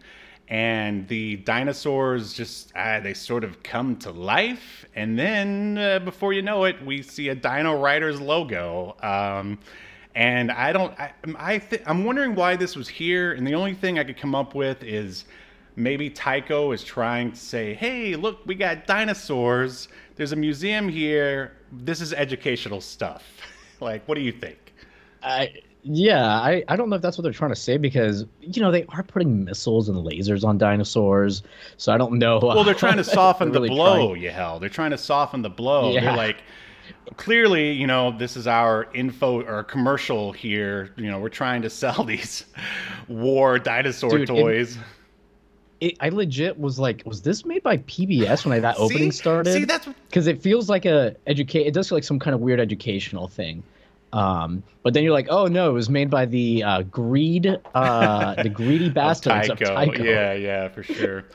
and 0.54 1.08
the 1.08 1.38
dinosaurs 1.38 2.32
just 2.32 2.72
uh, 2.76 3.00
they 3.00 3.16
sort 3.16 3.44
of 3.44 3.64
come 3.64 3.96
to 3.96 4.12
life. 4.12 4.86
And 4.96 5.18
then 5.18 5.80
uh, 5.80 5.98
before 5.98 6.32
you 6.32 6.44
know 6.44 6.66
it 6.66 6.76
we 6.86 7.02
see 7.02 7.30
a 7.30 7.36
dino 7.36 7.82
riders 7.82 8.22
logo. 8.22 8.96
Um, 9.02 9.58
and 10.16 10.52
i 10.52 10.72
don't 10.72 10.94
i, 11.00 11.12
I 11.40 11.58
th- 11.58 11.82
i'm 11.88 12.04
wondering 12.06 12.36
why 12.36 12.56
this 12.56 12.76
was 12.76 12.88
here. 12.88 13.34
And 13.34 13.48
the 13.48 13.56
only 13.56 13.74
thing 13.74 13.98
i 13.98 14.04
could 14.04 14.16
come 14.16 14.36
up 14.36 14.54
with 14.54 14.84
is 14.84 15.26
maybe 15.76 16.08
Tyco 16.08 16.72
is 16.72 16.84
trying 16.84 17.32
to 17.32 17.38
say 17.38 17.74
hey 17.74 18.16
look 18.16 18.46
we 18.46 18.54
got 18.54 18.86
dinosaurs. 18.86 19.88
There's 20.16 20.34
a 20.34 20.36
museum 20.36 20.88
here. 20.88 21.54
This 21.72 22.00
is 22.00 22.14
educational 22.14 22.80
stuff. 22.80 23.24
Like 23.80 24.08
what 24.08 24.16
do 24.16 24.22
you 24.22 24.32
think? 24.32 24.74
I, 25.24 25.52
yeah, 25.84 26.40
I, 26.40 26.64
I 26.70 26.76
don't 26.76 26.90
know 26.90 26.96
if 26.96 27.02
that's 27.02 27.18
what 27.18 27.24
they're 27.24 27.34
trying 27.34 27.52
to 27.52 27.56
say 27.56 27.78
because 27.78 28.26
you 28.42 28.62
know 28.62 28.72
they 28.72 28.86
are 28.90 29.04
putting 29.04 29.44
missiles 29.44 29.90
and 29.90 29.98
lasers 29.98 30.44
on 30.44 30.58
dinosaurs, 30.58 31.44
so 31.78 31.94
I 31.94 31.98
don't 31.98 32.14
know. 32.14 32.40
Well, 32.42 32.64
they're 32.64 32.74
trying 32.74 32.98
to 32.98 33.04
soften 33.04 33.52
the 33.52 33.60
really 33.60 33.70
blow, 33.70 34.12
trying- 34.12 34.22
Yahel. 34.24 34.60
They're 34.60 34.70
trying 34.70 34.92
to 34.92 34.98
soften 34.98 35.42
the 35.42 35.50
blow. 35.50 35.92
Yeah. 35.92 36.02
They're 36.02 36.16
like, 36.16 36.38
clearly, 37.18 37.72
you 37.72 37.88
know, 37.88 38.18
this 38.18 38.38
is 38.38 38.48
our 38.48 38.88
info 38.94 39.42
or 39.42 39.64
commercial 39.64 40.32
here. 40.32 40.94
You 40.96 41.12
know, 41.12 41.20
we're 41.20 41.30
trying 41.30 41.62
to 41.64 41.70
sell 41.70 42.04
these 42.06 42.46
war 43.08 43.60
dinosaur 43.60 44.18
Dude, 44.20 44.28
toys. 44.28 44.78
It, 45.82 45.98
I 46.00 46.10
legit 46.10 46.58
was 46.58 46.80
like, 46.80 47.04
was 47.06 47.22
this 47.22 47.44
made 47.46 47.62
by 47.62 47.78
PBS 47.80 48.46
when 48.46 48.54
I, 48.54 48.60
that 48.60 48.76
opening 48.80 49.12
started? 49.12 49.52
See, 49.54 49.66
that's 49.66 49.88
because 50.08 50.28
it 50.28 50.42
feels 50.42 50.70
like 50.70 50.86
a 50.86 51.16
educate. 51.28 51.68
It 51.68 51.74
does 51.74 51.90
feel 51.90 51.98
like 51.98 52.06
some 52.06 52.20
kind 52.20 52.34
of 52.34 52.40
weird 52.40 52.62
educational 52.62 53.28
thing. 53.28 53.64
Um, 54.14 54.64
but 54.84 54.94
then 54.94 55.04
you're 55.04 55.14
like, 55.14 55.28
oh 55.30 55.48
no, 55.48 55.70
it 55.70 55.74
was 55.74 55.90
made 55.90 56.10
by 56.10 56.26
the 56.26 56.64
uh, 56.64 56.82
greed, 56.84 57.60
uh, 57.74 58.42
the 58.42 58.50
greedy 58.50 58.90
bastards 59.02 59.50
of 59.50 59.58
Tyco. 59.58 59.76
Tyco. 59.76 60.04
Yeah, 60.04 60.34
yeah, 60.34 60.70
for 60.70 60.84
sure. 60.84 61.26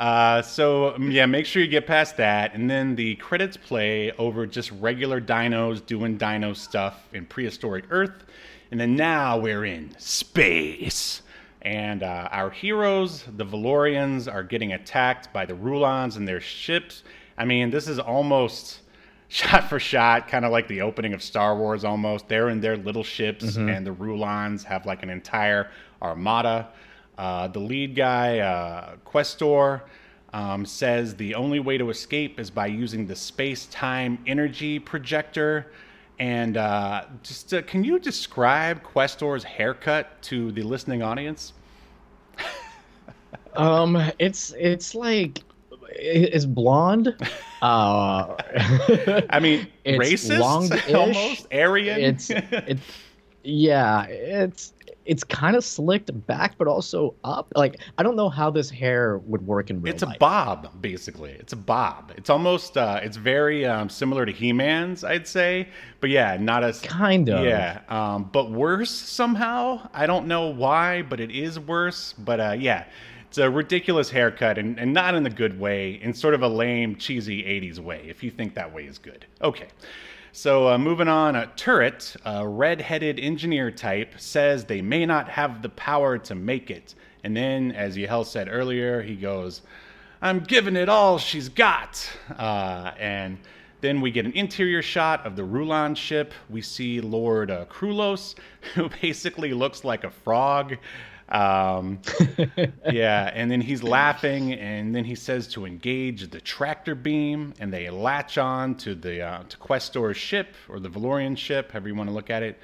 Uh, 0.00 0.42
so 0.42 0.94
um, 0.94 1.10
yeah, 1.10 1.26
make 1.26 1.46
sure 1.46 1.62
you 1.62 1.68
get 1.68 1.86
past 1.86 2.16
that, 2.16 2.54
and 2.54 2.68
then 2.68 2.96
the 2.96 3.14
credits 3.16 3.56
play 3.56 4.10
over 4.12 4.46
just 4.46 4.72
regular 4.72 5.20
dinos 5.20 5.84
doing 5.84 6.16
dino 6.16 6.54
stuff 6.54 7.06
in 7.12 7.26
prehistoric 7.26 7.84
Earth, 7.90 8.24
and 8.70 8.80
then 8.80 8.96
now 8.96 9.38
we're 9.38 9.66
in 9.66 9.94
space, 9.98 11.22
and 11.60 12.02
uh, 12.02 12.28
our 12.32 12.50
heroes, 12.50 13.24
the 13.36 13.44
Valorians, 13.44 14.32
are 14.32 14.42
getting 14.42 14.72
attacked 14.72 15.32
by 15.32 15.44
the 15.44 15.54
Rulons 15.54 16.16
and 16.16 16.26
their 16.26 16.40
ships. 16.40 17.04
I 17.36 17.44
mean, 17.44 17.70
this 17.70 17.86
is 17.86 17.98
almost 17.98 18.80
shot 19.32 19.68
for 19.68 19.80
shot, 19.80 20.28
kind 20.28 20.44
of 20.44 20.52
like 20.52 20.68
the 20.68 20.82
opening 20.82 21.14
of 21.14 21.22
Star 21.22 21.56
Wars 21.56 21.84
almost. 21.84 22.28
They're 22.28 22.50
in 22.50 22.60
their 22.60 22.76
little 22.76 23.02
ships, 23.02 23.56
and 23.56 23.86
the 23.86 23.92
Rulons 23.92 24.62
have 24.64 24.84
like 24.84 25.02
an 25.02 25.08
entire 25.08 25.70
armada. 26.02 26.68
Uh, 27.16 27.48
the 27.48 27.58
lead 27.58 27.96
guy, 27.96 28.40
uh, 28.40 28.96
Questar, 29.06 29.82
um, 30.34 30.66
says 30.66 31.14
the 31.16 31.34
only 31.34 31.60
way 31.60 31.78
to 31.78 31.88
escape 31.88 32.38
is 32.38 32.50
by 32.50 32.66
using 32.66 33.06
the 33.06 33.16
space 33.16 33.66
time 33.66 34.18
energy 34.26 34.78
projector. 34.78 35.72
And 36.18 36.58
uh, 36.58 37.06
just 37.22 37.54
uh, 37.54 37.62
can 37.62 37.84
you 37.84 37.98
describe 37.98 38.82
Questar's 38.82 39.44
haircut 39.44 40.20
to 40.22 40.52
the 40.52 40.62
listening 40.62 41.02
audience? 41.02 41.54
Um, 43.54 44.10
it's 44.18 44.54
it's 44.58 44.94
like 44.94 45.40
it's 45.96 46.44
blonde. 46.46 47.14
Uh, 47.62 48.34
I 49.30 49.38
mean, 49.38 49.68
It's 49.84 49.96
racist, 49.96 50.40
long-ish. 50.40 50.92
almost 50.94 51.46
Aryan. 51.52 52.00
it's 52.00 52.28
it's 52.28 52.82
yeah, 53.44 54.02
it's 54.06 54.72
it's 55.04 55.22
kind 55.22 55.54
of 55.54 55.64
slicked 55.64 56.10
back, 56.26 56.58
but 56.58 56.66
also 56.66 57.14
up. 57.22 57.52
Like 57.54 57.80
I 57.98 58.02
don't 58.02 58.16
know 58.16 58.28
how 58.28 58.50
this 58.50 58.68
hair 58.68 59.18
would 59.18 59.46
work 59.46 59.70
in 59.70 59.80
real 59.80 59.92
life. 59.92 60.02
It's 60.02 60.02
a 60.02 60.18
bob, 60.18 60.82
basically. 60.82 61.30
It's 61.32 61.52
a 61.52 61.56
bob. 61.56 62.12
It's 62.16 62.30
almost, 62.30 62.76
uh, 62.76 63.00
it's 63.02 63.16
very 63.16 63.64
um, 63.64 63.88
similar 63.88 64.26
to 64.26 64.32
He-Man's, 64.32 65.04
I'd 65.04 65.26
say. 65.26 65.68
But 66.00 66.10
yeah, 66.10 66.36
not 66.40 66.64
as 66.64 66.80
Kind 66.80 67.28
of. 67.28 67.44
Yeah, 67.44 67.80
um, 67.88 68.28
but 68.32 68.50
worse 68.50 68.90
somehow. 68.90 69.88
I 69.92 70.06
don't 70.06 70.26
know 70.26 70.48
why, 70.48 71.02
but 71.02 71.20
it 71.20 71.30
is 71.30 71.60
worse. 71.60 72.12
But 72.18 72.40
uh, 72.40 72.56
yeah, 72.58 72.84
it's 73.32 73.38
a 73.38 73.48
ridiculous 73.48 74.10
haircut, 74.10 74.58
and, 74.58 74.78
and 74.78 74.92
not 74.92 75.14
in 75.14 75.22
the 75.22 75.30
good 75.30 75.58
way, 75.58 75.98
in 76.02 76.12
sort 76.12 76.34
of 76.34 76.42
a 76.42 76.48
lame, 76.48 76.96
cheesy 76.96 77.42
'80s 77.44 77.78
way. 77.78 78.04
If 78.06 78.22
you 78.22 78.30
think 78.30 78.52
that 78.56 78.70
way 78.70 78.84
is 78.84 78.98
good, 78.98 79.24
okay. 79.40 79.68
So 80.32 80.68
uh, 80.68 80.76
moving 80.76 81.08
on, 81.08 81.34
uh, 81.34 81.46
Turret, 81.56 82.14
a 82.26 82.46
red-headed 82.46 83.18
engineer 83.18 83.70
type, 83.70 84.16
says 84.18 84.66
they 84.66 84.82
may 84.82 85.06
not 85.06 85.30
have 85.30 85.62
the 85.62 85.70
power 85.70 86.18
to 86.18 86.34
make 86.34 86.70
it. 86.70 86.94
And 87.24 87.34
then, 87.34 87.72
as 87.72 87.96
Yahel 87.96 88.24
said 88.24 88.50
earlier, 88.50 89.00
he 89.00 89.16
goes, 89.16 89.62
"I'm 90.20 90.40
giving 90.40 90.76
it 90.76 90.90
all 90.90 91.16
she's 91.16 91.48
got." 91.48 92.06
Uh, 92.38 92.92
and 92.98 93.38
then 93.80 94.02
we 94.02 94.10
get 94.10 94.26
an 94.26 94.32
interior 94.32 94.82
shot 94.82 95.24
of 95.24 95.36
the 95.36 95.44
Rulon 95.44 95.94
ship. 95.94 96.34
We 96.50 96.60
see 96.60 97.00
Lord 97.00 97.50
uh, 97.50 97.64
Krulos, 97.64 98.34
who 98.74 98.90
basically 99.00 99.54
looks 99.54 99.84
like 99.84 100.04
a 100.04 100.10
frog. 100.10 100.76
Um, 101.32 101.98
yeah, 102.92 103.30
and 103.32 103.50
then 103.50 103.62
he's 103.62 103.82
laughing, 103.82 104.52
and 104.52 104.94
then 104.94 105.04
he 105.04 105.14
says 105.14 105.48
to 105.48 105.64
engage 105.64 106.30
the 106.30 106.40
tractor 106.40 106.94
beam, 106.94 107.54
and 107.58 107.72
they 107.72 107.88
latch 107.88 108.36
on 108.36 108.74
to 108.76 108.94
the 108.94 109.22
uh, 109.22 109.42
to 109.48 109.56
Questar's 109.56 110.18
ship 110.18 110.54
or 110.68 110.78
the 110.78 110.90
Valorian 110.90 111.36
ship, 111.36 111.72
however 111.72 111.88
you 111.88 111.94
want 111.94 112.10
to 112.10 112.14
look 112.14 112.28
at 112.28 112.42
it. 112.42 112.58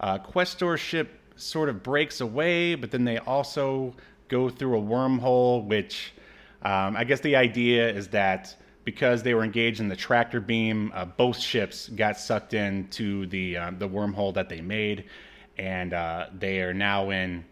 Uh, 0.00 0.18
Questar's 0.18 0.80
ship 0.80 1.18
sort 1.34 1.68
of 1.68 1.82
breaks 1.82 2.20
away, 2.20 2.76
but 2.76 2.92
then 2.92 3.04
they 3.04 3.18
also 3.18 3.92
go 4.28 4.48
through 4.48 4.78
a 4.78 4.82
wormhole, 4.82 5.66
which 5.66 6.14
um, 6.62 6.96
I 6.96 7.02
guess 7.02 7.20
the 7.20 7.34
idea 7.34 7.88
is 7.90 8.08
that 8.08 8.54
because 8.84 9.24
they 9.24 9.34
were 9.34 9.42
engaged 9.42 9.80
in 9.80 9.88
the 9.88 9.96
tractor 9.96 10.40
beam, 10.40 10.92
uh, 10.94 11.04
both 11.04 11.38
ships 11.38 11.88
got 11.88 12.16
sucked 12.16 12.54
into 12.54 13.26
the 13.26 13.56
uh, 13.56 13.72
the 13.76 13.88
wormhole 13.88 14.32
that 14.34 14.48
they 14.48 14.60
made, 14.60 15.06
and 15.58 15.92
uh, 15.92 16.26
they 16.38 16.60
are 16.60 16.72
now 16.72 17.10
in 17.10 17.44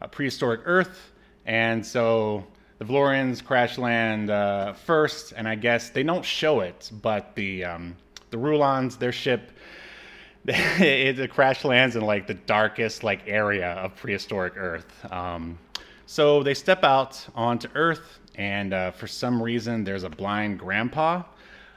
uh, 0.00 0.06
prehistoric 0.06 0.60
Earth. 0.64 1.12
And 1.46 1.84
so 1.84 2.46
the 2.78 2.84
Valorians 2.84 3.44
crash 3.44 3.78
land 3.78 4.30
uh, 4.30 4.72
first, 4.72 5.32
and 5.36 5.48
I 5.48 5.54
guess 5.54 5.90
they 5.90 6.02
don't 6.02 6.24
show 6.24 6.60
it, 6.60 6.90
but 7.02 7.34
the 7.34 7.64
um, 7.64 7.96
the 8.30 8.38
Rulons, 8.38 8.96
their 8.96 9.12
ship, 9.12 9.52
it, 10.46 11.18
it 11.18 11.30
crash 11.30 11.64
lands 11.64 11.96
in 11.96 12.02
like 12.02 12.26
the 12.26 12.34
darkest 12.34 13.04
like 13.04 13.20
area 13.26 13.72
of 13.72 13.94
prehistoric 13.94 14.54
Earth. 14.56 15.12
Um, 15.12 15.58
so 16.06 16.42
they 16.42 16.54
step 16.54 16.82
out 16.84 17.24
onto 17.34 17.68
Earth, 17.74 18.18
and 18.34 18.74
uh, 18.74 18.90
for 18.90 19.06
some 19.06 19.42
reason, 19.42 19.84
there's 19.84 20.04
a 20.04 20.10
blind 20.10 20.58
grandpa. 20.58 21.22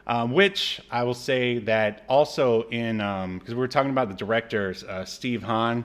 Um, 0.10 0.32
which 0.32 0.80
I 0.90 1.04
will 1.04 1.14
say 1.14 1.58
that 1.60 2.06
also 2.08 2.62
in 2.70 3.00
because 3.00 3.50
we 3.54 3.56
were 3.56 3.68
talking 3.68 3.92
about 3.92 4.08
the 4.08 4.16
director 4.16 4.74
uh, 4.88 5.04
Steve 5.04 5.44
Hahn 5.44 5.84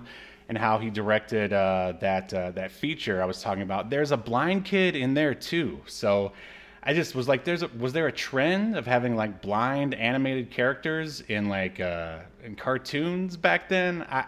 and 0.53 0.59
how 0.59 0.77
he 0.77 0.91
directed 0.91 1.51
uh, 1.55 1.95
that 2.01 2.35
uh, 2.35 2.51
that 2.51 2.71
feature 2.71 3.23
I 3.23 3.25
was 3.25 3.41
talking 3.41 3.63
about. 3.63 3.89
There's 3.89 4.11
a 4.13 4.19
blind 4.19 4.67
kid 4.67 4.95
in 4.95 5.15
there 5.15 5.35
too. 5.35 5.81
So 5.87 6.33
I 6.83 6.93
just 6.93 7.15
was 7.15 7.27
like, 7.27 7.43
there's 7.45 7.63
a, 7.63 7.69
was 7.79 7.95
there 7.95 8.07
a 8.07 8.13
trend 8.13 8.77
of 8.77 8.85
having 8.85 9.17
like 9.17 9.41
blind 9.41 9.95
animated 9.95 10.51
characters 10.51 11.23
in 11.23 11.49
like 11.49 11.81
uh, 11.81 12.19
in 12.45 12.55
cartoons 12.55 13.39
back 13.39 13.71
then? 13.71 14.03
I, 14.11 14.25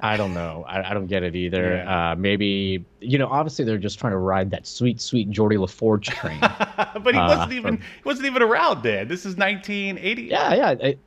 I 0.00 0.12
I 0.12 0.16
don't 0.16 0.32
know. 0.32 0.64
I, 0.68 0.90
I 0.90 0.94
don't 0.94 1.08
get 1.08 1.24
it 1.24 1.34
either. 1.34 1.78
Yeah. 1.78 2.12
Uh, 2.12 2.14
maybe 2.14 2.84
you 3.00 3.18
know. 3.18 3.26
Obviously, 3.26 3.64
they're 3.64 3.78
just 3.78 3.98
trying 3.98 4.12
to 4.12 4.18
ride 4.18 4.48
that 4.52 4.64
sweet, 4.64 5.00
sweet 5.00 5.28
Geordi 5.32 5.58
La 5.58 5.66
Forge 5.66 6.06
train. 6.06 6.38
but 7.02 7.14
he 7.14 7.18
Uh, 7.18 7.26
wasn't 7.26 7.52
even 7.52 7.78
he 7.78 8.02
wasn't 8.04 8.26
even 8.26 8.42
around 8.42 8.84
then. 8.84 9.08
This 9.08 9.26
is 9.26 9.36
1980. 9.36 10.22
yeah, 10.22 10.54
yeah, 10.54 10.70
it- 10.70 11.00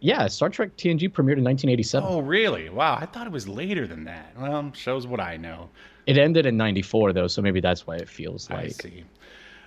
yeah. 0.00 0.26
Star 0.26 0.48
Trek 0.48 0.76
TNG 0.76 1.08
premiered 1.08 1.38
in 1.38 1.44
1987. 1.44 2.08
Oh, 2.08 2.20
really? 2.20 2.68
Wow. 2.68 2.96
I 3.00 3.06
thought 3.06 3.26
it 3.26 3.32
was 3.32 3.48
later 3.48 3.86
than 3.86 4.04
that. 4.04 4.32
Well, 4.38 4.72
shows 4.74 5.06
what 5.06 5.20
I 5.20 5.36
know. 5.36 5.68
It 6.06 6.18
ended 6.18 6.46
in 6.46 6.56
'94 6.56 7.12
though, 7.12 7.26
so 7.26 7.42
maybe 7.42 7.60
that's 7.60 7.86
why 7.86 7.96
it 7.96 8.08
feels 8.08 8.50
like. 8.50 8.64
I 8.64 8.68
see. 8.68 9.04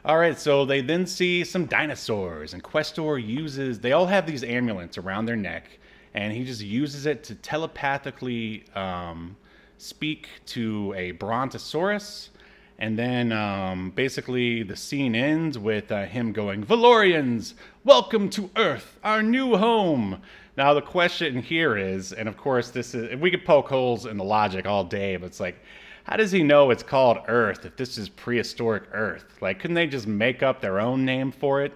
All 0.06 0.18
right, 0.18 0.38
so 0.38 0.66
they 0.66 0.82
then 0.82 1.06
see 1.06 1.46
some 1.46 1.66
dinosaurs, 1.66 2.54
and 2.54 2.62
Questar 2.62 3.26
uses. 3.26 3.80
They 3.80 3.94
all 3.94 4.06
have 4.06 4.26
these 4.26 4.44
amulets 4.44 4.98
around 4.98 5.26
their 5.26 5.38
neck, 5.38 5.80
and 6.14 6.34
he 6.34 6.44
just 6.44 6.60
uses 6.60 7.06
it 7.06 7.24
to 7.26 7.36
telepathically 7.36 8.66
um, 8.76 9.38
speak 9.78 10.28
to 10.48 10.94
a 10.98 11.12
Brontosaurus. 11.12 12.32
And 12.80 12.98
then 12.98 13.32
um, 13.32 13.92
basically 13.92 14.64
the 14.64 14.76
scene 14.76 15.16
ends 15.16 15.58
with 15.58 15.92
uh, 15.92 16.06
him 16.06 16.34
going, 16.34 16.66
Valorians, 16.66 17.54
welcome 17.84 18.30
to 18.32 18.50
Earth, 18.56 18.98
our 19.04 19.22
new 19.24 19.56
home. 19.56 20.22
Now, 20.58 20.74
the 20.74 20.82
question 20.82 21.42
here 21.42 21.78
is, 21.78 22.14
and 22.14 22.28
of 22.28 22.38
course, 22.38 22.70
this 22.72 22.94
is, 22.94 23.16
we 23.20 23.32
could 23.32 23.46
poke 23.46 23.70
holes 23.70 24.06
in 24.06 24.18
the 24.18 24.24
logic 24.24 24.66
all 24.66 24.84
day, 24.84 25.16
but 25.18 25.28
it's 25.28 25.40
like, 25.40 25.56
how 26.04 26.18
does 26.18 26.32
he 26.32 26.44
know 26.44 26.70
it's 26.72 26.84
called 26.84 27.20
Earth 27.28 27.66
if 27.66 27.78
this 27.78 27.98
is 27.98 28.10
prehistoric 28.10 28.84
Earth? 28.92 29.38
Like, 29.40 29.60
couldn't 29.60 29.76
they 29.76 29.88
just 29.88 30.06
make 30.08 30.44
up 30.44 30.60
their 30.60 30.80
own 30.80 31.06
name 31.06 31.32
for 31.32 31.62
it? 31.62 31.74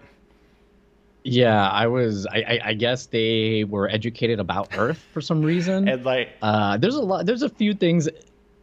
Yeah, 1.24 1.70
I 1.70 1.88
was. 1.88 2.26
I, 2.28 2.38
I, 2.38 2.60
I 2.66 2.74
guess 2.74 3.06
they 3.08 3.66
were 3.66 3.90
educated 3.90 4.40
about 4.40 4.70
Earth 4.78 5.04
for 5.14 5.22
some 5.22 5.42
reason. 5.42 5.88
And 5.90 6.06
like, 6.06 6.30
Uh, 6.42 6.78
there's 6.78 6.96
a 6.96 7.02
lot. 7.02 7.26
There's 7.26 7.42
a 7.42 7.50
few 7.50 7.74
things 7.74 8.08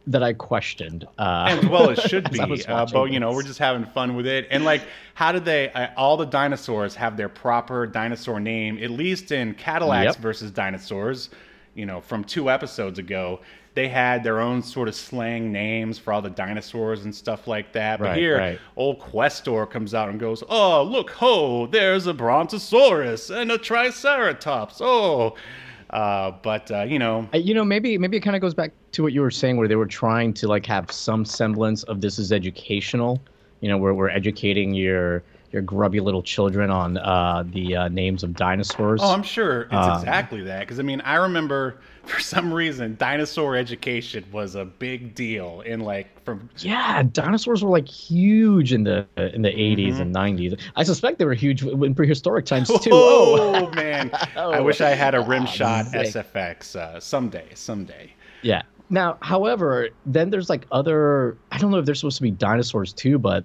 that 0.07 0.21
I 0.23 0.33
questioned. 0.33 1.07
Uh, 1.17 1.47
as 1.49 1.65
well 1.67 1.89
as 1.91 1.99
should 1.99 2.29
be. 2.31 2.39
Uh, 2.65 2.85
but 2.91 3.05
you 3.11 3.19
know, 3.19 3.31
we're 3.33 3.43
just 3.43 3.59
having 3.59 3.85
fun 3.85 4.15
with 4.15 4.27
it. 4.27 4.47
And 4.51 4.63
like, 4.63 4.81
how 5.15 5.31
did 5.31 5.45
they? 5.45 5.71
Uh, 5.71 5.87
all 5.97 6.17
the 6.17 6.25
dinosaurs 6.25 6.95
have 6.95 7.17
their 7.17 7.29
proper 7.29 7.87
dinosaur 7.87 8.39
name, 8.39 8.77
at 8.83 8.91
least 8.91 9.31
in 9.31 9.53
Cadillacs 9.55 10.15
Yep. 10.15 10.17
versus 10.17 10.51
dinosaurs. 10.51 11.29
You 11.73 11.85
know, 11.85 11.99
from 12.01 12.23
two 12.23 12.49
episodes 12.49 12.99
ago, 12.99 13.41
they 13.73 13.89
had 13.89 14.23
their 14.23 14.39
own 14.39 14.61
sort 14.63 14.87
of 14.87 14.95
slang 14.95 15.51
names 15.51 15.99
for 15.99 16.13
all 16.13 16.21
the 16.21 16.29
dinosaurs 16.29 17.03
and 17.03 17.13
stuff 17.13 17.47
like 17.47 17.73
that. 17.73 17.99
But 17.99 18.05
Right, 18.05 18.17
here, 18.17 18.37
right. 18.37 18.59
old 18.77 18.99
Questar 19.01 19.69
comes 19.69 19.93
out 19.93 20.07
and 20.07 20.17
goes, 20.19 20.41
"Oh, 20.47 20.83
look, 20.83 21.09
ho! 21.09 21.65
There's 21.67 22.07
a 22.07 22.13
Brontosaurus 22.13 23.29
and 23.29 23.51
a 23.51 23.57
Triceratops. 23.57 24.79
Oh." 24.81 25.35
Uh, 25.89 26.31
but 26.41 26.69
uh, 26.71 26.83
you 26.83 26.99
know, 26.99 27.29
you 27.33 27.53
know, 27.53 27.63
maybe 27.63 27.97
maybe 27.97 28.17
it 28.17 28.21
kind 28.21 28.35
of 28.35 28.41
goes 28.41 28.53
back 28.53 28.71
to 28.93 29.03
what 29.03 29.13
you 29.13 29.21
were 29.21 29.31
saying, 29.31 29.57
where 29.57 29.67
they 29.67 29.75
were 29.75 29.85
trying 29.85 30.33
to 30.33 30.47
like 30.47 30.65
have 30.65 30.91
some 30.91 31.25
semblance 31.25 31.83
of 31.83 32.01
this 32.01 32.19
is 32.19 32.31
educational. 32.31 33.21
You 33.61 33.69
know, 33.69 33.77
where 33.77 33.93
we're 33.93 34.09
educating 34.09 34.73
your 34.73 35.23
your 35.51 35.61
grubby 35.61 35.99
little 35.99 36.21
children 36.21 36.69
on 36.69 36.97
uh, 36.97 37.43
the 37.47 37.75
uh, 37.75 37.87
names 37.87 38.23
of 38.23 38.35
dinosaurs. 38.35 39.01
Oh, 39.03 39.13
I'm 39.13 39.23
sure 39.23 39.63
it's 39.63 39.73
Um, 39.73 39.99
exactly 39.99 40.41
that. 40.43 40.59
Because 40.61 40.79
I 40.79 40.83
mean, 40.83 41.01
I 41.01 41.15
remember 41.15 41.79
for 42.07 42.19
some 42.19 42.53
reason 42.53 42.95
dinosaur 42.95 43.55
education 43.55 44.23
was 44.31 44.55
a 44.55 44.65
big 44.65 45.15
deal 45.15 45.61
in 45.61 45.79
like 45.81 46.23
from 46.23 46.49
yeah, 46.59 47.03
dinosaurs 47.03 47.63
were 47.63 47.69
like 47.69 47.87
huge 47.87 48.73
in 48.73 48.83
the 48.83 49.05
in 49.17 49.41
the 49.41 49.49
80s 49.49 49.93
Mm-hmm. 49.93 50.01
and 50.01 50.15
90s. 50.15 50.59
I 50.75 50.83
suspect 50.83 51.19
they 51.19 51.25
were 51.25 51.33
huge 51.33 51.63
in 51.63 51.93
prehistoric 51.95 52.45
times 52.45 52.67
too. 52.79 52.89
Oh, 52.93 53.67
Oh 53.67 53.71
man, 53.75 54.09
I 54.13 54.29
Oh. 54.37 54.63
wish 54.63 54.81
I 54.81 54.89
had 54.91 55.15
a 55.15 55.21
rim 55.21 55.43
Oh, 55.43 55.45
shot 55.47 55.85
sick. 55.87 56.07
SFX 56.07 56.75
uh, 56.75 56.99
someday. 56.99 57.47
Someday. 57.53 58.13
Yeah. 58.41 58.61
Now, 58.89 59.17
however, 59.21 59.89
then 60.05 60.29
there's 60.29 60.49
like 60.49 60.65
other. 60.71 61.37
I 61.51 61.57
don't 61.57 61.71
know 61.71 61.77
if 61.79 61.85
they're 61.85 61.95
supposed 61.95 62.17
to 62.17 62.23
be 62.23 62.31
dinosaurs 62.31 62.93
too, 62.93 63.17
but 63.17 63.43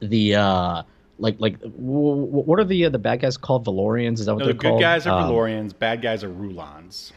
the 0.00 0.34
uh, 0.36 0.82
like 1.18 1.36
like 1.38 1.60
w- 1.60 2.26
w- 2.26 2.26
what 2.44 2.58
are 2.58 2.64
the 2.64 2.86
uh, 2.86 2.88
the 2.88 2.98
bad 2.98 3.20
guys 3.20 3.36
called? 3.36 3.66
Valorians? 3.66 4.14
Is 4.20 4.26
that 4.26 4.34
what 4.34 4.40
No, 4.40 4.44
they're 4.46 4.54
called? 4.54 4.58
the 4.60 4.62
good 4.62 4.68
called? 4.70 4.80
guys 4.80 5.06
are 5.06 5.20
Um, 5.20 5.30
Valorians, 5.30 5.78
bad 5.78 6.00
guys 6.02 6.24
are 6.24 6.30
Rulons. 6.30 7.12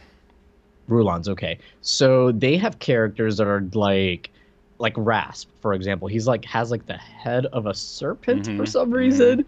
Rulons. 0.88 1.28
Okay, 1.28 1.58
so 1.80 2.32
they 2.32 2.56
have 2.56 2.78
characters 2.78 3.36
that 3.38 3.46
are 3.46 3.64
like 3.74 4.30
like 4.78 4.92
Rasp, 4.96 5.48
for 5.62 5.72
example. 5.72 6.06
He's 6.08 6.26
like 6.26 6.44
has 6.44 6.70
like 6.70 6.86
the 6.86 6.96
head 6.98 7.46
of 7.46 7.66
a 7.66 7.74
serpent 7.74 8.46
for 8.46 8.52
Mhm, 8.64 8.68
some 8.68 8.90
reason. 8.90 9.44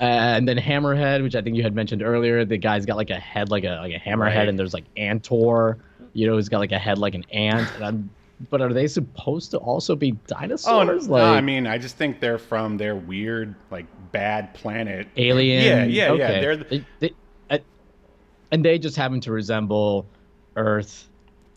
And 0.00 0.46
then 0.46 0.58
Hammerhead, 0.58 1.22
which 1.22 1.34
I 1.34 1.40
think 1.40 1.56
you 1.56 1.62
had 1.62 1.74
mentioned 1.74 2.02
earlier, 2.02 2.44
the 2.44 2.58
guy's 2.58 2.84
got 2.84 2.96
like 2.98 3.08
a 3.10 3.18
head 3.18 3.50
like 3.50 3.64
a 3.64 3.76
like 3.80 3.94
a 3.94 3.98
hammerhead, 3.98 4.36
Right. 4.36 4.48
and 4.48 4.58
there's 4.58 4.74
like 4.74 4.84
Antor, 4.96 5.76
you 6.12 6.26
know, 6.26 6.36
he's 6.36 6.50
got 6.50 6.58
like 6.58 6.72
a 6.72 6.78
head 6.78 6.98
like 6.98 7.14
an 7.14 7.24
ant. 7.32 7.72
But 8.50 8.60
are 8.60 8.70
they 8.74 8.86
supposed 8.86 9.50
to 9.52 9.56
also 9.58 9.96
be 9.96 10.10
Oh, 10.12 10.14
no, 10.14 10.40
dinosaurs? 10.40 11.08
no, 11.08 11.14
I 11.16 11.40
mean, 11.40 11.66
I 11.66 11.78
just 11.78 11.96
think 11.96 12.20
they're 12.20 12.36
from 12.36 12.76
their 12.76 12.94
weird, 12.94 13.54
like, 13.70 13.86
bad 14.12 14.52
planet. 14.52 15.06
alien? 15.16 15.64
Yeah, 15.64 15.84
yeah, 15.86 16.12
yeah. 16.12 16.24
okay. 16.26 16.40
They're 16.42 16.56
the, 16.58 16.64
They- 16.64 16.84
they- 17.48 17.60
and 18.52 18.62
they 18.64 18.78
just 18.78 18.94
happen 18.94 19.20
to 19.22 19.32
resemble 19.32 20.06
Earth. 20.56 21.08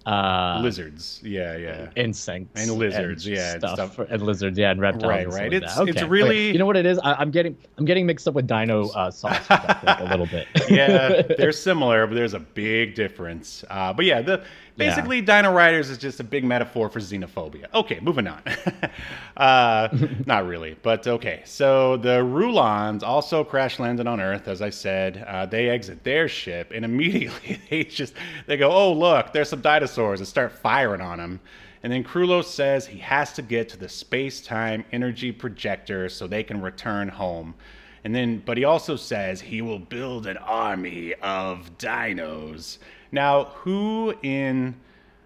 Uh, 0.05 0.59
lizards. 0.63 1.19
Yeah, 1.23 1.55
yeah. 1.57 1.89
insects 1.95 2.59
And 2.59 2.71
lizards, 2.79 3.27
yeah, 3.27 3.51
and 3.53 3.61
stuff, 3.61 3.93
stuff. 3.93 4.07
and 4.09 4.23
lizards, 4.23 4.57
yeah, 4.57 4.71
and 4.71 4.79
reptiles. 4.81 5.03
Right, 5.09 5.23
and 5.25 5.33
right. 5.33 5.43
like 5.51 5.53
It's- 5.53 5.71
it's 5.71 5.79
Okay, 5.81 5.91
okay. 5.91 6.05
really- 6.05 6.51
You 6.51 6.57
know 6.57 6.65
what 6.65 6.77
it 6.77 6.85
is? 6.85 6.97
I, 6.99 7.13
I'm 7.15 7.29
getting 7.31 7.55
I'm 7.77 7.85
getting 7.85 8.05
mixed 8.07 8.27
up 8.27 8.33
with 8.33 8.47
Dino 8.47 8.89
uh, 8.89 9.11
sauce 9.11 9.37
think, 9.45 9.59
a 9.99 10.07
little 10.09 10.25
bit. 10.25 10.47
yeah, 10.69 11.21
they're 11.37 11.51
similar, 11.69 12.07
but 12.07 12.15
there's 12.15 12.33
a 12.33 12.39
big 12.39 12.95
difference. 12.95 13.63
Uh, 13.69 13.93
but 13.93 14.05
yeah, 14.05 14.21
the 14.21 14.41
basically 14.79 15.21
Dino 15.21 15.53
Riders 15.53 15.89
is 15.89 15.97
just 15.97 16.19
a 16.19 16.23
big 16.23 16.43
metaphor 16.43 16.89
for 16.89 16.99
xenophobia. 16.99 17.65
Okay, 17.73 17.99
moving 18.01 18.27
on. 18.27 18.41
uh, 19.37 19.89
not 20.25 20.47
really, 20.47 20.75
but 20.81 21.07
okay. 21.07 21.43
So 21.45 21.97
the 21.97 22.23
Rulons 22.23 23.03
also 23.03 23.43
crash 23.43 23.79
landed 23.79 24.07
on 24.07 24.19
Earth, 24.19 24.47
as 24.47 24.61
I 24.61 24.69
said. 24.69 25.23
Uh, 25.27 25.45
they 25.45 25.69
exit 25.69 26.03
their 26.03 26.27
ship, 26.27 26.71
and 26.73 26.83
immediately 26.83 27.59
they 27.69 27.83
just 27.83 28.13
they 28.47 28.57
go, 28.57 28.71
"Oh 28.71 28.93
look, 28.93 29.33
there's 29.33 29.49
some 29.49 29.61
dinosaurs," 29.61 30.19
and 30.19 30.27
start 30.27 30.51
firing 30.51 31.01
on 31.01 31.19
them. 31.19 31.39
And 31.83 31.93
then 31.93 32.03
Krulos 32.03 32.45
says 32.45 32.85
he 32.85 32.99
has 32.99 33.31
to 33.33 33.41
get 33.41 33.69
to 33.69 33.77
the 33.77 33.87
space-time 33.87 34.83
energy 34.91 35.31
projector 35.31 36.09
so 36.09 36.27
they 36.27 36.43
can 36.43 36.61
return 36.61 37.07
home. 37.07 37.55
And 38.03 38.15
then, 38.15 38.41
but 38.45 38.57
he 38.57 38.63
also 38.63 38.95
says 38.95 39.41
he 39.41 39.61
will 39.61 39.79
build 39.79 40.25
an 40.27 40.37
army 40.37 41.13
of 41.21 41.77
dinos. 41.77 42.77
Now, 43.11 43.45
who 43.45 44.13
in 44.21 44.75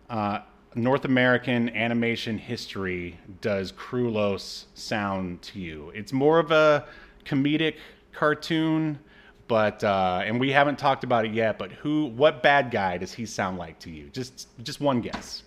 uh, 0.10 0.40
North 0.76 1.06
American 1.06 1.70
animation 1.76 2.38
history 2.38 3.20
does 3.42 3.72
Krulos 3.72 4.66
sound 4.74 5.42
to 5.44 5.60
you? 5.60 5.92
It's 5.94 6.14
more 6.14 6.40
of 6.40 6.52
a 6.52 6.86
comedic 7.26 7.76
cartoon, 8.14 9.00
but 9.48 9.84
uh, 9.84 10.22
and 10.24 10.40
we 10.40 10.52
haven't 10.52 10.80
talked 10.80 11.04
about 11.04 11.26
it 11.26 11.34
yet. 11.34 11.58
But 11.58 11.72
who, 11.72 12.06
what 12.06 12.42
bad 12.42 12.72
guy 12.72 12.98
does 12.98 13.14
he 13.14 13.26
sound 13.26 13.58
like 13.58 13.80
to 13.80 13.90
you? 13.90 14.10
Just, 14.10 14.48
just 14.64 14.80
one 14.80 15.02
guess. 15.02 15.44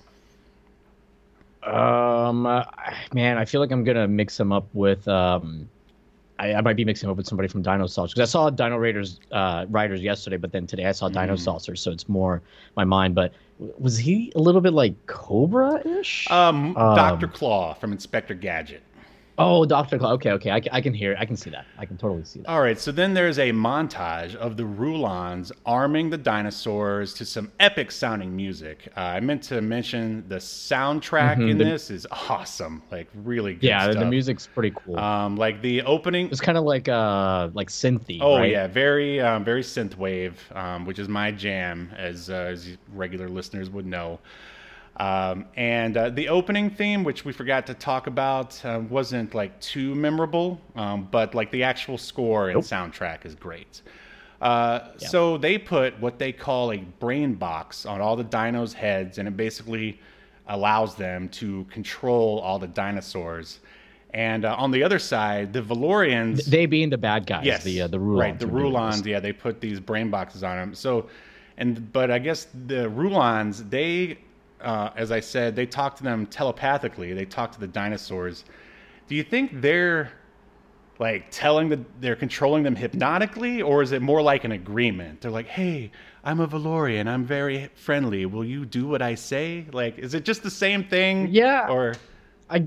Um, 1.62 2.46
uh, 2.46 2.64
man, 3.12 3.38
I 3.38 3.44
feel 3.44 3.60
like 3.60 3.72
I'm 3.72 3.82
gonna 3.82 4.06
mix 4.06 4.38
him 4.38 4.52
up 4.52 4.68
with 4.72 5.08
um, 5.08 5.68
I, 6.38 6.54
I 6.54 6.60
might 6.60 6.76
be 6.76 6.84
mixing 6.84 7.08
up 7.08 7.16
with 7.16 7.26
somebody 7.26 7.48
from 7.48 7.62
Dino 7.62 7.86
because 8.12 8.28
I 8.28 8.30
saw 8.30 8.50
Dino 8.50 8.76
Raiders 8.76 9.20
uh, 9.32 9.66
Riders 9.68 10.02
yesterday, 10.02 10.36
but 10.36 10.52
then 10.52 10.66
today 10.66 10.84
I 10.86 10.92
saw 10.92 11.08
Mm. 11.08 11.14
Dino 11.14 11.36
so 11.76 11.90
it's 11.90 12.08
more 12.08 12.42
my 12.76 12.84
mind. 12.84 13.14
But 13.14 13.32
was 13.58 13.96
he 13.96 14.32
a 14.36 14.40
little 14.40 14.60
bit 14.60 14.72
like 14.74 14.94
Cobra 15.06 15.86
ish? 15.86 16.30
Um, 16.30 16.76
Um, 16.76 16.96
Doctor 16.96 17.28
Claw 17.28 17.74
from 17.74 17.92
Inspector 17.92 18.34
Gadget. 18.34 18.82
Oh, 19.38 19.64
Doctor 19.66 19.98
Claw. 19.98 20.12
Okay, 20.14 20.30
okay, 20.32 20.50
I, 20.50 20.60
I 20.72 20.80
can 20.80 20.94
hear, 20.94 21.16
I 21.18 21.24
can 21.26 21.36
see 21.36 21.50
that, 21.50 21.66
I 21.78 21.84
can 21.86 21.96
totally 21.96 22.24
see 22.24 22.40
that. 22.40 22.48
All 22.48 22.60
right, 22.60 22.78
so 22.78 22.90
then 22.92 23.14
there's 23.14 23.38
a 23.38 23.50
montage 23.52 24.34
of 24.36 24.56
the 24.56 24.64
Rulons 24.64 25.52
arming 25.64 26.10
the 26.10 26.16
dinosaurs 26.18 27.12
to 27.14 27.24
some 27.24 27.50
epic 27.60 27.90
sounding 27.92 28.34
music. 28.34 28.88
Uh, 28.96 29.00
I 29.00 29.20
meant 29.20 29.42
to 29.44 29.60
mention 29.60 30.24
the 30.28 30.36
soundtrack 30.36 31.36
Mhm, 31.36 31.50
in 31.50 31.58
the- 31.58 31.64
this 31.64 31.90
is 31.90 32.06
awesome, 32.10 32.82
like 32.90 33.08
really 33.14 33.54
good 33.54 33.64
yeah, 33.64 33.86
the, 33.86 33.92
stuff. 33.92 34.04
the 34.04 34.10
music's 34.10 34.46
pretty 34.46 34.74
cool. 34.84 34.98
Um, 34.98 35.36
like 35.36 35.60
the 35.62 35.82
opening. 35.82 36.28
it's 36.30 36.40
kind 36.40 36.58
of 36.58 36.64
like 36.64 36.88
uh, 36.88 37.48
like 37.54 37.68
synthy. 37.68 38.18
Oh 38.20 38.38
right? 38.38 38.50
yeah, 38.50 38.66
very 38.66 39.20
um, 39.20 39.44
very 39.44 39.62
synthwave, 39.62 40.34
um, 40.56 40.84
which 40.86 40.98
is 40.98 41.08
my 41.08 41.30
jam, 41.30 41.90
as 41.96 42.30
uh, 42.30 42.34
as 42.34 42.76
regular 42.92 43.28
listeners 43.28 43.70
would 43.70 43.86
know. 43.86 44.18
Um, 44.98 45.44
and 45.56 45.96
uh, 45.96 46.08
the 46.10 46.28
opening 46.28 46.70
theme, 46.70 47.04
which 47.04 47.24
we 47.24 47.32
forgot 47.32 47.66
to 47.66 47.74
talk 47.74 48.06
about, 48.06 48.64
uh, 48.64 48.80
wasn't 48.88 49.34
like 49.34 49.58
too 49.60 49.94
memorable, 49.94 50.58
um, 50.74 51.08
but 51.10 51.34
like 51.34 51.50
the 51.50 51.62
actual 51.64 51.98
score 51.98 52.48
and 52.48 52.54
Nope. 52.56 52.64
soundtrack 52.64 53.26
is 53.26 53.34
great. 53.34 53.82
Uh, 54.40 54.80
Yeah. 54.98 55.08
So 55.08 55.36
they 55.38 55.58
put 55.58 55.98
what 56.00 56.18
they 56.18 56.32
call 56.32 56.72
a 56.72 56.78
brain 56.78 57.34
box 57.34 57.84
on 57.84 58.00
all 58.00 58.16
the 58.16 58.24
dinos' 58.24 58.72
heads, 58.72 59.18
and 59.18 59.28
it 59.28 59.36
basically 59.36 60.00
allows 60.48 60.94
them 60.94 61.28
to 61.30 61.64
control 61.64 62.38
all 62.40 62.58
the 62.58 62.68
dinosaurs. 62.68 63.60
And 64.14 64.46
uh, 64.46 64.54
on 64.56 64.70
the 64.70 64.82
other 64.82 64.98
side, 64.98 65.52
the 65.52 65.60
Valorians. 65.60 66.44
They 66.46 66.64
being 66.64 66.88
the 66.88 66.96
bad 66.96 67.26
guys. 67.26 67.44
Yes, 67.44 67.64
The 67.64 67.82
uh, 67.82 67.88
the 67.88 67.98
Rulons. 68.00 68.20
Right, 68.22 68.38
the. 68.38 68.46
Rulons. 68.46 69.06
Yeah, 69.06 69.20
they 69.20 69.32
put 69.32 69.60
these 69.60 69.78
brain 69.78 70.08
boxes 70.10 70.42
on 70.42 70.56
them. 70.56 70.74
So, 70.74 71.08
and 71.58 71.92
but 71.92 72.10
I 72.10 72.18
guess 72.18 72.46
the 72.66 72.88
Rulons, 72.88 73.64
they, 73.64 74.18
uh, 74.60 74.90
as 74.96 75.10
I 75.12 75.20
said, 75.20 75.54
they 75.54 75.66
talk 75.66 75.96
to 75.96 76.02
them 76.02 76.26
telepathically. 76.26 77.12
They 77.12 77.24
talk 77.24 77.52
to 77.52 77.60
the 77.60 77.66
dinosaurs. 77.66 78.44
Do 79.08 79.14
you 79.14 79.22
think 79.22 79.60
they're 79.60 80.12
like 80.98 81.26
telling 81.30 81.68
the 81.68 81.80
they're 82.00 82.16
controlling 82.16 82.62
them 82.62 82.74
hypnotically, 82.74 83.62
or 83.62 83.82
is 83.82 83.92
it 83.92 84.02
more 84.02 84.22
like 84.22 84.44
an 84.44 84.52
agreement? 84.52 85.20
They're 85.20 85.30
like, 85.30 85.46
"Hey, 85.46 85.90
I'm 86.24 86.40
a 86.40 86.48
Valorian. 86.48 87.06
I'm 87.06 87.24
very 87.24 87.68
friendly. 87.74 88.26
Will 88.26 88.44
you 88.44 88.64
do 88.64 88.86
what 88.86 89.02
I 89.02 89.14
say?" 89.14 89.66
Like, 89.72 89.98
is 89.98 90.14
it 90.14 90.24
just 90.24 90.42
the 90.42 90.50
same 90.50 90.84
thing? 90.84 91.28
Yeah. 91.30 91.68
Or 91.68 91.94
I 92.48 92.66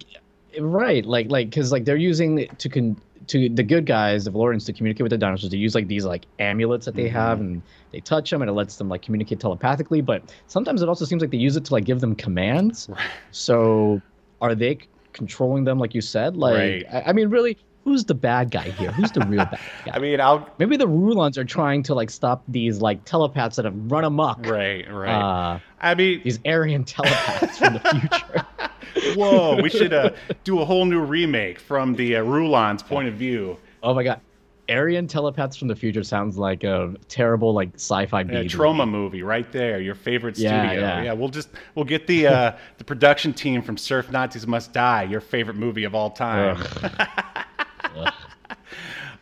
right 0.59 1.05
like 1.05 1.29
like 1.29 1.49
because 1.49 1.71
like 1.71 1.85
they're 1.85 1.95
using 1.95 2.47
to 2.47 2.69
con 2.69 2.99
to 3.30 3.47
the 3.47 3.63
good 3.63 3.86
guys 3.86 4.25
the 4.25 4.32
Valorians 4.32 4.65
to 4.65 4.73
communicate 4.73 5.03
with 5.03 5.11
the 5.11 5.17
dinosaurs 5.17 5.51
they 5.51 5.57
use 5.57 5.75
like 5.75 5.88
these 5.88 6.03
like 6.03 6.25
amulets 6.39 6.86
that 6.86 6.95
they 6.95 7.05
mm-hmm. 7.05 7.15
have 7.15 7.39
and 7.39 7.61
they 7.91 7.99
touch 7.99 8.30
them 8.30 8.41
and 8.41 8.49
it 8.49 8.53
lets 8.53 8.75
them 8.75 8.89
like 8.89 9.01
communicate 9.01 9.39
telepathically 9.39 10.01
but 10.01 10.23
sometimes 10.47 10.82
it 10.82 10.89
also 10.89 11.05
seems 11.05 11.21
like 11.21 11.32
they 11.32 11.38
use 11.38 11.55
it 11.55 11.65
to 11.65 11.73
like 11.73 11.86
give 11.86 11.99
them 12.01 12.15
commands. 12.15 12.89
So 13.32 14.01
are 14.41 14.55
they 14.55 14.80
controlling 15.13 15.63
them 15.63 15.80
like 15.80 15.93
you 15.93 16.01
said? 16.01 16.36
Like 16.36 16.57
Right. 16.57 16.86
I, 16.91 17.09
I 17.09 17.13
mean 17.13 17.30
really 17.30 17.57
who's 17.89 18.05
the 18.05 18.13
bad 18.13 18.51
guy 18.51 18.69
here 18.69 18.91
who's 18.91 19.11
the 19.11 19.21
real 19.21 19.45
bad 19.45 19.59
guy 19.85 19.91
I 19.95 19.99
mean, 19.99 20.21
I'll 20.21 20.47
maybe 20.59 20.77
the 20.77 20.87
Rulons 20.87 21.37
are 21.37 21.43
trying 21.43 21.81
to 21.83 21.95
like 21.95 22.09
stop 22.09 22.43
these 22.47 22.81
like 22.81 23.03
telepaths 23.05 23.55
that 23.55 23.65
have 23.65 23.73
run 23.91 24.03
amok 24.03 24.45
right, 24.45 24.89
right. 24.91 25.09
uh 25.55 25.59
I 25.81 25.95
mean, 25.95 26.21
these 26.23 26.39
Aryan 26.45 26.83
telepaths 26.83 27.57
from 27.57 27.73
the 27.73 27.79
future 27.79 28.45
Whoa, 29.15 29.61
we 29.61 29.69
should 29.69 29.93
uh, 29.93 30.11
do 30.43 30.59
a 30.61 30.65
whole 30.65 30.85
new 30.85 30.99
remake 30.99 31.59
from 31.59 31.95
the 31.95 32.17
uh, 32.17 32.23
Rulon's 32.23 32.83
point 32.83 33.07
of 33.07 33.13
view. 33.15 33.57
Oh 33.81 33.93
my 33.93 34.03
god. 34.03 34.21
Aryan 34.69 35.07
telepaths 35.07 35.57
from 35.57 35.67
the 35.67 35.75
future 35.75 36.03
sounds 36.03 36.37
like 36.37 36.63
a 36.63 36.93
terrible 37.07 37.53
like 37.53 37.69
sci-fi 37.75 38.23
B 38.23 38.33
A 38.33 38.35
movie. 38.37 38.47
A 38.47 38.49
Troma 38.49 38.87
movie 38.89 39.23
right 39.23 39.51
there, 39.51 39.79
your 39.79 39.95
favorite 39.95 40.37
Yeah, 40.37 40.67
studio. 40.67 41.01
yeah. 41.03 41.13
we'll 41.13 41.29
just 41.29 41.49
we'll 41.75 41.85
get 41.85 42.05
the 42.07 42.27
uh, 42.27 42.57
the 42.77 42.83
production 42.83 43.33
team 43.33 43.61
from 43.63 43.77
Surf 43.77 44.11
Nazis 44.11 44.45
Must 44.45 44.71
Die, 44.71 45.03
your 45.03 45.21
favorite 45.21 45.55
movie 45.57 45.85
of 45.85 45.95
all 45.95 46.11
time. 46.11 46.63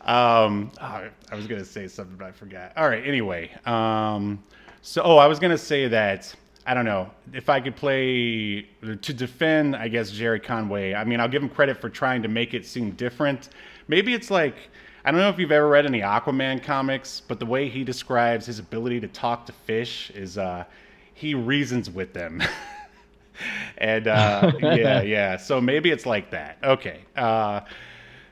Um, 0.08 0.72
oh, 0.80 1.10
I 1.30 1.34
was 1.34 1.46
gonna 1.46 1.64
say 1.66 1.86
something, 1.86 2.16
but 2.16 2.24
I 2.24 2.32
forgot. 2.32 2.72
All 2.78 2.88
right. 2.88 3.06
Anyway, 3.06 3.50
um, 3.66 4.42
so 4.80 5.02
oh, 5.02 5.18
I 5.18 5.26
was 5.26 5.38
gonna 5.38 5.58
say 5.58 5.86
that 5.86 6.34
I 6.66 6.72
don't 6.72 6.86
know 6.86 7.10
if 7.34 7.50
I 7.50 7.60
could 7.60 7.76
play 7.76 8.62
to 8.82 9.12
defend. 9.12 9.76
I 9.76 9.88
guess 9.88 10.10
Gerry 10.10 10.40
Conway. 10.40 10.94
I 10.94 11.04
mean, 11.04 11.20
I'll 11.20 11.28
give 11.28 11.42
him 11.42 11.50
credit 11.50 11.78
for 11.78 11.90
trying 11.90 12.22
to 12.22 12.28
make 12.28 12.54
it 12.54 12.64
seem 12.64 12.92
different. 12.92 13.50
Maybe 13.86 14.14
it's 14.14 14.30
like 14.30 14.56
I 15.04 15.10
don't 15.10 15.20
know 15.20 15.28
if 15.28 15.38
you've 15.38 15.52
ever 15.52 15.68
read 15.68 15.84
any 15.84 16.00
Aquaman 16.00 16.62
comics, 16.64 17.20
but 17.20 17.38
the 17.38 17.46
way 17.46 17.68
he 17.68 17.84
describes 17.84 18.46
his 18.46 18.58
ability 18.58 19.00
to 19.00 19.08
talk 19.08 19.44
to 19.44 19.52
fish 19.52 20.10
is 20.14 20.38
uh, 20.38 20.64
he 21.12 21.34
reasons 21.34 21.90
with 21.90 22.14
them. 22.14 22.42
and 23.78 24.06
uh, 24.06 24.52
yeah, 24.60 25.02
yeah. 25.02 25.36
So 25.36 25.60
maybe 25.60 25.90
it's 25.90 26.06
like 26.06 26.30
that. 26.30 26.56
Okay. 26.64 27.00
Uh, 27.14 27.60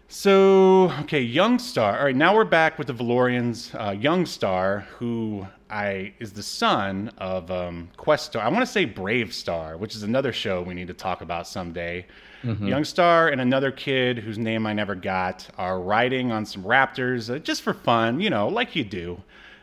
So, 0.08 0.92
okay, 1.00 1.20
Young 1.20 1.58
Star. 1.58 1.98
All 1.98 2.04
right, 2.04 2.14
now 2.14 2.34
we're 2.34 2.44
back 2.44 2.78
with 2.78 2.86
the 2.86 2.94
Valorians. 2.94 3.74
Uh, 3.74 3.90
Young 3.90 4.24
Star, 4.24 4.80
who 4.98 5.44
I 5.68 6.12
is 6.20 6.32
the 6.32 6.44
son 6.44 7.10
of 7.18 7.50
um, 7.50 7.88
Questar. 7.98 8.40
I 8.40 8.48
want 8.48 8.60
to 8.64 8.70
say 8.70 8.84
Brave 8.84 9.34
Star, 9.34 9.76
which 9.76 9.96
is 9.96 10.04
another 10.04 10.32
show 10.32 10.62
we 10.62 10.74
need 10.74 10.86
to 10.86 10.94
talk 10.94 11.22
about 11.22 11.46
someday. 11.48 12.06
Young 12.60 12.84
Star 12.84 13.30
and 13.30 13.40
another 13.40 13.72
kid 13.72 14.18
whose 14.18 14.38
name 14.38 14.68
I 14.68 14.72
never 14.72 14.94
got 14.94 15.48
are 15.58 15.80
riding 15.80 16.30
on 16.30 16.46
some 16.46 16.62
raptors 16.62 17.28
uh, 17.34 17.40
just 17.40 17.62
for 17.62 17.74
fun, 17.74 18.20
you 18.20 18.30
know, 18.30 18.46
like 18.46 18.76
you 18.76 18.84
do. 18.84 19.20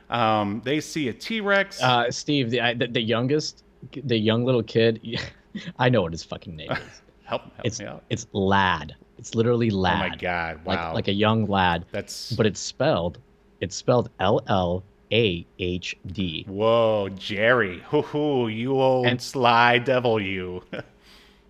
Um, 0.09 0.61
they 0.65 0.81
see 0.81 1.07
a 1.07 1.13
T 1.13 1.39
Rex. 1.39 1.81
Uh, 1.81 2.11
Steve, 2.11 2.49
the, 2.49 2.59
I- 2.59 2.73
the 2.73 2.87
the 2.87 2.99
youngest, 3.01 3.63
the 3.93 4.17
young 4.17 4.43
little 4.43 4.63
kid. 4.63 4.99
I 5.79 5.87
know 5.87 6.01
what 6.01 6.11
his 6.11 6.25
fucking 6.25 6.57
name 6.57 6.71
is. 6.73 7.01
help 7.23 7.43
help 7.43 7.53
It's 7.63 7.79
me 7.79 7.85
out. 7.85 8.03
it's 8.09 8.27
lad. 8.33 8.95
It's 9.23 9.35
literally 9.35 9.69
lad. 9.69 10.05
Oh 10.05 10.09
my 10.09 10.15
god! 10.17 10.59
Like 10.65 10.77
Wow, 10.77 10.93
like 10.93 11.07
a 11.07 11.13
young 11.13 11.45
lad, 11.45 11.85
that's 11.93 12.33
but 12.33 12.45
it's 12.45 12.59
spelled. 12.59 13.19
It's 13.61 13.73
spelled 13.73 14.09
L 14.19 14.41
L 14.47 14.83
A 15.13 15.45
H 15.59 15.95
D. 16.07 16.43
whoa, 16.45 17.07
Gerry. 17.15 17.79
Hoo 17.85 18.01
hoo, 18.01 18.49
you 18.49 18.73
old 18.81 19.07
And- 19.07 19.21
sly 19.21 19.77
devil, 19.77 20.19
you. 20.21 20.61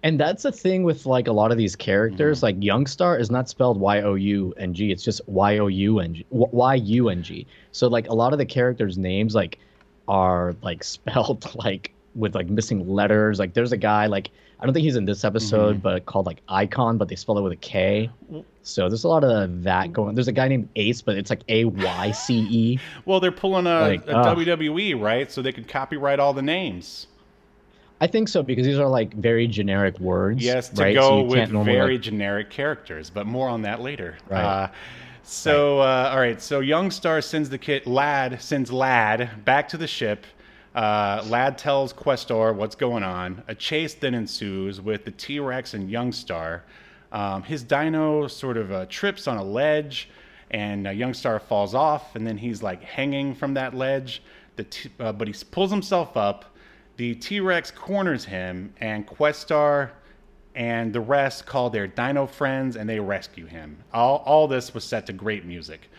And 0.04 0.20
that's 0.20 0.44
the 0.44 0.52
thing 0.52 0.84
with 0.84 1.06
like 1.08 1.28
a 1.28 1.32
lot 1.32 1.52
of 1.52 1.58
these 1.58 1.76
characters. 1.76 2.40
Mm-hmm. 2.44 2.46
Like 2.46 2.60
Yungstar 2.60 3.20
is 3.20 3.32
not 3.32 3.50
spelled 3.50 3.80
Y 3.80 4.02
O 4.02 4.14
U 4.14 4.54
N 4.58 4.74
G. 4.76 4.92
It's 4.92 5.04
just 5.04 5.22
Y 5.28 5.58
O 5.58 5.66
U 5.68 6.00
N 6.00 6.14
G. 6.14 6.26
Y 6.30 6.76
U 6.76 7.10
N 7.10 7.24
G. 7.24 7.48
So 7.72 7.88
like 7.88 8.08
a 8.10 8.14
lot 8.14 8.34
of 8.34 8.38
the 8.38 8.46
characters' 8.46 8.98
names 9.00 9.34
like 9.34 9.58
are 10.08 10.54
like 10.62 10.84
spelled 10.96 11.56
like 11.56 11.92
with 12.14 12.36
like 12.36 12.50
missing 12.50 12.88
letters. 12.88 13.40
Like 13.40 13.54
there's 13.56 13.72
a 13.72 13.78
guy 13.78 14.06
like 14.06 14.30
I 14.64 14.66
don't 14.66 14.74
think 14.74 14.86
he's 14.86 14.96
in 14.96 15.04
this 15.04 15.26
episode, 15.26 15.74
Mm-hmm. 15.74 15.82
but 15.82 16.06
called 16.06 16.26
like 16.26 16.42
Icon, 16.48 16.98
but 16.98 17.10
they 17.10 17.16
spell 17.18 17.38
it 17.38 17.42
with 17.42 17.52
a 17.52 17.58
K. 17.58 18.10
So 18.62 18.88
there's 18.88 19.04
a 19.04 19.10
lot 19.10 19.26
of 19.26 19.64
that 19.64 19.92
going. 19.92 20.16
There's 20.16 20.30
a 20.30 20.32
guy 20.32 20.48
named 20.48 20.70
Ace, 20.78 21.02
but 21.02 21.18
it's 21.18 21.30
like 21.30 21.42
A 21.50 21.66
Y 21.66 22.12
C 22.12 22.48
E. 22.50 22.80
Well, 23.06 23.20
they're 23.20 23.34
pulling 23.34 23.68
a, 23.68 23.82
Like, 23.82 24.08
a 24.08 24.16
ugh. 24.18 24.38
WWE, 24.38 25.00
right? 25.00 25.30
So 25.30 25.42
they 25.42 25.52
could 25.52 25.68
copyright 25.68 26.20
all 26.22 26.34
the 26.34 26.42
names. 26.42 27.08
I 28.00 28.08
think 28.08 28.30
so 28.30 28.42
because 28.42 28.66
these 28.66 28.80
are 28.80 28.88
like 28.88 29.14
very 29.14 29.48
generic 29.48 30.00
words. 30.00 30.42
Yes, 30.44 30.70
to 30.70 30.82
right? 30.82 30.96
go 30.96 31.02
so 31.02 31.24
with 31.24 31.52
normally, 31.52 31.74
very 31.76 31.94
like- 31.96 32.02
generic 32.02 32.50
characters, 32.50 33.10
but 33.10 33.28
more 33.28 33.50
on 33.50 33.64
that 33.64 33.82
later. 33.82 34.16
Right. 34.30 34.42
Uh, 34.44 34.68
so, 35.24 35.80
Uh, 35.80 36.10
all 36.14 36.20
right. 36.20 36.42
So 36.42 36.62
Young 36.62 36.90
Star 36.90 37.20
sends 37.22 37.50
the 37.50 37.58
kid, 37.58 37.86
Lad 37.86 38.42
sends 38.42 38.72
Lad 38.72 39.44
back 39.46 39.68
to 39.70 39.78
the 39.78 39.88
ship. 39.88 40.26
Uh, 40.76 41.24
Lad 41.28 41.58
tells 41.58 41.94
Questar 41.94 42.56
what's 42.56 42.76
going 42.76 43.04
on. 43.04 43.44
A 43.48 43.56
chase 43.56 43.94
then 43.94 44.14
ensues 44.14 44.82
with 44.82 45.06
the 45.06 45.12
T 45.12 45.40
Rex 45.40 45.74
and 45.74 45.90
Yungstar. 45.90 46.62
Um, 47.12 47.44
his 47.44 47.64
dino 47.64 48.28
sort 48.28 48.58
of 48.58 48.72
uh, 48.72 48.86
trips 48.88 49.28
on 49.28 49.38
a 49.38 49.44
ledge, 49.44 50.10
and 50.50 50.88
uh, 50.88 50.92
Yungstar 50.92 51.42
falls 51.42 51.76
off, 51.76 52.16
and 52.16 52.26
then 52.26 52.38
he's 52.38 52.64
like 52.64 52.84
hanging 52.84 53.36
from 53.36 53.54
that 53.54 53.76
ledge. 53.76 54.24
T- 54.58 54.90
uh, 55.00 55.12
but 55.12 55.28
he 55.28 55.34
pulls 55.52 55.72
himself 55.72 56.18
up. 56.18 56.46
The 56.98 57.16
T 57.16 57.40
Rex 57.40 57.72
corners 57.72 58.26
him, 58.26 58.74
and 58.80 59.06
Questar 59.08 59.92
and 60.56 60.94
the 60.94 61.02
rest 61.02 61.46
call 61.46 61.70
their 61.70 61.88
dino 61.88 62.28
friends 62.28 62.76
and 62.76 62.88
they 62.88 63.00
rescue 63.00 63.46
him. 63.46 63.78
All, 63.94 64.18
all 64.26 64.48
this 64.48 64.74
was 64.74 64.84
set 64.84 65.06
to 65.08 65.14
great 65.14 65.46
music. 65.46 65.90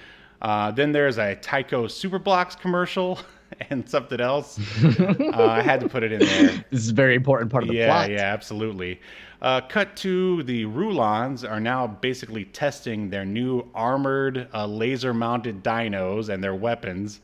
Uh, 0.40 0.70
then 0.70 0.92
there's 0.92 1.18
a 1.18 1.36
Tyco 1.36 1.86
Superblocks 1.86 2.58
commercial 2.58 3.18
and 3.70 3.88
something 3.88 4.20
else. 4.20 4.58
uh, 4.84 5.46
I 5.48 5.62
had 5.62 5.80
to 5.80 5.88
put 5.88 6.02
it 6.02 6.12
in 6.12 6.20
there. 6.20 6.64
This 6.70 6.84
is 6.84 6.90
a 6.90 6.94
very 6.94 7.14
important 7.14 7.50
part 7.50 7.64
of 7.64 7.68
the 7.70 7.76
yeah, 7.76 7.86
plot. 7.86 8.10
yeah, 8.10 8.16
yeah, 8.16 8.32
absolutely. 8.32 9.00
Uh, 9.42 9.60
cut 9.60 9.94
to 9.96 10.42
the 10.44 10.64
Rulons 10.64 11.44
are 11.44 11.60
now 11.60 11.86
basically 11.86 12.46
testing 12.46 13.10
their 13.10 13.24
new 13.24 13.68
armored 13.74 14.48
uh, 14.54 14.66
laser-mounted 14.66 15.62
dinos 15.62 16.28
and 16.28 16.42
their 16.42 16.54
weapons. 16.54 17.20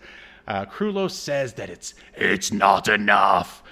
Uh, 0.46 0.66
Krulos 0.66 1.12
says 1.12 1.54
that 1.54 1.70
it's 1.70 1.94
it's 2.14 2.52
not 2.52 2.88
enough. 2.88 3.62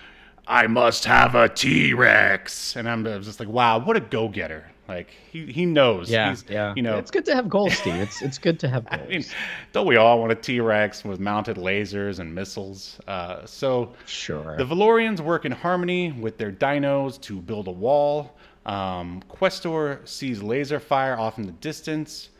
I 0.47 0.67
must 0.67 1.05
have 1.05 1.35
a 1.35 1.49
T-Rex, 1.49 2.77
and 2.77 2.89
I'm 2.89 3.05
just 3.05 3.39
like, 3.39 3.51
wow, 3.51 3.79
what 3.81 3.97
a 3.97 4.01
go-getter! 4.01 4.65
Like 4.89 5.11
he 5.31 5.45
he 5.53 5.67
knows. 5.67 6.11
Yeah, 6.11 6.31
He's, 6.31 6.45
yeah. 6.49 6.73
You 6.75 6.81
know, 6.81 6.97
it's 6.97 7.11
good 7.11 7.27
to 7.27 7.35
have 7.35 7.47
goals, 7.49 7.75
Steve. 7.75 7.97
It's 7.97 8.23
it's 8.23 8.39
good 8.39 8.59
to 8.61 8.69
have 8.69 8.89
goals. 8.89 9.03
I 9.07 9.07
mean, 9.07 9.25
don't 9.73 9.87
we 9.87 9.97
all 9.97 10.19
want 10.19 10.33
a 10.33 10.35
T-Rex 10.35 11.05
with 11.05 11.21
mounted 11.21 11.59
lasers 11.59 12.21
and 12.21 12.35
missiles? 12.35 12.99
Uh, 13.07 13.45
so 13.45 13.93
sure. 14.07 14.57
the 14.57 14.65
Valorians 14.65 15.21
work 15.21 15.45
in 15.45 15.53
harmony 15.53 16.13
with 16.13 16.39
their 16.39 16.51
dinos 16.51 17.21
to 17.23 17.39
build 17.39 17.69
a 17.69 17.73
wall. 17.73 18.39
Um, 18.65 19.23
Questar 19.31 20.07
sees 20.09 20.43
laser 20.43 20.81
fire 20.81 21.19
off 21.19 21.39
in 21.39 21.45
the 21.45 21.53
distance, 21.53 22.31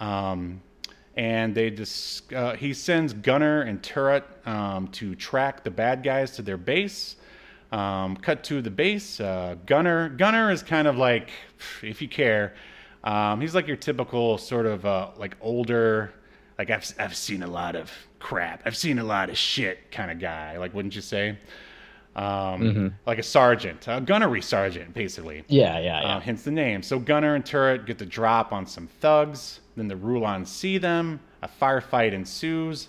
um, 0.00 0.60
and 1.16 1.54
they 1.54 1.70
just 1.70 2.32
uh, 2.32 2.54
he 2.54 2.74
sends 2.74 3.12
Gunner 3.12 3.62
and 3.62 3.80
Turret 3.80 4.24
um, 4.44 4.88
to 4.88 5.14
track 5.14 5.62
the 5.62 5.70
bad 5.70 6.02
guys 6.02 6.32
to 6.32 6.42
their 6.42 6.56
base. 6.56 7.14
Um, 7.72 8.16
cut 8.18 8.44
to 8.44 8.60
the 8.60 8.70
base. 8.70 9.18
Uh, 9.18 9.56
Gunner 9.66 10.10
Gunner 10.10 10.50
is 10.52 10.62
kind 10.62 10.86
of 10.86 10.96
like, 10.98 11.30
if 11.82 12.00
you 12.02 12.08
care, 12.08 12.54
um, 13.02 13.40
he's 13.40 13.54
like 13.54 13.66
your 13.66 13.78
typical 13.78 14.36
sort 14.38 14.66
of 14.66 14.84
uh, 14.84 15.08
like 15.16 15.36
older, 15.40 16.12
like 16.58 16.68
I've 16.70 16.92
I've 16.98 17.16
seen 17.16 17.42
a 17.42 17.46
lot 17.46 17.74
of 17.74 17.90
crap. 18.18 18.62
I've 18.66 18.76
seen 18.76 18.98
a 18.98 19.04
lot 19.04 19.30
of 19.30 19.38
shit 19.38 19.90
kind 19.90 20.10
of 20.10 20.18
guy. 20.20 20.58
Like, 20.58 20.74
wouldn't 20.74 20.94
you 20.94 21.00
say? 21.00 21.38
Um, 22.14 22.94
Like 23.06 23.18
a 23.18 23.22
sergeant, 23.22 23.86
a 23.88 24.00
gunnery 24.00 24.42
sergeant, 24.42 24.92
basically. 24.92 25.44
yeah, 25.48 25.78
yeah, 25.78 26.00
yeah. 26.02 26.16
Uh, 26.16 26.20
hence 26.20 26.42
the 26.42 26.50
name. 26.50 26.82
So 26.82 26.98
Gunner 26.98 27.34
and 27.36 27.44
Turret 27.44 27.86
get 27.86 27.96
the 27.98 28.04
drop 28.04 28.52
on 28.52 28.66
some 28.66 28.86
thugs. 29.00 29.60
Then 29.76 29.88
the 29.88 29.96
Rulons 29.96 30.50
see 30.50 30.76
them. 30.76 31.20
A 31.42 31.48
firefight 31.48 32.12
ensues, 32.12 32.88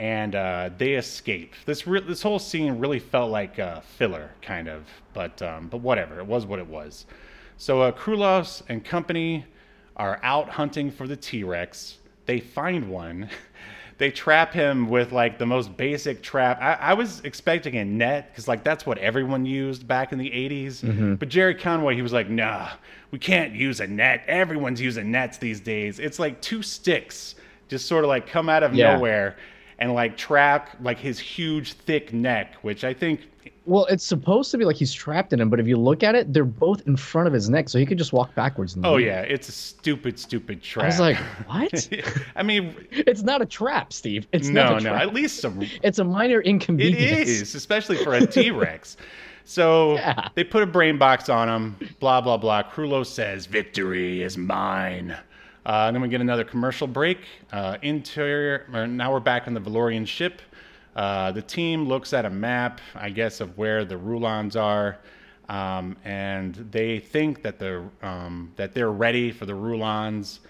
and 0.00 0.34
uh, 0.34 0.70
they 0.78 0.94
escape. 0.94 1.52
This 1.66 1.86
re- 1.86 2.00
this 2.00 2.22
whole 2.22 2.38
scene 2.38 2.78
really 2.78 2.98
felt 2.98 3.30
like 3.30 3.58
a 3.58 3.82
filler, 3.98 4.30
kind 4.40 4.66
of. 4.66 4.86
But 5.12 5.40
um, 5.42 5.68
but 5.68 5.82
whatever. 5.82 6.18
It 6.18 6.26
was 6.26 6.46
what 6.46 6.58
it 6.58 6.66
was. 6.66 7.04
So 7.58 7.82
uh, 7.82 7.92
Krulos 7.92 8.62
and 8.70 8.82
company 8.82 9.44
are 9.96 10.18
out 10.22 10.48
hunting 10.48 10.90
for 10.90 11.06
the 11.06 11.16
T 11.16 11.44
Rex. 11.44 11.98
They 12.24 12.40
find 12.40 12.88
one. 12.88 13.28
they 13.98 14.10
trap 14.10 14.54
him 14.54 14.88
with 14.88 15.12
like 15.12 15.38
the 15.38 15.44
most 15.44 15.76
basic 15.76 16.22
trap. 16.22 16.58
I, 16.62 16.72
I 16.92 16.94
was 16.94 17.20
expecting 17.20 17.76
a 17.76 17.84
net 17.84 18.30
because 18.32 18.48
like 18.48 18.64
that's 18.64 18.86
what 18.86 18.96
everyone 18.96 19.44
used 19.44 19.86
back 19.86 20.12
in 20.12 20.18
the 20.18 20.30
80s. 20.30 21.18
But 21.18 21.28
Gerry 21.28 21.54
Conway, 21.54 21.94
he 21.94 22.00
was 22.00 22.14
like, 22.14 22.30
nah, 22.30 22.70
we 23.10 23.18
can't 23.18 23.52
use 23.52 23.80
a 23.80 23.86
net. 23.86 24.24
Everyone's 24.26 24.80
using 24.80 25.10
nets 25.10 25.36
these 25.36 25.60
days. 25.60 25.98
It's 25.98 26.18
like 26.18 26.40
two 26.40 26.62
sticks 26.62 27.34
just 27.68 27.84
sort 27.86 28.02
of 28.02 28.08
like 28.08 28.26
come 28.26 28.48
out 28.48 28.62
of 28.62 28.74
Yeah. 28.74 28.94
nowhere 28.94 29.36
and 29.80 29.94
like 29.94 30.16
trap 30.16 30.70
like 30.80 30.98
his 30.98 31.18
huge 31.18 31.72
thick 31.72 32.12
neck, 32.12 32.54
which 32.62 32.84
I 32.84 32.92
think 32.94 33.20
Well, 33.66 33.86
it's 33.86 34.04
supposed 34.04 34.50
to 34.50 34.58
be 34.58 34.64
like 34.64 34.76
he's 34.76 34.92
trapped 34.92 35.32
in 35.32 35.40
him, 35.40 35.48
but 35.50 35.58
if 35.60 35.66
you 35.66 35.76
look 35.76 36.02
at 36.02 36.14
it, 36.14 36.32
they're 36.32 36.44
both 36.44 36.86
in 36.86 36.96
front 36.96 37.26
of 37.28 37.32
his 37.34 37.48
neck, 37.48 37.68
so 37.68 37.78
he 37.78 37.86
could 37.86 37.98
just 37.98 38.12
walk 38.12 38.34
backwards. 38.34 38.74
And 38.74 38.84
Oh 38.84 38.96
yeah, 38.98 39.20
it's 39.22 39.48
a 39.48 39.52
stupid, 39.52 40.18
stupid 40.18 40.62
trap. 40.62 40.84
I 40.84 40.86
was 40.88 41.00
like, 41.00 41.16
what? 41.46 41.88
I 42.36 42.42
mean, 42.42 42.74
it's 42.90 43.22
not 43.22 43.40
a 43.42 43.46
trap, 43.46 43.92
Steve. 43.92 44.26
It's 44.32 44.48
no, 44.48 44.64
not 44.64 44.72
a 44.80 44.84
no, 44.84 44.90
trap. 44.90 45.02
at 45.02 45.14
least 45.14 45.40
some. 45.40 45.60
It's 45.82 45.98
a 45.98 46.04
minor 46.04 46.40
inconvenience. 46.42 47.28
is, 47.28 47.54
especially 47.54 47.96
for 48.04 48.14
a 48.14 48.26
T 48.26 48.50
Rex. 48.50 48.96
So 49.44 49.94
Yeah. 49.94 50.28
they 50.34 50.44
put 50.44 50.62
a 50.62 50.66
brain 50.66 50.98
box 50.98 51.28
on 51.28 51.48
him. 51.48 51.76
Blah 51.98 52.20
blah 52.20 52.36
blah. 52.36 52.62
Krulo 52.64 53.04
says, 53.06 53.46
"Victory 53.46 54.22
is 54.22 54.36
mine." 54.36 55.16
Uh, 55.66 55.84
and 55.86 55.94
then 55.94 56.02
we 56.02 56.08
get 56.08 56.20
another 56.20 56.44
commercial 56.44 56.86
break. 56.86 57.18
Uh, 57.52 57.76
interior. 57.82 58.66
Or 58.72 58.86
now 58.86 59.12
we're 59.12 59.20
back 59.20 59.46
on 59.46 59.54
the 59.54 59.60
Valorian 59.60 60.06
ship. 60.06 60.40
Uh, 60.96 61.30
the 61.32 61.42
team 61.42 61.86
looks 61.86 62.12
at 62.12 62.24
a 62.24 62.30
map, 62.30 62.80
I 62.94 63.10
guess, 63.10 63.40
of 63.40 63.56
where 63.56 63.84
the 63.84 63.96
Rulons 63.96 64.56
are, 64.56 64.98
um, 65.48 65.96
and 66.04 66.54
they 66.70 66.98
think 66.98 67.42
that 67.42 67.58
the 67.58 67.84
um, 68.02 68.52
that 68.56 68.74
they're 68.74 68.90
ready 68.90 69.30
for 69.30 69.46
the 69.46 69.54
Rulons. 69.54 70.40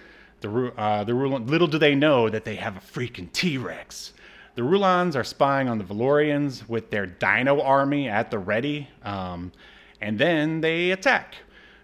The 0.40 0.72
uh, 0.78 1.04
the 1.04 1.14
Rulon, 1.14 1.46
little 1.46 1.66
do 1.66 1.78
they 1.78 1.94
know 1.94 2.30
that 2.30 2.44
they 2.44 2.56
have 2.56 2.76
a 2.76 2.80
freaking 2.80 3.30
T 3.32 3.58
Rex. 3.58 4.14
The 4.54 4.62
Rulons 4.62 5.14
are 5.14 5.24
spying 5.24 5.68
on 5.68 5.78
the 5.78 5.84
Valorians 5.84 6.68
with 6.68 6.90
their 6.90 7.06
Dino 7.06 7.60
army 7.60 8.08
at 8.08 8.30
the 8.30 8.38
ready, 8.38 8.88
um, 9.04 9.52
and 10.00 10.18
then 10.18 10.60
they 10.62 10.90
attack. 10.90 11.34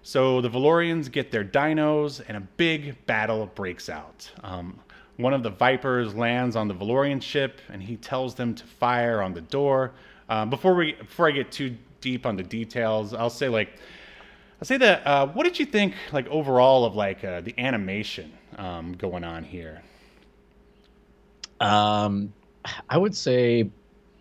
So 0.06 0.40
the 0.40 0.48
Valorians 0.48 1.10
get 1.10 1.32
their 1.32 1.44
dinos, 1.44 2.22
and 2.28 2.36
a 2.36 2.40
big 2.40 3.04
battle 3.06 3.50
breaks 3.56 3.88
out. 3.88 4.30
Um, 4.44 4.78
one 5.16 5.34
of 5.34 5.42
the 5.42 5.50
Vipers 5.50 6.14
lands 6.14 6.54
on 6.54 6.68
the 6.68 6.74
Valorian 6.74 7.20
ship, 7.20 7.60
and 7.70 7.82
he 7.82 7.96
tells 7.96 8.36
them 8.36 8.54
to 8.54 8.64
fire 8.64 9.20
on 9.20 9.34
the 9.34 9.40
door. 9.40 9.90
Um, 10.28 10.48
before 10.48 10.76
we, 10.76 10.92
before 10.92 11.26
I 11.26 11.32
get 11.32 11.50
too 11.50 11.76
deep 12.00 12.24
on 12.24 12.36
the 12.36 12.44
details, 12.44 13.14
I'll 13.14 13.28
say 13.28 13.48
like, 13.48 13.80
I'll 14.60 14.64
say 14.64 14.76
that. 14.76 15.04
Uh, 15.04 15.26
what 15.26 15.42
did 15.42 15.58
you 15.58 15.66
think, 15.66 15.94
like 16.12 16.28
overall, 16.28 16.84
of 16.84 16.94
like 16.94 17.24
uh, 17.24 17.40
the 17.40 17.58
animation 17.58 18.32
um, 18.58 18.92
going 18.92 19.24
on 19.24 19.42
here? 19.42 19.82
Um, 21.58 22.32
I 22.88 22.96
would 22.96 23.16
say, 23.16 23.68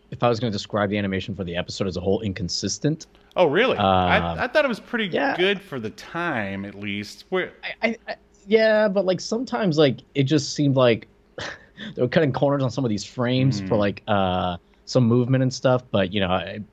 if 0.10 0.24
I 0.24 0.30
was 0.30 0.40
going 0.40 0.52
to 0.52 0.58
describe 0.58 0.90
the 0.90 0.98
animation 0.98 1.36
for 1.36 1.44
the 1.44 1.56
episode 1.56 1.86
as 1.86 1.96
a 1.96 2.02
whole, 2.02 2.22
inconsistent. 2.22 3.06
Oh, 3.36 3.46
really? 3.46 3.78
Uh, 3.78 3.84
I, 3.84 4.46
I 4.46 4.48
thought 4.48 4.66
it 4.66 4.70
was 4.70 4.80
pretty 4.80 5.10
yeah. 5.10 5.36
good 5.36 5.62
for 5.62 5.80
the 5.80 5.90
time, 5.90 6.66
at 6.66 6.76
least. 6.76 7.26
Where 7.30 7.54
I, 7.82 7.98
I, 8.08 8.16
yeah, 8.46 8.88
but 8.88 9.06
like 9.06 9.20
sometimes 9.20 9.78
like 9.78 10.02
it 10.14 10.24
just 10.24 10.54
seemed 10.54 10.76
like 10.76 11.10
they 11.40 12.02
were 12.02 12.08
cutting 12.08 12.32
corners 12.34 12.64
on 12.64 12.70
some 12.72 12.86
of 12.86 12.90
these 12.90 13.04
frames 13.06 13.60
for 13.60 13.76
Mhm. 13.76 13.78
like 13.78 14.04
uh 14.08 14.58
some 14.86 15.06
movement 15.06 15.44
and 15.44 15.54
stuff. 15.54 15.84
But 15.92 16.14
you 16.14 16.20
know, 16.22 16.36
it, 16.36 16.64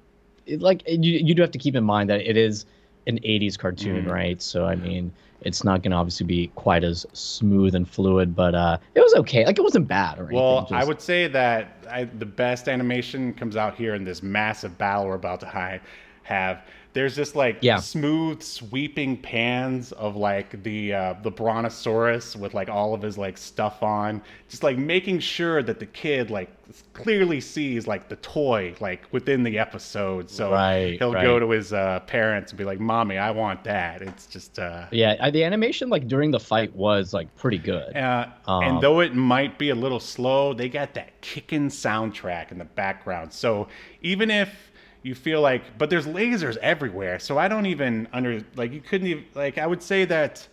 it, 0.47 0.61
like 0.61 0.83
you 0.87 0.99
you 1.19 1.35
do 1.35 1.43
have 1.43 1.51
to 1.53 1.59
keep 1.59 1.75
in 1.77 1.85
mind 1.85 2.11
that 2.11 2.21
it 2.29 2.37
is 2.37 2.67
an 3.07 3.19
80s 3.25 3.57
cartoon, 3.57 4.05
Mhm. 4.05 4.09
right? 4.09 4.41
So 4.43 4.67
I 4.67 4.77
mean, 4.77 5.13
it's 5.41 5.65
not 5.65 5.83
gonna 5.83 5.97
obviously 5.97 6.27
be 6.27 6.49
quite 6.55 6.85
as 6.85 7.07
smooth 7.13 7.75
and 7.75 7.89
fluid, 7.89 8.35
but 8.35 8.55
uh 8.55 8.79
it 8.95 9.01
was 9.01 9.15
okay. 9.15 9.45
Like 9.47 9.59
it 9.59 9.63
wasn't 9.63 9.89
bad 9.89 10.19
or 10.19 10.31
anything. 10.31 10.35
Well, 10.35 10.69
I 10.73 10.85
would 10.85 11.01
say 11.01 11.27
that 11.29 11.85
I, 11.91 12.05
the 12.05 12.27
best 12.27 12.69
animation 12.69 13.35
comes 13.35 13.57
out 13.57 13.75
here 13.75 13.95
in 13.95 14.05
this 14.05 14.23
massive 14.23 14.79
battle 14.79 15.07
we're 15.07 15.15
about 15.15 15.41
to 15.41 15.47
hi- 15.47 15.81
have. 16.25 16.63
There's 16.95 17.17
just 17.17 17.35
like 17.35 17.59
Yeah. 17.63 17.79
smooth 17.79 18.43
sweeping 18.43 19.17
pans 19.17 19.93
of 19.93 20.15
like 20.15 20.63
the 20.63 20.93
uh, 20.93 21.15
the 21.23 21.31
brontosaurus 21.31 22.37
with 22.37 22.53
like 22.53 22.69
all 22.69 22.93
of 22.93 23.01
his 23.01 23.17
like 23.17 23.39
stuff 23.39 23.83
on, 23.83 24.21
just 24.51 24.63
like 24.63 24.77
making 24.77 25.21
sure 25.21 25.63
that 25.63 25.79
the 25.79 25.87
kid 25.87 26.31
like 26.31 26.51
clearly 26.93 27.41
sees 27.41 27.87
like 27.87 28.09
the 28.11 28.17
toy 28.17 28.75
like 28.81 29.11
within 29.11 29.43
the 29.43 29.59
episode. 29.59 30.29
So 30.29 30.53
Right, 30.53 30.97
he'll 30.99 31.13
go 31.15 31.39
to 31.39 31.49
his 31.51 31.73
uh, 31.73 32.01
parents 32.01 32.53
and 32.53 32.59
be 32.59 32.65
like, 32.65 32.79
"Mommy, 32.79 33.17
I 33.17 33.31
want 33.31 33.65
that." 33.65 34.03
It's 34.03 34.27
just 34.27 34.59
uh, 34.59 34.85
Yeah, 34.91 35.17
uh, 35.19 35.31
the 35.31 35.45
animation 35.45 35.89
like 35.89 36.07
during 36.09 36.31
the 36.31 36.41
fight 36.41 36.75
was 36.77 37.15
like 37.15 37.35
pretty 37.37 37.59
good. 37.59 37.97
uh, 37.97 38.27
Um, 38.47 38.65
and 38.65 38.83
though 38.83 39.01
it 39.01 39.15
might 39.15 39.59
be 39.59 39.71
a 39.71 39.75
little 39.75 40.01
slow, 40.01 40.53
they 40.53 40.69
got 40.69 40.93
that 40.95 41.23
kicking 41.23 41.69
soundtrack 41.71 42.53
in 42.53 42.59
the 42.59 42.67
background. 42.67 43.33
So 43.33 43.69
even 44.03 44.31
if 44.31 44.72
you 45.03 45.15
feel 45.15 45.41
like, 45.41 45.79
but 45.79 45.91
there's 45.91 46.07
lasers 46.07 46.57
everywhere, 46.59 47.19
so 47.19 47.39
I 47.39 47.49
don't 47.49 47.67
even 47.67 48.09
under 48.13 48.43
like 48.57 48.73
you 48.73 48.81
couldn't 48.81 49.07
even 49.09 49.25
like 49.35 49.59
I 49.59 49.67
would 49.67 49.83
say 49.83 50.05
that 50.07 50.47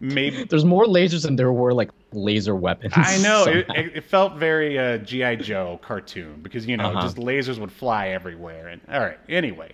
maybe 0.00 0.44
There's 0.44 0.64
more 0.64 0.84
lasers 0.84 1.22
than 1.22 1.36
there 1.36 1.52
were 1.52 1.72
like 1.72 1.90
laser 2.12 2.54
weapons. 2.56 2.92
I 2.96 3.18
know 3.18 3.44
it, 3.44 3.66
it, 3.74 3.96
it 3.96 4.04
felt 4.04 4.36
very 4.36 4.78
uh, 4.78 4.98
GI 4.98 5.36
Joe 5.36 5.78
cartoon 5.82 6.40
because 6.42 6.66
you 6.66 6.76
know 6.76 6.90
Uh-huh. 6.90 7.02
just 7.02 7.16
lasers 7.16 7.58
would 7.58 7.72
fly 7.72 8.08
everywhere. 8.08 8.68
And 8.68 8.80
all 8.92 9.00
right, 9.00 9.18
anyway, 9.28 9.72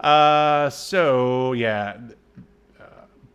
uh, 0.00 0.70
so 0.70 1.52
yeah. 1.52 1.96
uh, 2.80 2.84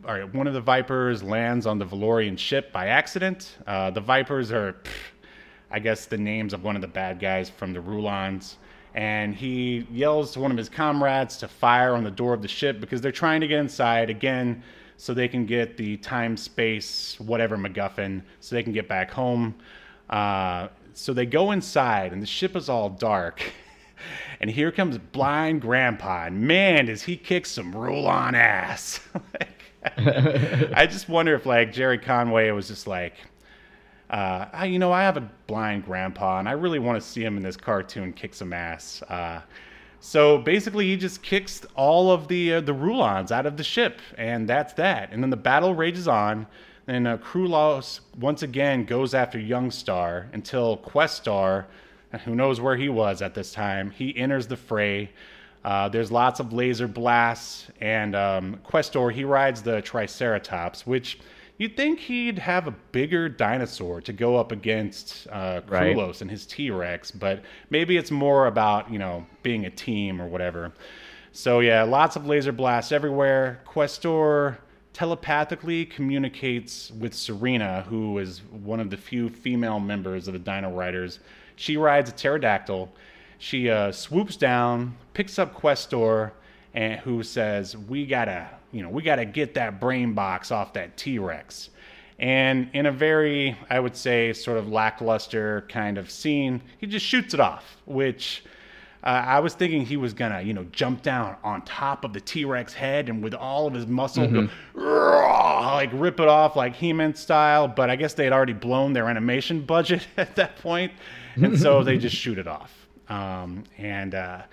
All 0.07 0.13
right, 0.15 0.33
one 0.33 0.47
of 0.47 0.53
the 0.53 0.61
Vipers 0.61 1.21
lands 1.21 1.65
on 1.67 1.77
the 1.79 1.85
Valorian 1.85 2.37
ship 2.37 2.71
by 2.71 2.87
accident. 2.87 3.57
Uh, 3.67 3.91
the 3.91 4.01
Vipers 4.01 4.51
are, 4.51 4.73
pff, 4.73 4.91
I 5.69 5.79
guess, 5.79 6.05
the 6.05 6.17
names 6.17 6.53
of 6.53 6.63
one 6.63 6.75
of 6.75 6.81
the 6.81 6.87
bad 6.87 7.19
guys 7.19 7.49
from 7.49 7.73
the 7.73 7.81
Rulons. 7.81 8.57
And 8.93 9.33
he 9.33 9.87
yells 9.91 10.31
to 10.33 10.39
one 10.39 10.51
of 10.51 10.57
his 10.57 10.69
comrades 10.69 11.37
to 11.37 11.47
fire 11.47 11.95
on 11.95 12.03
the 12.03 12.11
door 12.11 12.33
of 12.33 12.41
the 12.41 12.47
ship 12.47 12.79
because 12.81 12.99
they're 13.01 13.11
trying 13.11 13.41
to 13.41 13.47
get 13.47 13.59
inside 13.59 14.09
again 14.09 14.63
so 14.97 15.13
they 15.13 15.27
can 15.27 15.45
get 15.45 15.77
the 15.77 15.97
time, 15.97 16.37
space, 16.37 17.19
whatever 17.19 17.57
MacGuffin, 17.57 18.21
so 18.39 18.55
they 18.55 18.63
can 18.63 18.73
get 18.73 18.87
back 18.87 19.09
home. 19.09 19.55
Uh, 20.09 20.67
so 20.93 21.13
they 21.13 21.25
go 21.25 21.51
inside, 21.51 22.11
and 22.11 22.21
the 22.21 22.27
ship 22.27 22.55
is 22.55 22.69
all 22.69 22.89
dark. 22.89 23.41
And 24.39 24.49
here 24.49 24.71
comes 24.71 24.97
blind 24.97 25.61
grandpa, 25.61 26.25
and 26.25 26.41
man, 26.41 26.87
does 26.87 27.03
he 27.03 27.15
kick 27.15 27.45
some 27.45 27.71
Rulon 27.71 28.33
ass 28.33 28.99
Like, 29.39 29.61
I 30.75 30.87
just 30.89 31.09
wonder 31.09 31.33
if 31.35 31.45
like 31.45 31.73
Gerry 31.73 31.97
Conway 31.97 32.49
was 32.51 32.67
just 32.67 32.87
like, 32.87 33.13
uh, 34.11 34.49
I, 34.51 34.65
you 34.65 34.77
know, 34.77 34.91
I 34.91 35.03
have 35.03 35.15
a 35.15 35.29
blind 35.47 35.85
grandpa, 35.85 36.39
and 36.39 36.47
I 36.47 36.51
really 36.51 36.79
want 36.79 37.01
to 37.01 37.07
see 37.07 37.23
him 37.23 37.37
in 37.37 37.43
this 37.43 37.55
cartoon 37.55 38.11
kick 38.11 38.33
some 38.33 38.51
ass. 38.51 39.01
Uh, 39.03 39.41
so 40.01 40.37
basically, 40.37 40.87
he 40.87 40.97
just 40.97 41.23
kicks 41.23 41.65
all 41.75 42.11
of 42.11 42.27
the 42.27 42.55
uh, 42.55 42.61
the 42.61 42.73
Rulons 42.73 43.31
out 43.31 43.45
of 43.45 43.55
the 43.55 43.63
ship, 43.63 43.99
and 44.17 44.49
that's 44.49 44.73
that. 44.73 45.13
And 45.13 45.23
then 45.23 45.29
the 45.29 45.37
battle 45.37 45.73
rages 45.73 46.07
on. 46.07 46.45
And 46.87 47.07
uh, 47.07 47.17
Krulos 47.19 48.01
once 48.19 48.41
again 48.43 48.83
goes 48.83 49.13
after 49.13 49.37
Yungstar 49.37 50.25
until 50.33 50.77
Questar, 50.77 51.65
who 52.25 52.35
knows 52.35 52.59
where 52.59 52.75
he 52.75 52.89
was 52.89 53.21
at 53.21 53.33
this 53.33 53.53
time, 53.53 53.91
he 53.91 54.17
enters 54.17 54.47
the 54.47 54.57
fray. 54.57 55.11
Uh, 55.63 55.87
there's 55.87 56.11
lots 56.11 56.39
of 56.39 56.51
laser 56.51 56.87
blasts, 56.87 57.67
and 57.79 58.15
um, 58.15 58.59
Questar 58.67 59.13
he 59.13 59.23
rides 59.23 59.61
the 59.61 59.81
Triceratops, 59.83 60.85
which 60.85 61.19
you'd 61.61 61.77
think 61.77 61.99
he'd 61.99 62.39
have 62.39 62.65
a 62.65 62.71
bigger 62.91 63.29
dinosaur 63.29 64.01
to 64.01 64.11
go 64.11 64.35
up 64.35 64.51
against 64.51 65.27
uh, 65.31 65.61
Right. 66.15 66.21
And 66.21 66.31
his 66.31 66.47
T 66.47 66.71
Rex, 66.71 67.11
but 67.11 67.43
maybe 67.69 67.97
it's 67.97 68.09
more 68.09 68.47
about 68.47 68.91
you 68.91 68.97
know 68.97 69.27
being 69.43 69.67
a 69.67 69.69
team 69.69 70.19
or 70.19 70.25
whatever. 70.25 70.73
So 71.33 71.59
yeah, 71.59 71.83
lots 71.83 72.15
of 72.15 72.25
laser 72.25 72.51
blasts 72.51 72.91
everywhere. 72.91 73.61
Questar 73.67 74.57
telepathically 74.93 75.85
communicates 75.85 76.89
with 76.99 77.13
Serena, 77.13 77.85
who 77.87 78.17
is 78.17 78.39
one 78.63 78.79
of 78.79 78.89
the 78.89 78.97
few 78.97 79.29
female 79.29 79.79
members 79.79 80.27
of 80.27 80.33
the 80.33 80.39
Dino 80.39 80.71
Riders. 80.71 81.19
She 81.57 81.77
rides 81.77 82.09
a 82.09 82.13
pterodactyl. 82.13 82.91
She 83.37 83.69
uh, 83.69 83.91
swoops 83.91 84.35
down, 84.35 84.97
picks 85.13 85.37
up 85.37 85.55
Questar, 85.55 86.31
and 86.73 86.99
who 86.99 87.23
says, 87.23 87.75
"We 87.75 88.05
gotta, 88.05 88.49
you 88.71 88.81
know, 88.81 88.89
we 88.89 89.01
gotta 89.01 89.25
get 89.25 89.53
that 89.55 89.79
brain 89.79 90.13
box 90.13 90.51
off 90.51 90.73
that 90.73 90.97
T-Rex." 90.97 91.69
And 92.19 92.69
in 92.73 92.85
a 92.85 92.91
very, 92.91 93.57
I 93.69 93.79
would 93.79 93.95
say, 93.95 94.31
sort 94.33 94.59
of 94.59 94.69
lackluster 94.69 95.65
kind 95.69 95.97
of 95.97 96.11
scene, 96.11 96.61
he 96.77 96.85
just 96.85 97.05
shoots 97.05 97.33
it 97.33 97.39
off, 97.39 97.77
which 97.85 98.43
uh, 99.03 99.07
I 99.07 99.39
was 99.39 99.55
thinking 99.55 99.83
he 99.83 99.97
was 99.97 100.13
gonna, 100.13 100.41
you 100.41 100.53
know, 100.53 100.65
jump 100.71 101.01
down 101.01 101.35
on 101.43 101.63
top 101.63 102.03
of 102.03 102.13
the 102.13 102.21
T 102.21 102.45
Rex 102.45 102.73
head 102.73 103.09
and 103.09 103.23
with 103.23 103.33
all 103.33 103.65
of 103.65 103.73
his 103.73 103.87
muscle 103.87 104.27
go, 104.27 104.47
like 104.75 105.89
rip 105.93 106.19
it 106.19 106.27
off 106.27 106.55
like 106.55 106.75
He 106.75 106.93
Man 106.93 107.15
style. 107.15 107.67
But 107.67 107.89
I 107.89 107.95
guess 107.95 108.13
they 108.13 108.23
had 108.25 108.33
already 108.33 108.53
blown 108.53 108.93
their 108.93 109.09
animation 109.09 109.61
budget 109.61 110.07
at 110.17 110.35
that 110.35 110.57
point, 110.57 110.91
and 111.35 111.59
so 111.59 111.83
they 111.83 111.97
just 111.97 112.15
shoot 112.15 112.37
it 112.37 112.47
off. 112.47 112.71
Um, 113.09 113.63
and 113.79 114.13
uh, 114.13 114.43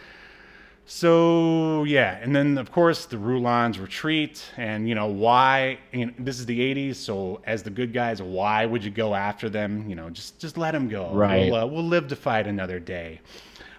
so 0.90 1.84
yeah, 1.84 2.18
and 2.22 2.34
then 2.34 2.56
of 2.56 2.72
course 2.72 3.04
the 3.04 3.18
Rulons 3.18 3.78
retreat, 3.78 4.42
and 4.56 4.88
you 4.88 4.94
know 4.94 5.04
why? 5.06 5.78
You 5.92 6.06
know, 6.06 6.12
this 6.18 6.40
is 6.40 6.46
the 6.46 6.58
'80s, 6.58 6.94
so 6.94 7.42
as 7.44 7.62
the 7.62 7.68
good 7.68 7.92
guys, 7.92 8.22
why 8.22 8.64
would 8.64 8.82
you 8.82 8.90
go 8.90 9.14
after 9.14 9.50
them? 9.50 9.86
You 9.86 9.96
know, 9.96 10.08
just 10.08 10.38
just 10.38 10.56
let 10.56 10.70
them 10.72 10.88
go. 10.88 11.12
Right. 11.12 11.52
We'll, 11.52 11.60
uh, 11.60 11.66
we'll 11.66 11.84
live 11.84 12.08
to 12.08 12.16
fight 12.16 12.46
another 12.46 12.80
day. 12.80 13.20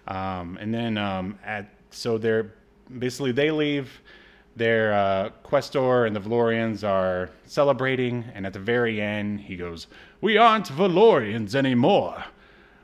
Um, 0.08 0.60
and 0.62 0.72
then 0.72 1.00
um, 1.00 1.40
at 1.44 1.74
so 1.90 2.20
they're 2.20 2.54
basically 3.00 3.32
they 3.32 3.50
leave. 3.50 4.02
Their 4.56 4.94
uh, 4.94 5.30
Questar 5.44 6.06
and 6.06 6.16
the 6.16 6.20
Valorians 6.20 6.88
are 6.88 7.32
celebrating, 7.46 8.24
and 8.36 8.46
at 8.46 8.54
the 8.54 8.60
very 8.60 9.02
end, 9.02 9.40
he 9.40 9.56
goes, 9.56 9.88
"We 10.22 10.38
aren't 10.38 10.68
Valorians 10.68 11.56
anymore. 11.56 12.24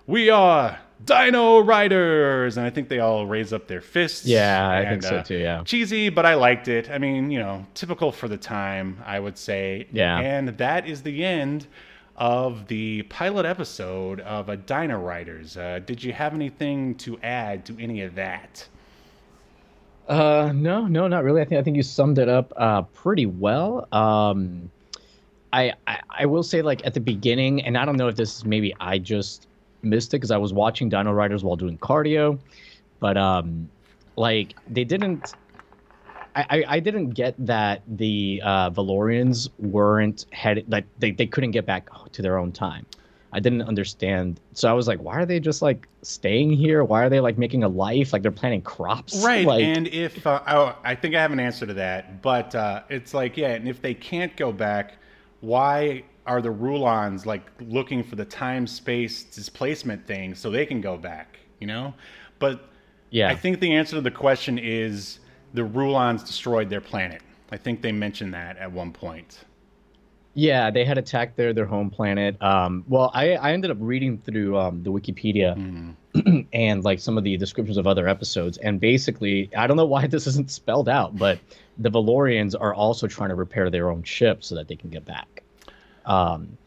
We 0.07 0.31
are 0.31 0.79
Dino 1.03 1.59
Riders!" 1.59 2.57
And 2.57 2.65
I 2.65 2.69
think 2.69 2.89
they 2.89 2.99
all 2.99 3.25
raise 3.25 3.51
up 3.51 3.67
their 3.67 3.81
fists. 3.81 4.25
Yeah, 4.25 4.67
I 4.67 4.81
and, 4.81 4.89
think 4.89 5.03
so 5.03 5.17
uh, 5.17 5.23
too, 5.23 5.37
yeah. 5.37 5.63
cheesy, 5.63 6.09
but 6.09 6.25
I 6.25 6.35
liked 6.35 6.67
it. 6.67 6.89
I 6.89 6.97
mean, 6.97 7.31
you 7.31 7.39
know, 7.39 7.65
typical 7.73 8.11
for 8.11 8.27
the 8.27 8.37
time, 8.37 9.01
I 9.05 9.19
would 9.19 9.37
say. 9.37 9.87
Yeah. 9.91 10.19
And 10.19 10.49
that 10.49 10.87
is 10.87 11.01
the 11.03 11.25
end 11.25 11.67
of 12.17 12.67
the 12.67 13.03
pilot 13.03 13.45
episode 13.45 14.21
of 14.21 14.49
a 14.49 14.55
Dino 14.55 14.99
Riders. 14.99 15.57
Uh, 15.57 15.79
did 15.85 16.03
you 16.03 16.13
have 16.13 16.33
anything 16.33 16.95
to 16.95 17.19
add 17.23 17.65
to 17.65 17.77
any 17.79 18.01
of 18.01 18.15
that? 18.15 18.67
Uh, 20.07 20.51
no, 20.53 20.87
no, 20.87 21.07
not 21.07 21.23
really. 21.23 21.41
I 21.41 21.45
think 21.45 21.59
I 21.59 21.63
think 21.63 21.77
you 21.77 21.83
summed 21.83 22.19
it 22.19 22.29
up 22.29 22.53
uh 22.57 22.83
pretty 22.83 23.25
well. 23.25 23.87
Um, 23.91 24.69
I, 25.51 25.73
I 25.87 25.99
I 26.09 26.25
will 26.25 26.43
say 26.43 26.61
like 26.61 26.85
at 26.85 26.93
the 26.93 26.99
beginning, 26.99 27.61
and 27.63 27.77
I 27.77 27.85
don't 27.85 27.97
know 27.97 28.07
if 28.07 28.15
this 28.15 28.37
is 28.37 28.45
maybe 28.45 28.73
I 28.79 28.99
just 28.99 29.47
missed 29.85 30.13
it 30.13 30.17
because 30.17 30.31
I 30.31 30.37
was 30.37 30.53
watching 30.53 30.89
Dino 30.89 31.11
Riders 31.11 31.43
while 31.43 31.55
doing 31.55 31.77
cardio, 31.77 32.39
but 32.99 33.17
um, 33.17 33.69
like 34.15 34.55
they 34.69 34.83
didn't. 34.83 35.33
I, 36.35 36.45
I, 36.49 36.63
I 36.67 36.79
didn't 36.81 37.11
get 37.11 37.33
that 37.45 37.81
the 37.87 38.41
uh, 38.43 38.69
Valorians 38.71 39.49
weren't 39.57 40.25
headed 40.31 40.69
like 40.69 40.85
they, 40.99 41.11
they 41.11 41.27
couldn't 41.27 41.51
get 41.51 41.65
back 41.65 41.89
to 42.11 42.21
their 42.21 42.37
own 42.37 42.51
time. 42.51 42.85
I 43.35 43.39
didn't 43.41 43.63
understand. 43.63 44.39
So 44.53 44.69
I 44.69 44.73
was 44.73 44.87
like, 44.87 45.01
why 45.01 45.15
are 45.15 45.25
they 45.25 45.41
just 45.41 45.61
like 45.61 45.89
staying 46.03 46.51
here? 46.51 46.85
Why 46.85 47.03
are 47.03 47.09
they 47.09 47.19
like 47.19 47.37
making 47.37 47.65
a 47.65 47.67
life? 47.67 48.13
Like 48.13 48.21
they're 48.21 48.31
planting 48.31 48.61
crops? 48.61 49.21
Right. 49.25 49.45
Like, 49.45 49.61
and 49.61 49.87
if, 49.87 50.25
uh, 50.25 50.41
oh, 50.47 50.77
I 50.85 50.95
think 50.95 51.15
I 51.15 51.21
have 51.21 51.33
an 51.33 51.41
answer 51.41 51.65
to 51.65 51.73
that, 51.73 52.21
but 52.21 52.55
uh, 52.55 52.83
it's 52.89 53.13
like, 53.13 53.35
yeah, 53.35 53.49
and 53.49 53.67
if 53.67 53.81
they 53.81 53.93
can't 53.93 54.33
go 54.37 54.53
back, 54.53 54.99
why 55.41 56.03
are 56.25 56.41
the 56.41 56.51
Rulons 56.51 57.25
like 57.25 57.43
looking 57.59 58.03
for 58.03 58.15
the 58.15 58.25
time 58.25 58.67
space 58.67 59.23
displacement 59.23 60.05
thing 60.07 60.35
so 60.35 60.49
they 60.49 60.65
can 60.65 60.81
go 60.81 60.97
back, 60.97 61.39
you 61.59 61.67
know? 61.67 61.93
But 62.39 62.69
Yeah. 63.11 63.29
I 63.29 63.35
think 63.35 63.59
the 63.59 63.73
answer 63.73 63.95
to 63.95 64.01
the 64.01 64.11
question 64.11 64.57
is 64.57 65.19
the 65.53 65.63
Rulons 65.63 66.23
destroyed 66.23 66.69
their 66.69 66.81
planet. 66.81 67.21
I 67.51 67.57
think 67.57 67.81
they 67.81 67.91
mentioned 67.91 68.33
that 68.33 68.57
at 68.57 68.71
one 68.71 68.91
point. 68.91 69.45
Yeah, 70.37 70.69
they 70.69 70.83
had 70.83 70.97
attacked 70.97 71.37
their 71.37 71.53
their 71.53 71.65
home 71.65 71.89
planet. 71.89 72.41
Um, 72.41 72.83
well, 72.89 73.09
I 73.13 73.35
I 73.35 73.53
ended 73.53 73.71
up 73.71 73.77
reading 73.79 74.17
through 74.17 74.57
um, 74.57 74.83
the 74.83 74.91
Wikipedia 74.91 75.95
and 76.53 76.83
like 76.83 76.99
some 76.99 77.17
of 77.17 77.23
the 77.23 77.37
descriptions 77.37 77.77
of 77.77 77.87
other 77.87 78.09
episodes, 78.09 78.57
and 78.57 78.81
basically, 78.81 79.49
I 79.55 79.65
don't 79.65 79.77
know 79.77 79.85
why 79.85 80.07
this 80.15 80.27
isn't 80.27 80.51
spelled 80.51 80.89
out, 80.89 81.17
but 81.17 81.39
the 81.77 81.89
Valorians 81.89 82.53
are 82.59 82.73
also 82.73 83.07
trying 83.07 83.29
to 83.29 83.35
repair 83.35 83.69
their 83.69 83.89
own 83.89 84.03
ship 84.03 84.43
so 84.43 84.55
that 84.55 84.67
they 84.67 84.75
can 84.75 84.89
get 84.89 85.05
back. 85.05 85.43
Um, 86.05 86.57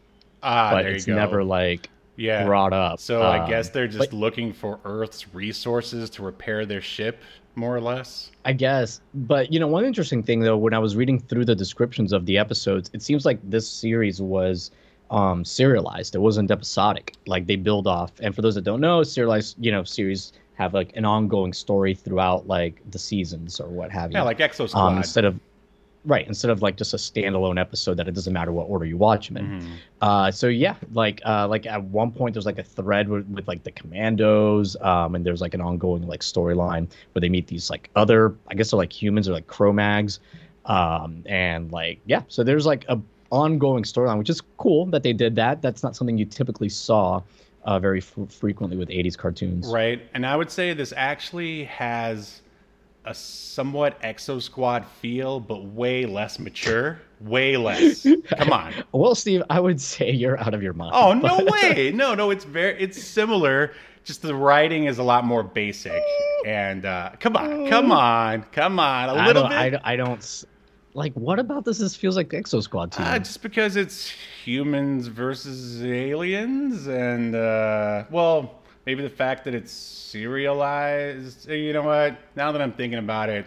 Ah, 0.43 0.71
but 0.73 0.87
it's 0.87 1.05
go. 1.05 1.15
never 1.17 1.43
like 1.43 1.89
yeah. 2.17 2.45
brought 2.45 2.73
up. 2.73 3.01
So 3.01 3.23
I 3.23 3.41
Um, 3.41 3.49
guess 3.51 3.71
they're 3.71 3.89
just 3.89 3.99
but- 4.11 4.13
looking 4.13 4.53
for 4.53 4.79
Earth's 4.85 5.35
resources 5.35 6.09
to 6.11 6.23
repair 6.23 6.65
their 6.67 6.81
ship, 6.81 7.21
more 7.57 7.75
or 7.77 7.81
less. 7.81 8.31
I 8.45 8.53
guess. 8.53 9.01
But 9.15 9.53
you 9.53 9.59
know, 9.59 9.67
one 9.67 9.85
interesting 9.85 10.23
thing 10.23 10.41
though, 10.41 10.57
when 10.57 10.75
I 10.75 10.79
was 10.79 10.95
reading 10.97 11.19
through 11.19 11.45
the 11.45 11.55
descriptions 11.57 12.13
of 12.13 12.25
the 12.27 12.39
episodes, 12.39 12.91
it 12.93 13.03
seems 13.03 13.25
like 13.27 13.39
this 13.49 13.69
series 13.69 14.21
was 14.23 14.71
um 15.11 15.45
serialized. 15.45 16.15
It 16.15 16.19
wasn't 16.21 16.51
episodic. 16.51 17.15
Like 17.27 17.47
they 17.47 17.57
build 17.57 17.87
off. 17.87 18.13
And 18.21 18.35
for 18.35 18.43
those 18.43 18.55
that 18.57 18.63
don't 18.65 18.81
know, 18.81 19.03
serialized, 19.03 19.57
you 19.59 19.73
know, 19.73 19.83
series 19.83 20.33
have 20.55 20.75
like 20.75 20.95
an 20.97 21.05
ongoing 21.05 21.53
story 21.53 21.95
throughout 21.95 22.47
like 22.47 22.81
the 22.91 22.99
seasons 22.99 23.59
or 23.61 23.69
what 23.69 23.91
have 23.91 24.11
you. 24.13 24.19
Yeah, 24.19 24.23
like 24.25 24.39
Exo 24.39 24.69
Squad. 24.69 24.87
um 24.89 24.97
instead 24.99 25.25
of 25.25 25.39
right, 26.05 26.27
instead 26.27 26.51
of 26.51 26.63
like 26.63 26.77
just 26.77 26.95
a 26.95 26.97
standalone 26.97 27.61
episode 27.61 27.95
that 27.97 28.09
it 28.09 28.15
doesn't 28.15 28.33
matter 28.33 28.53
what 28.53 28.65
order 28.65 28.85
you 28.85 28.97
watch 28.97 29.29
them 29.29 29.37
in. 29.37 29.61
Mhm. 29.61 29.71
Uh, 30.01 30.31
so 30.31 30.49
yeah, 30.49 30.75
like 30.93 31.21
uh, 31.25 31.47
like 31.49 31.67
at 31.67 31.83
one 31.85 32.13
point 32.13 32.35
there's 32.35 32.47
like 32.47 32.59
a 32.59 32.63
thread 32.63 33.09
with, 33.09 33.27
with 33.29 33.47
like 33.49 33.63
the 33.65 33.73
commandos, 33.73 34.77
um, 34.81 35.15
and 35.15 35.25
there's 35.25 35.41
like 35.41 35.55
an 35.55 35.61
ongoing 35.61 36.07
like 36.07 36.21
storyline 36.21 36.89
where 37.13 37.21
they 37.21 37.29
meet 37.29 37.47
these 37.47 37.71
like 37.71 37.91
other, 37.97 38.35
I 38.49 38.55
guess 38.55 38.71
they're 38.71 38.79
like 38.79 38.93
humans 38.93 39.29
or 39.29 39.33
like 39.33 39.47
Cro-Mags, 39.47 40.21
um, 40.67 41.23
and 41.27 41.71
like 41.73 42.01
yeah, 42.07 42.23
so 42.29 42.43
there's 42.43 42.67
like 42.67 42.85
a 42.89 43.01
ongoing 43.31 43.85
storyline, 43.85 44.19
which 44.19 44.31
is 44.31 44.41
cool 44.57 44.87
that 44.87 45.03
they 45.03 45.13
did 45.13 45.37
that. 45.37 45.61
That's 45.63 45.83
not 45.83 45.95
something 45.95 46.17
you 46.17 46.25
typically 46.25 46.69
saw 46.69 47.23
uh, 47.65 47.79
very 47.79 47.99
f- 47.99 48.17
frequently 48.31 48.79
with 48.79 48.89
80s 48.89 49.17
cartoons. 49.19 49.69
Right. 49.69 50.01
And 50.15 50.25
I 50.25 50.37
would 50.37 50.51
say 50.51 50.73
this 50.73 50.93
actually 50.97 51.65
has 51.65 52.41
a 53.05 53.15
somewhat 53.15 54.01
Exo 54.03 54.41
Squad 54.43 54.85
feel, 55.01 55.41
but 55.41 55.65
way 55.65 56.05
less 56.07 56.39
mature. 56.39 57.01
Way 57.21 57.57
less. 57.57 58.07
Come 58.37 58.53
on. 58.53 58.73
Well, 58.93 59.15
Steve, 59.15 59.43
I 59.51 59.61
would 59.61 59.81
say 59.81 60.11
you're 60.11 60.39
out 60.39 60.55
of 60.55 60.63
your 60.63 60.73
mind. 60.73 60.93
Oh 60.95 61.13
no 61.13 61.45
way! 61.53 61.91
No, 61.95 62.15
no, 62.15 62.31
it's 62.31 62.45
very 62.45 62.79
it's 62.81 63.03
similar. 63.03 63.73
Just 64.05 64.23
the 64.23 64.35
writing 64.35 64.85
is 64.85 64.99
a 64.99 65.03
lot 65.03 65.25
more 65.25 65.43
basic. 65.43 66.01
And 66.47 66.85
uh, 66.87 67.11
come 67.21 67.37
on, 67.37 67.69
come 67.69 67.93
on, 67.93 68.43
come 68.53 68.79
on, 68.81 69.09
a 69.11 69.13
I 69.15 69.27
little 69.27 69.43
don't, 69.43 69.51
bit. 69.51 69.59
I, 69.59 69.71
don't- 69.71 69.83
I 69.85 69.97
don't 69.97 70.45
like. 70.95 71.13
What 71.15 71.39
about 71.39 71.65
this? 71.65 71.79
This 71.79 71.95
feels 71.97 72.17
like 72.17 72.29
Exo 72.31 72.63
Squad 72.63 72.93
to. 72.93 73.03
Uh, 73.03 73.19
just 73.19 73.43
because 73.43 73.77
it's 73.77 74.09
humans 74.45 75.09
versus 75.09 75.83
aliens, 75.85 76.87
and 76.87 77.35
uh, 77.35 78.05
well, 78.11 78.58
maybe 78.89 79.03
the 79.03 79.11
fact 79.11 79.45
that 79.45 79.55
it's 79.55 79.71
serialized. 79.71 81.51
uh, 81.51 81.53
You 81.53 81.75
know 81.75 81.83
what? 81.83 82.17
Now 82.37 82.53
that 82.53 82.63
I'm 82.63 82.73
thinking 82.73 82.99
about 82.99 83.29
it, 83.29 83.45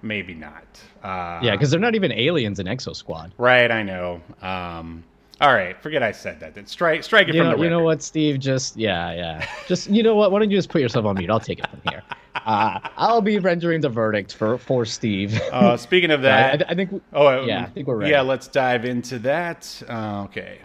maybe 0.00 0.32
not. 0.32 0.62
Uh, 1.02 1.40
yeah, 1.42 1.50
because 1.56 1.72
they're 1.72 1.80
not 1.80 1.96
even 1.96 2.12
aliens 2.12 2.60
in 2.60 2.66
Exo 2.66 2.94
Squad. 2.94 3.32
right. 3.36 3.68
I 3.68 3.82
know. 3.82 4.20
Um, 4.40 5.02
all 5.40 5.52
right, 5.52 5.76
forget 5.82 6.04
I 6.04 6.12
said 6.12 6.38
that. 6.38 6.54
Then 6.54 6.66
strike, 6.66 7.02
strike 7.02 7.26
it 7.28 7.34
You 7.34 7.40
from 7.40 7.50
know, 7.50 7.56
the 7.56 7.64
you 7.64 7.68
know 7.68 7.82
what, 7.82 8.00
Steve? 8.00 8.38
Just 8.38 8.76
yeah, 8.76 9.12
yeah. 9.12 9.48
Just 9.66 9.90
you 9.90 10.04
know 10.04 10.14
what? 10.14 10.30
Why 10.30 10.38
don't 10.38 10.50
you 10.52 10.56
just 10.56 10.68
put 10.70 10.80
yourself 10.80 11.04
on 11.04 11.16
mute? 11.16 11.30
I'll 11.30 11.40
take 11.40 11.58
it 11.58 11.66
from 11.68 11.80
here. 11.90 12.02
Uh, 12.36 12.78
I'll 12.96 13.20
be 13.20 13.40
rendering 13.40 13.80
the 13.80 13.88
verdict 13.88 14.34
for 14.34 14.56
for 14.56 14.84
Steve. 14.84 15.38
Uh, 15.52 15.76
speaking 15.76 16.12
of 16.12 16.20
I, 16.20 16.22
that, 16.22 16.70
I 16.70 16.74
think. 16.76 16.92
we- 16.92 17.00
oh 17.12 17.40
um, 17.42 17.48
yeah, 17.48 17.62
I 17.64 17.66
think 17.66 17.88
we're 17.88 17.96
ready. 17.96 18.12
Yeah, 18.12 18.20
let's 18.20 18.46
dive 18.46 18.84
into 18.84 19.18
that. 19.18 19.82
Uh, 19.88 20.26
okay. 20.26 20.60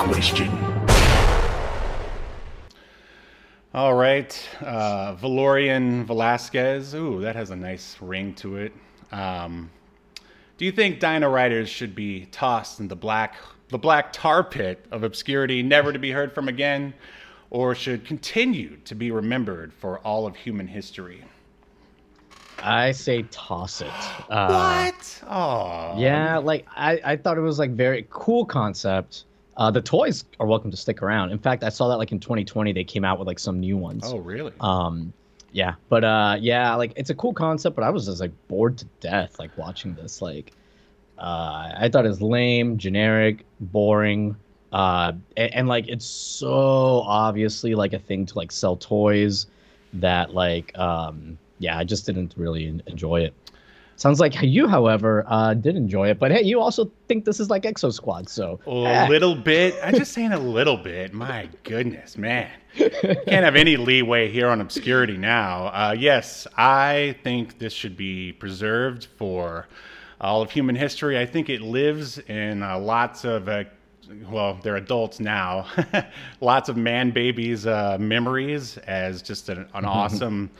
Question. 0.00 0.50
All 3.74 3.92
right, 3.92 4.48
uh, 4.62 5.14
Valorian 5.16 6.06
Velazquez. 6.06 6.94
Ooh, 6.94 7.20
that 7.20 7.36
has 7.36 7.50
a 7.50 7.56
nice 7.56 7.98
ring 8.00 8.34
to 8.36 8.56
it. 8.56 8.72
Um, 9.12 9.70
do 10.56 10.64
you 10.64 10.72
think 10.72 11.00
Dino 11.00 11.28
Riders 11.28 11.68
should 11.68 11.94
be 11.94 12.24
tossed 12.32 12.80
in 12.80 12.88
the 12.88 12.96
black, 12.96 13.34
the 13.68 13.76
black 13.76 14.10
tar 14.10 14.42
pit 14.42 14.86
of 14.90 15.02
obscurity, 15.02 15.62
never 15.62 15.92
to 15.92 15.98
be 15.98 16.10
heard 16.10 16.34
from 16.34 16.48
again, 16.48 16.94
or 17.50 17.74
should 17.74 18.06
continue 18.06 18.78
to 18.86 18.94
be 18.94 19.10
remembered 19.10 19.70
for 19.70 19.98
all 19.98 20.26
of 20.26 20.34
human 20.34 20.66
history? 20.66 21.22
I 22.62 22.92
say 22.92 23.24
toss 23.30 23.82
it. 23.82 23.90
Uh, 24.30 24.90
what? 24.90 25.22
Oh, 25.28 25.94
Yeah, 25.98 26.38
like 26.38 26.66
I, 26.74 27.00
I 27.04 27.16
thought 27.16 27.36
it 27.36 27.42
was 27.42 27.58
like 27.58 27.72
very 27.72 28.06
cool 28.08 28.46
concept. 28.46 29.24
Uh, 29.60 29.70
the 29.70 29.82
toys 29.82 30.24
are 30.40 30.46
welcome 30.46 30.70
to 30.70 30.76
stick 30.76 31.02
around. 31.02 31.30
In 31.32 31.38
fact, 31.38 31.62
I 31.62 31.68
saw 31.68 31.88
that 31.88 31.98
like 31.98 32.12
in 32.12 32.18
2020 32.18 32.72
they 32.72 32.82
came 32.82 33.04
out 33.04 33.18
with 33.18 33.28
like 33.28 33.38
some 33.38 33.60
new 33.60 33.76
ones. 33.76 34.04
Oh, 34.06 34.16
really? 34.16 34.54
Um, 34.58 35.12
yeah, 35.52 35.74
but 35.90 36.02
uh, 36.02 36.38
yeah, 36.40 36.74
like 36.76 36.94
it's 36.96 37.10
a 37.10 37.14
cool 37.14 37.34
concept, 37.34 37.76
but 37.76 37.84
I 37.84 37.90
was 37.90 38.06
just 38.06 38.22
like 38.22 38.32
bored 38.48 38.78
to 38.78 38.86
death 39.00 39.38
like 39.38 39.56
watching 39.58 39.94
this. 39.94 40.22
Like, 40.22 40.52
uh, 41.18 41.72
I 41.76 41.90
thought 41.92 42.06
it 42.06 42.08
was 42.08 42.22
lame, 42.22 42.78
generic, 42.78 43.44
boring, 43.60 44.34
uh, 44.72 45.12
and, 45.36 45.54
and 45.54 45.68
like 45.68 45.88
it's 45.88 46.06
so 46.06 47.02
obviously 47.04 47.74
like 47.74 47.92
a 47.92 47.98
thing 47.98 48.24
to 48.24 48.38
like 48.38 48.50
sell 48.50 48.76
toys 48.76 49.46
that 49.92 50.32
like 50.32 50.76
um, 50.78 51.36
yeah, 51.58 51.76
I 51.76 51.84
just 51.84 52.06
didn't 52.06 52.32
really 52.38 52.80
enjoy 52.86 53.20
it. 53.20 53.34
Sounds 54.00 54.18
like 54.18 54.34
you, 54.42 54.66
however, 54.66 55.24
uh, 55.28 55.52
did 55.52 55.76
enjoy 55.76 56.08
it, 56.08 56.18
but 56.18 56.32
hey, 56.32 56.42
you 56.42 56.58
also 56.58 56.90
think 57.06 57.26
this 57.26 57.38
is 57.38 57.50
like 57.50 57.64
Exo 57.64 57.92
Squad, 57.92 58.30
so 58.30 58.58
A 58.66 58.70
eh. 58.86 59.08
little 59.08 59.34
bit. 59.34 59.74
I'm 59.82 59.94
just 59.94 60.12
saying 60.12 60.32
a 60.32 60.38
little 60.38 60.78
bit. 60.78 61.12
My 61.12 61.50
goodness, 61.64 62.16
man. 62.16 62.50
Can't 62.76 63.44
have 63.44 63.56
any 63.56 63.76
leeway 63.76 64.30
here 64.30 64.48
on 64.48 64.62
obscurity 64.62 65.18
now. 65.18 65.66
Uh, 65.66 65.94
yes, 65.98 66.46
I 66.56 67.14
think 67.22 67.58
this 67.58 67.74
should 67.74 67.94
be 67.94 68.32
preserved 68.32 69.08
for 69.18 69.68
all 70.18 70.40
of 70.40 70.50
human 70.50 70.76
history. 70.76 71.18
I 71.18 71.26
think 71.26 71.50
it 71.50 71.60
lives 71.60 72.18
in 72.20 72.62
uh, 72.62 72.78
lots 72.78 73.24
of, 73.26 73.50
uh, 73.50 73.64
well, 74.30 74.58
they're 74.62 74.76
adults 74.76 75.20
now, 75.20 75.66
lots 76.40 76.70
of 76.70 76.76
man 76.78 77.10
babies' 77.10 77.66
uh, 77.66 77.98
memories 78.00 78.78
as 78.78 79.20
just 79.20 79.50
an, 79.50 79.68
an 79.74 79.84
awesome 79.84 80.50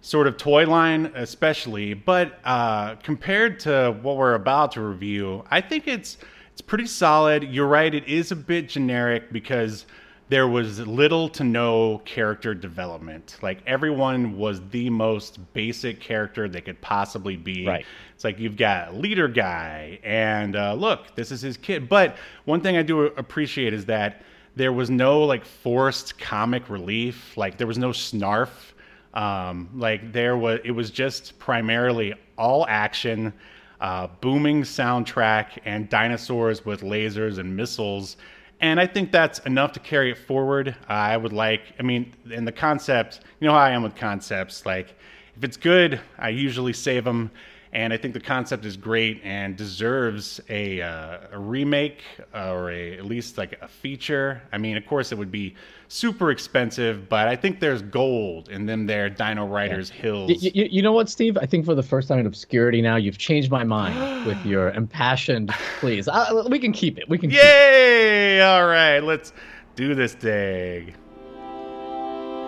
sort 0.00 0.26
of 0.26 0.36
toy 0.36 0.66
line, 0.66 1.12
especially. 1.14 1.94
But 1.94 2.38
uh, 2.44 2.96
compared 2.96 3.60
to 3.60 3.96
what 4.02 4.16
we're 4.16 4.34
about 4.34 4.72
to 4.72 4.80
review, 4.80 5.44
I 5.50 5.60
think 5.60 5.88
it's 5.88 6.18
it's 6.52 6.62
pretty 6.62 6.86
solid. 6.86 7.44
You're 7.44 7.66
right; 7.66 7.94
it 7.94 8.06
is 8.08 8.32
a 8.32 8.36
bit 8.36 8.68
generic 8.68 9.32
because 9.32 9.86
there 10.28 10.48
was 10.48 10.80
little 10.80 11.28
to 11.28 11.44
no 11.44 11.98
character 12.04 12.52
development. 12.54 13.38
Like 13.42 13.58
everyone 13.66 14.36
was 14.36 14.60
the 14.70 14.90
most 14.90 15.38
basic 15.52 16.00
character 16.00 16.48
they 16.48 16.60
could 16.60 16.80
possibly 16.80 17.36
be. 17.36 17.66
Right. 17.66 17.86
It's 18.14 18.24
like 18.24 18.38
you've 18.38 18.56
got 18.56 18.96
leader 18.96 19.28
guy, 19.28 20.00
and 20.02 20.56
uh, 20.56 20.74
look, 20.74 21.14
this 21.14 21.30
is 21.30 21.42
his 21.42 21.56
kid. 21.56 21.88
But 21.88 22.16
one 22.44 22.60
thing 22.60 22.76
I 22.76 22.82
do 22.82 23.02
appreciate 23.02 23.72
is 23.72 23.84
that 23.86 24.22
there 24.56 24.72
was 24.72 24.90
no 24.90 25.22
like 25.22 25.44
forced 25.44 26.18
comic 26.18 26.68
relief. 26.68 27.36
Like 27.36 27.58
there 27.58 27.66
was 27.66 27.78
no 27.78 27.90
snarf. 27.90 28.72
Um, 29.16 29.70
like 29.74 30.12
there 30.12 30.36
was, 30.36 30.60
it 30.62 30.72
was 30.72 30.90
just 30.90 31.38
primarily 31.38 32.12
all 32.36 32.66
action, 32.68 33.32
uh, 33.80 34.08
booming 34.20 34.62
soundtrack, 34.62 35.58
and 35.64 35.88
dinosaurs 35.88 36.66
with 36.66 36.82
lasers 36.82 37.38
and 37.38 37.56
missiles. 37.56 38.18
And 38.60 38.78
I 38.78 38.86
think 38.86 39.12
that's 39.12 39.38
enough 39.40 39.72
to 39.72 39.80
carry 39.80 40.10
it 40.10 40.18
forward. 40.18 40.76
I 40.86 41.16
would 41.16 41.32
like, 41.32 41.62
I 41.78 41.82
mean, 41.82 42.12
in 42.30 42.44
the 42.44 42.52
concept, 42.52 43.20
you 43.40 43.48
know 43.48 43.54
how 43.54 43.60
I 43.60 43.70
am 43.70 43.82
with 43.82 43.96
concepts. 43.96 44.66
Like, 44.66 44.94
if 45.34 45.44
it's 45.44 45.56
good, 45.56 45.98
I 46.18 46.28
usually 46.28 46.74
save 46.74 47.04
them. 47.04 47.30
And 47.76 47.92
I 47.92 47.98
think 47.98 48.14
the 48.14 48.20
concept 48.20 48.64
is 48.64 48.74
great 48.74 49.20
and 49.22 49.54
deserves 49.54 50.40
a, 50.48 50.80
uh, 50.80 51.18
a 51.32 51.38
remake 51.38 52.02
or 52.34 52.70
a, 52.70 52.96
at 52.96 53.04
least 53.04 53.36
like 53.36 53.58
a 53.60 53.68
feature. 53.68 54.40
I 54.50 54.56
mean, 54.56 54.78
of 54.78 54.86
course, 54.86 55.12
it 55.12 55.18
would 55.18 55.30
be 55.30 55.54
super 55.88 56.30
expensive, 56.30 57.06
but 57.10 57.28
I 57.28 57.36
think 57.36 57.60
there's 57.60 57.82
gold 57.82 58.48
in 58.48 58.64
them 58.64 58.86
there 58.86 59.10
Dino 59.10 59.46
Riders 59.46 59.90
Hills. 59.90 60.30
Y- 60.42 60.52
y- 60.54 60.68
you 60.70 60.80
know 60.80 60.92
what, 60.92 61.10
Steve? 61.10 61.36
I 61.36 61.44
think 61.44 61.66
for 61.66 61.74
the 61.74 61.82
first 61.82 62.08
time 62.08 62.18
in 62.18 62.24
obscurity 62.26 62.80
now, 62.80 62.96
you've 62.96 63.18
changed 63.18 63.50
my 63.50 63.62
mind 63.62 64.24
with 64.26 64.42
your 64.46 64.70
impassioned 64.70 65.50
pleas. 65.78 66.08
Uh, 66.08 66.44
we 66.48 66.58
can 66.58 66.72
keep 66.72 66.96
it. 66.96 67.06
We 67.10 67.18
can. 67.18 67.28
Keep 67.28 67.40
it. 67.40 67.44
Yay! 67.44 68.40
All 68.40 68.66
right, 68.66 69.00
let's 69.00 69.34
do 69.74 69.94
this 69.94 70.14
thing. 70.14 70.94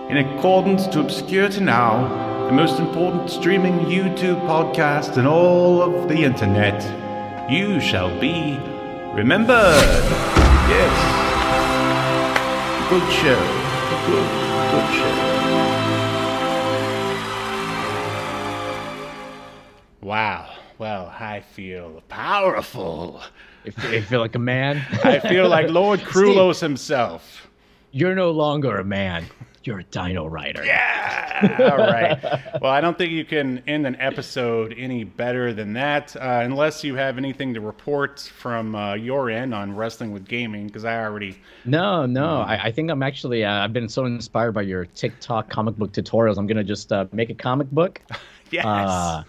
In 0.09 0.17
accordance 0.17 0.87
to 0.89 1.01
Obscurity 1.01 1.61
Now, 1.61 2.47
the 2.47 2.53
most 2.53 2.79
important 2.81 3.31
streaming 3.31 3.75
YouTube 3.81 4.41
podcast 4.47 5.19
in 5.19 5.27
all 5.27 5.83
of 5.83 6.09
the 6.09 6.17
internet, 6.25 6.81
you 7.51 7.79
shall 7.81 8.09
be 8.19 8.57
remembered. 9.15 10.05
Yes. 10.73 10.95
Good 12.89 13.13
show. 13.13 13.41
Good, 14.07 14.29
good 14.73 14.95
show. 14.97 15.39
Wow. 20.01 20.55
Well, 20.79 21.13
I 21.19 21.41
feel 21.41 22.03
powerful. 22.09 23.21
If 23.65 23.77
you 23.93 24.01
feel 24.03 24.21
like 24.21 24.37
a 24.37 24.39
man, 24.39 24.87
I 25.05 25.19
feel 25.19 25.49
like 25.49 25.69
Lord 25.69 26.01
Krulos 26.13 26.61
himself. 26.61 27.49
you're 27.91 28.15
no 28.15 28.31
longer 28.31 28.79
a 28.79 28.85
man. 28.85 29.27
You're 29.69 29.81
a 29.81 29.85
dino 29.85 30.27
writer. 30.27 30.65
Yeah. 30.65 31.57
All 31.71 31.77
right. 31.77 32.19
Well, 32.63 32.73
I 32.73 32.81
don't 32.81 32.97
think 32.97 33.13
you 33.13 33.25
can 33.27 33.63
end 33.67 33.87
an 33.87 33.97
episode 34.01 34.75
any 34.79 35.05
better 35.05 35.53
than 35.53 35.75
that, 35.75 36.17
uh, 36.17 36.41
unless 36.43 36.83
you 36.83 36.95
have 36.97 37.19
anything 37.19 37.53
to 37.53 37.61
report 37.61 38.19
from 38.19 38.75
uh, 38.75 38.95
your 38.95 39.31
end 39.31 39.53
on 39.53 39.77
wrestling 39.77 40.11
with 40.11 40.27
gaming, 40.27 40.69
because 40.69 40.87
I 40.87 41.05
already. 41.05 41.39
No, 41.67 42.07
no. 42.07 42.39
I, 42.41 42.65
I 42.65 42.73
think 42.73 42.91
I'm 42.91 43.03
actually. 43.03 43.45
Uh, 43.45 43.63
I've 43.63 43.75
been 43.75 43.91
so 43.91 44.07
inspired 44.07 44.53
by 44.53 44.63
your 44.63 44.87
TikTok 44.87 45.51
comic 45.51 45.77
book 45.77 45.93
tutorials. 45.93 46.39
I'm 46.39 46.47
gonna 46.47 46.65
just 46.65 46.91
uh, 46.91 47.05
make 47.13 47.29
a 47.31 47.35
comic 47.35 47.71
book. 47.71 48.01
Yes. 48.51 48.65
Uh, 48.65 49.23
I'm 49.23 49.27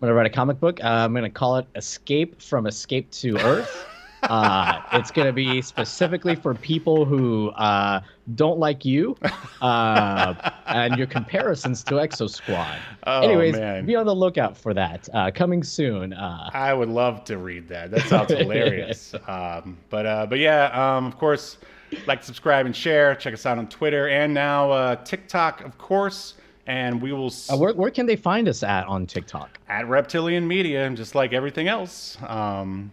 gonna 0.00 0.14
write 0.14 0.26
a 0.26 0.30
comic 0.30 0.60
book. 0.60 0.78
Uh, 0.80 0.86
I'm 0.86 1.12
gonna 1.12 1.28
call 1.28 1.56
it 1.56 1.66
"Escape 1.74 2.40
from 2.40 2.68
Escape 2.68 3.10
to 3.10 3.36
Earth." 3.38 3.89
Uh, 4.24 4.80
it's 4.92 5.10
gonna 5.10 5.32
be 5.32 5.62
specifically 5.62 6.34
for 6.34 6.54
people 6.54 7.04
who 7.04 7.48
uh, 7.50 8.00
don't 8.34 8.58
like 8.58 8.84
you 8.84 9.16
uh, 9.60 10.34
and 10.66 10.96
your 10.98 11.06
comparisons 11.06 11.82
to 11.84 11.94
Exo 11.94 12.28
Squad. 12.28 12.78
Oh, 13.06 13.20
Anyways, 13.22 13.56
man. 13.56 13.86
be 13.86 13.96
on 13.96 14.06
the 14.06 14.14
lookout 14.14 14.56
for 14.56 14.74
that. 14.74 15.08
Uh, 15.12 15.30
coming 15.34 15.62
soon. 15.62 16.12
Uh, 16.12 16.50
I 16.52 16.72
would 16.74 16.88
love 16.88 17.24
to 17.24 17.38
read 17.38 17.68
that. 17.68 17.90
That 17.90 18.02
sounds 18.02 18.32
hilarious. 18.32 19.14
Um, 19.26 19.78
but 19.90 20.06
uh, 20.06 20.26
but 20.26 20.38
yeah, 20.38 20.66
um, 20.96 21.06
of 21.06 21.16
course, 21.18 21.58
like, 22.06 22.22
subscribe, 22.24 22.66
and 22.66 22.74
share. 22.74 23.14
Check 23.14 23.34
us 23.34 23.46
out 23.46 23.58
on 23.58 23.68
Twitter 23.68 24.08
and 24.08 24.32
now 24.34 24.70
uh, 24.70 24.96
TikTok, 24.96 25.60
of 25.62 25.78
course. 25.78 26.34
And 26.66 27.00
we 27.00 27.12
will 27.12 27.26
s- 27.26 27.50
uh, 27.52 27.56
where, 27.56 27.72
where 27.74 27.90
can 27.90 28.06
they 28.06 28.16
find 28.16 28.48
us 28.48 28.62
at 28.62 28.86
on 28.86 29.06
TikTok? 29.06 29.58
at 29.68 29.88
Reptilian 29.88 30.46
Media, 30.48 30.84
and 30.86 30.96
just 30.96 31.14
like 31.14 31.32
everything 31.32 31.68
else. 31.68 32.16
Um, 32.26 32.92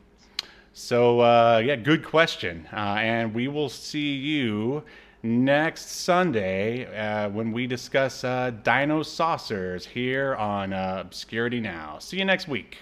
so 0.77 1.21
uh, 1.21 1.61
yeah, 1.65 1.75
good 1.75 2.05
question. 2.05 2.67
Uh, 2.71 2.97
and 2.99 3.33
we 3.33 3.47
will 3.47 3.67
see 3.67 4.13
you 4.13 4.83
next 5.23 5.89
Sunday 5.89 6.85
uh, 6.95 7.29
when 7.29 7.51
we 7.51 7.65
discuss 7.65 8.23
uh, 8.23 8.51
Dino 8.63 9.01
Saucers 9.01 9.87
here 9.87 10.35
on 10.35 10.73
uh, 10.73 10.99
Obscurity 11.01 11.59
Now. 11.59 11.97
See 11.97 12.17
you 12.17 12.25
next 12.25 12.47
week. 12.47 12.77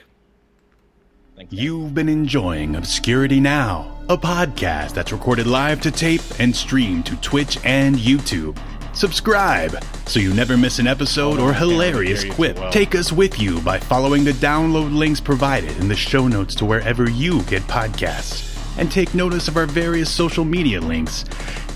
You've 1.50 1.94
been 1.94 2.10
enjoying 2.10 2.76
Obscurity 2.76 3.40
Now, 3.40 3.98
a 4.10 4.18
podcast 4.18 4.94
that's 4.94 5.14
recorded 5.14 5.48
live 5.48 5.80
to 5.82 5.92
tape 5.92 6.22
and 6.38 6.54
streamed 6.54 7.06
to 7.06 7.16
Twitch 7.18 7.58
and 7.64 7.96
YouTube. 7.96 8.58
Subscribe 8.96 9.84
so 10.06 10.22
you 10.22 10.34
never 10.34 10.56
miss 10.56 10.80
an 10.80 10.88
episode 10.88 11.38
or 11.38 11.52
hilarious 11.54 12.24
quip. 12.24 12.58
Take 12.72 12.96
us 12.96 13.12
with 13.12 13.38
you 13.38 13.60
by 13.60 13.78
following 13.78 14.24
the 14.24 14.32
download 14.32 14.96
links 14.96 15.20
provided 15.20 15.76
in 15.78 15.90
the 15.90 15.96
show 15.98 16.30
notes 16.30 16.56
to 16.56 16.66
wherever 16.66 17.10
you 17.10 17.44
get 17.44 17.62
podcasts. 17.64 18.54
And 18.80 18.90
take 18.90 19.14
notice 19.14 19.50
of 19.50 19.58
our 19.58 19.66
various 19.66 20.10
social 20.10 20.46
media 20.46 20.80
links. 20.80 21.26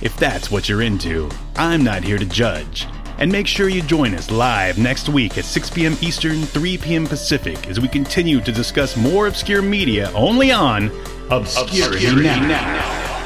If 0.01 0.15
that's 0.15 0.49
what 0.49 0.69
you're 0.69 0.81
into, 0.81 1.29
I'm 1.57 1.83
not 1.83 2.05
here 2.05 2.17
to 2.17 2.25
judge. 2.25 2.87
And 3.17 3.29
make 3.29 3.47
sure 3.47 3.67
you 3.67 3.81
join 3.81 4.15
us 4.15 4.31
live 4.31 4.77
next 4.77 5.09
week 5.09 5.37
at 5.37 5.43
6 5.43 5.71
p.m. 5.71 5.97
Eastern, 6.01 6.43
3 6.43 6.77
p.m. 6.77 7.05
Pacific 7.05 7.67
as 7.67 7.81
we 7.81 7.89
continue 7.89 8.39
to 8.39 8.51
discuss 8.53 8.95
more 8.95 9.27
obscure 9.27 9.61
media 9.61 10.09
only 10.13 10.53
on 10.53 10.89
Obscurity, 11.29 12.15
now. 12.15 13.18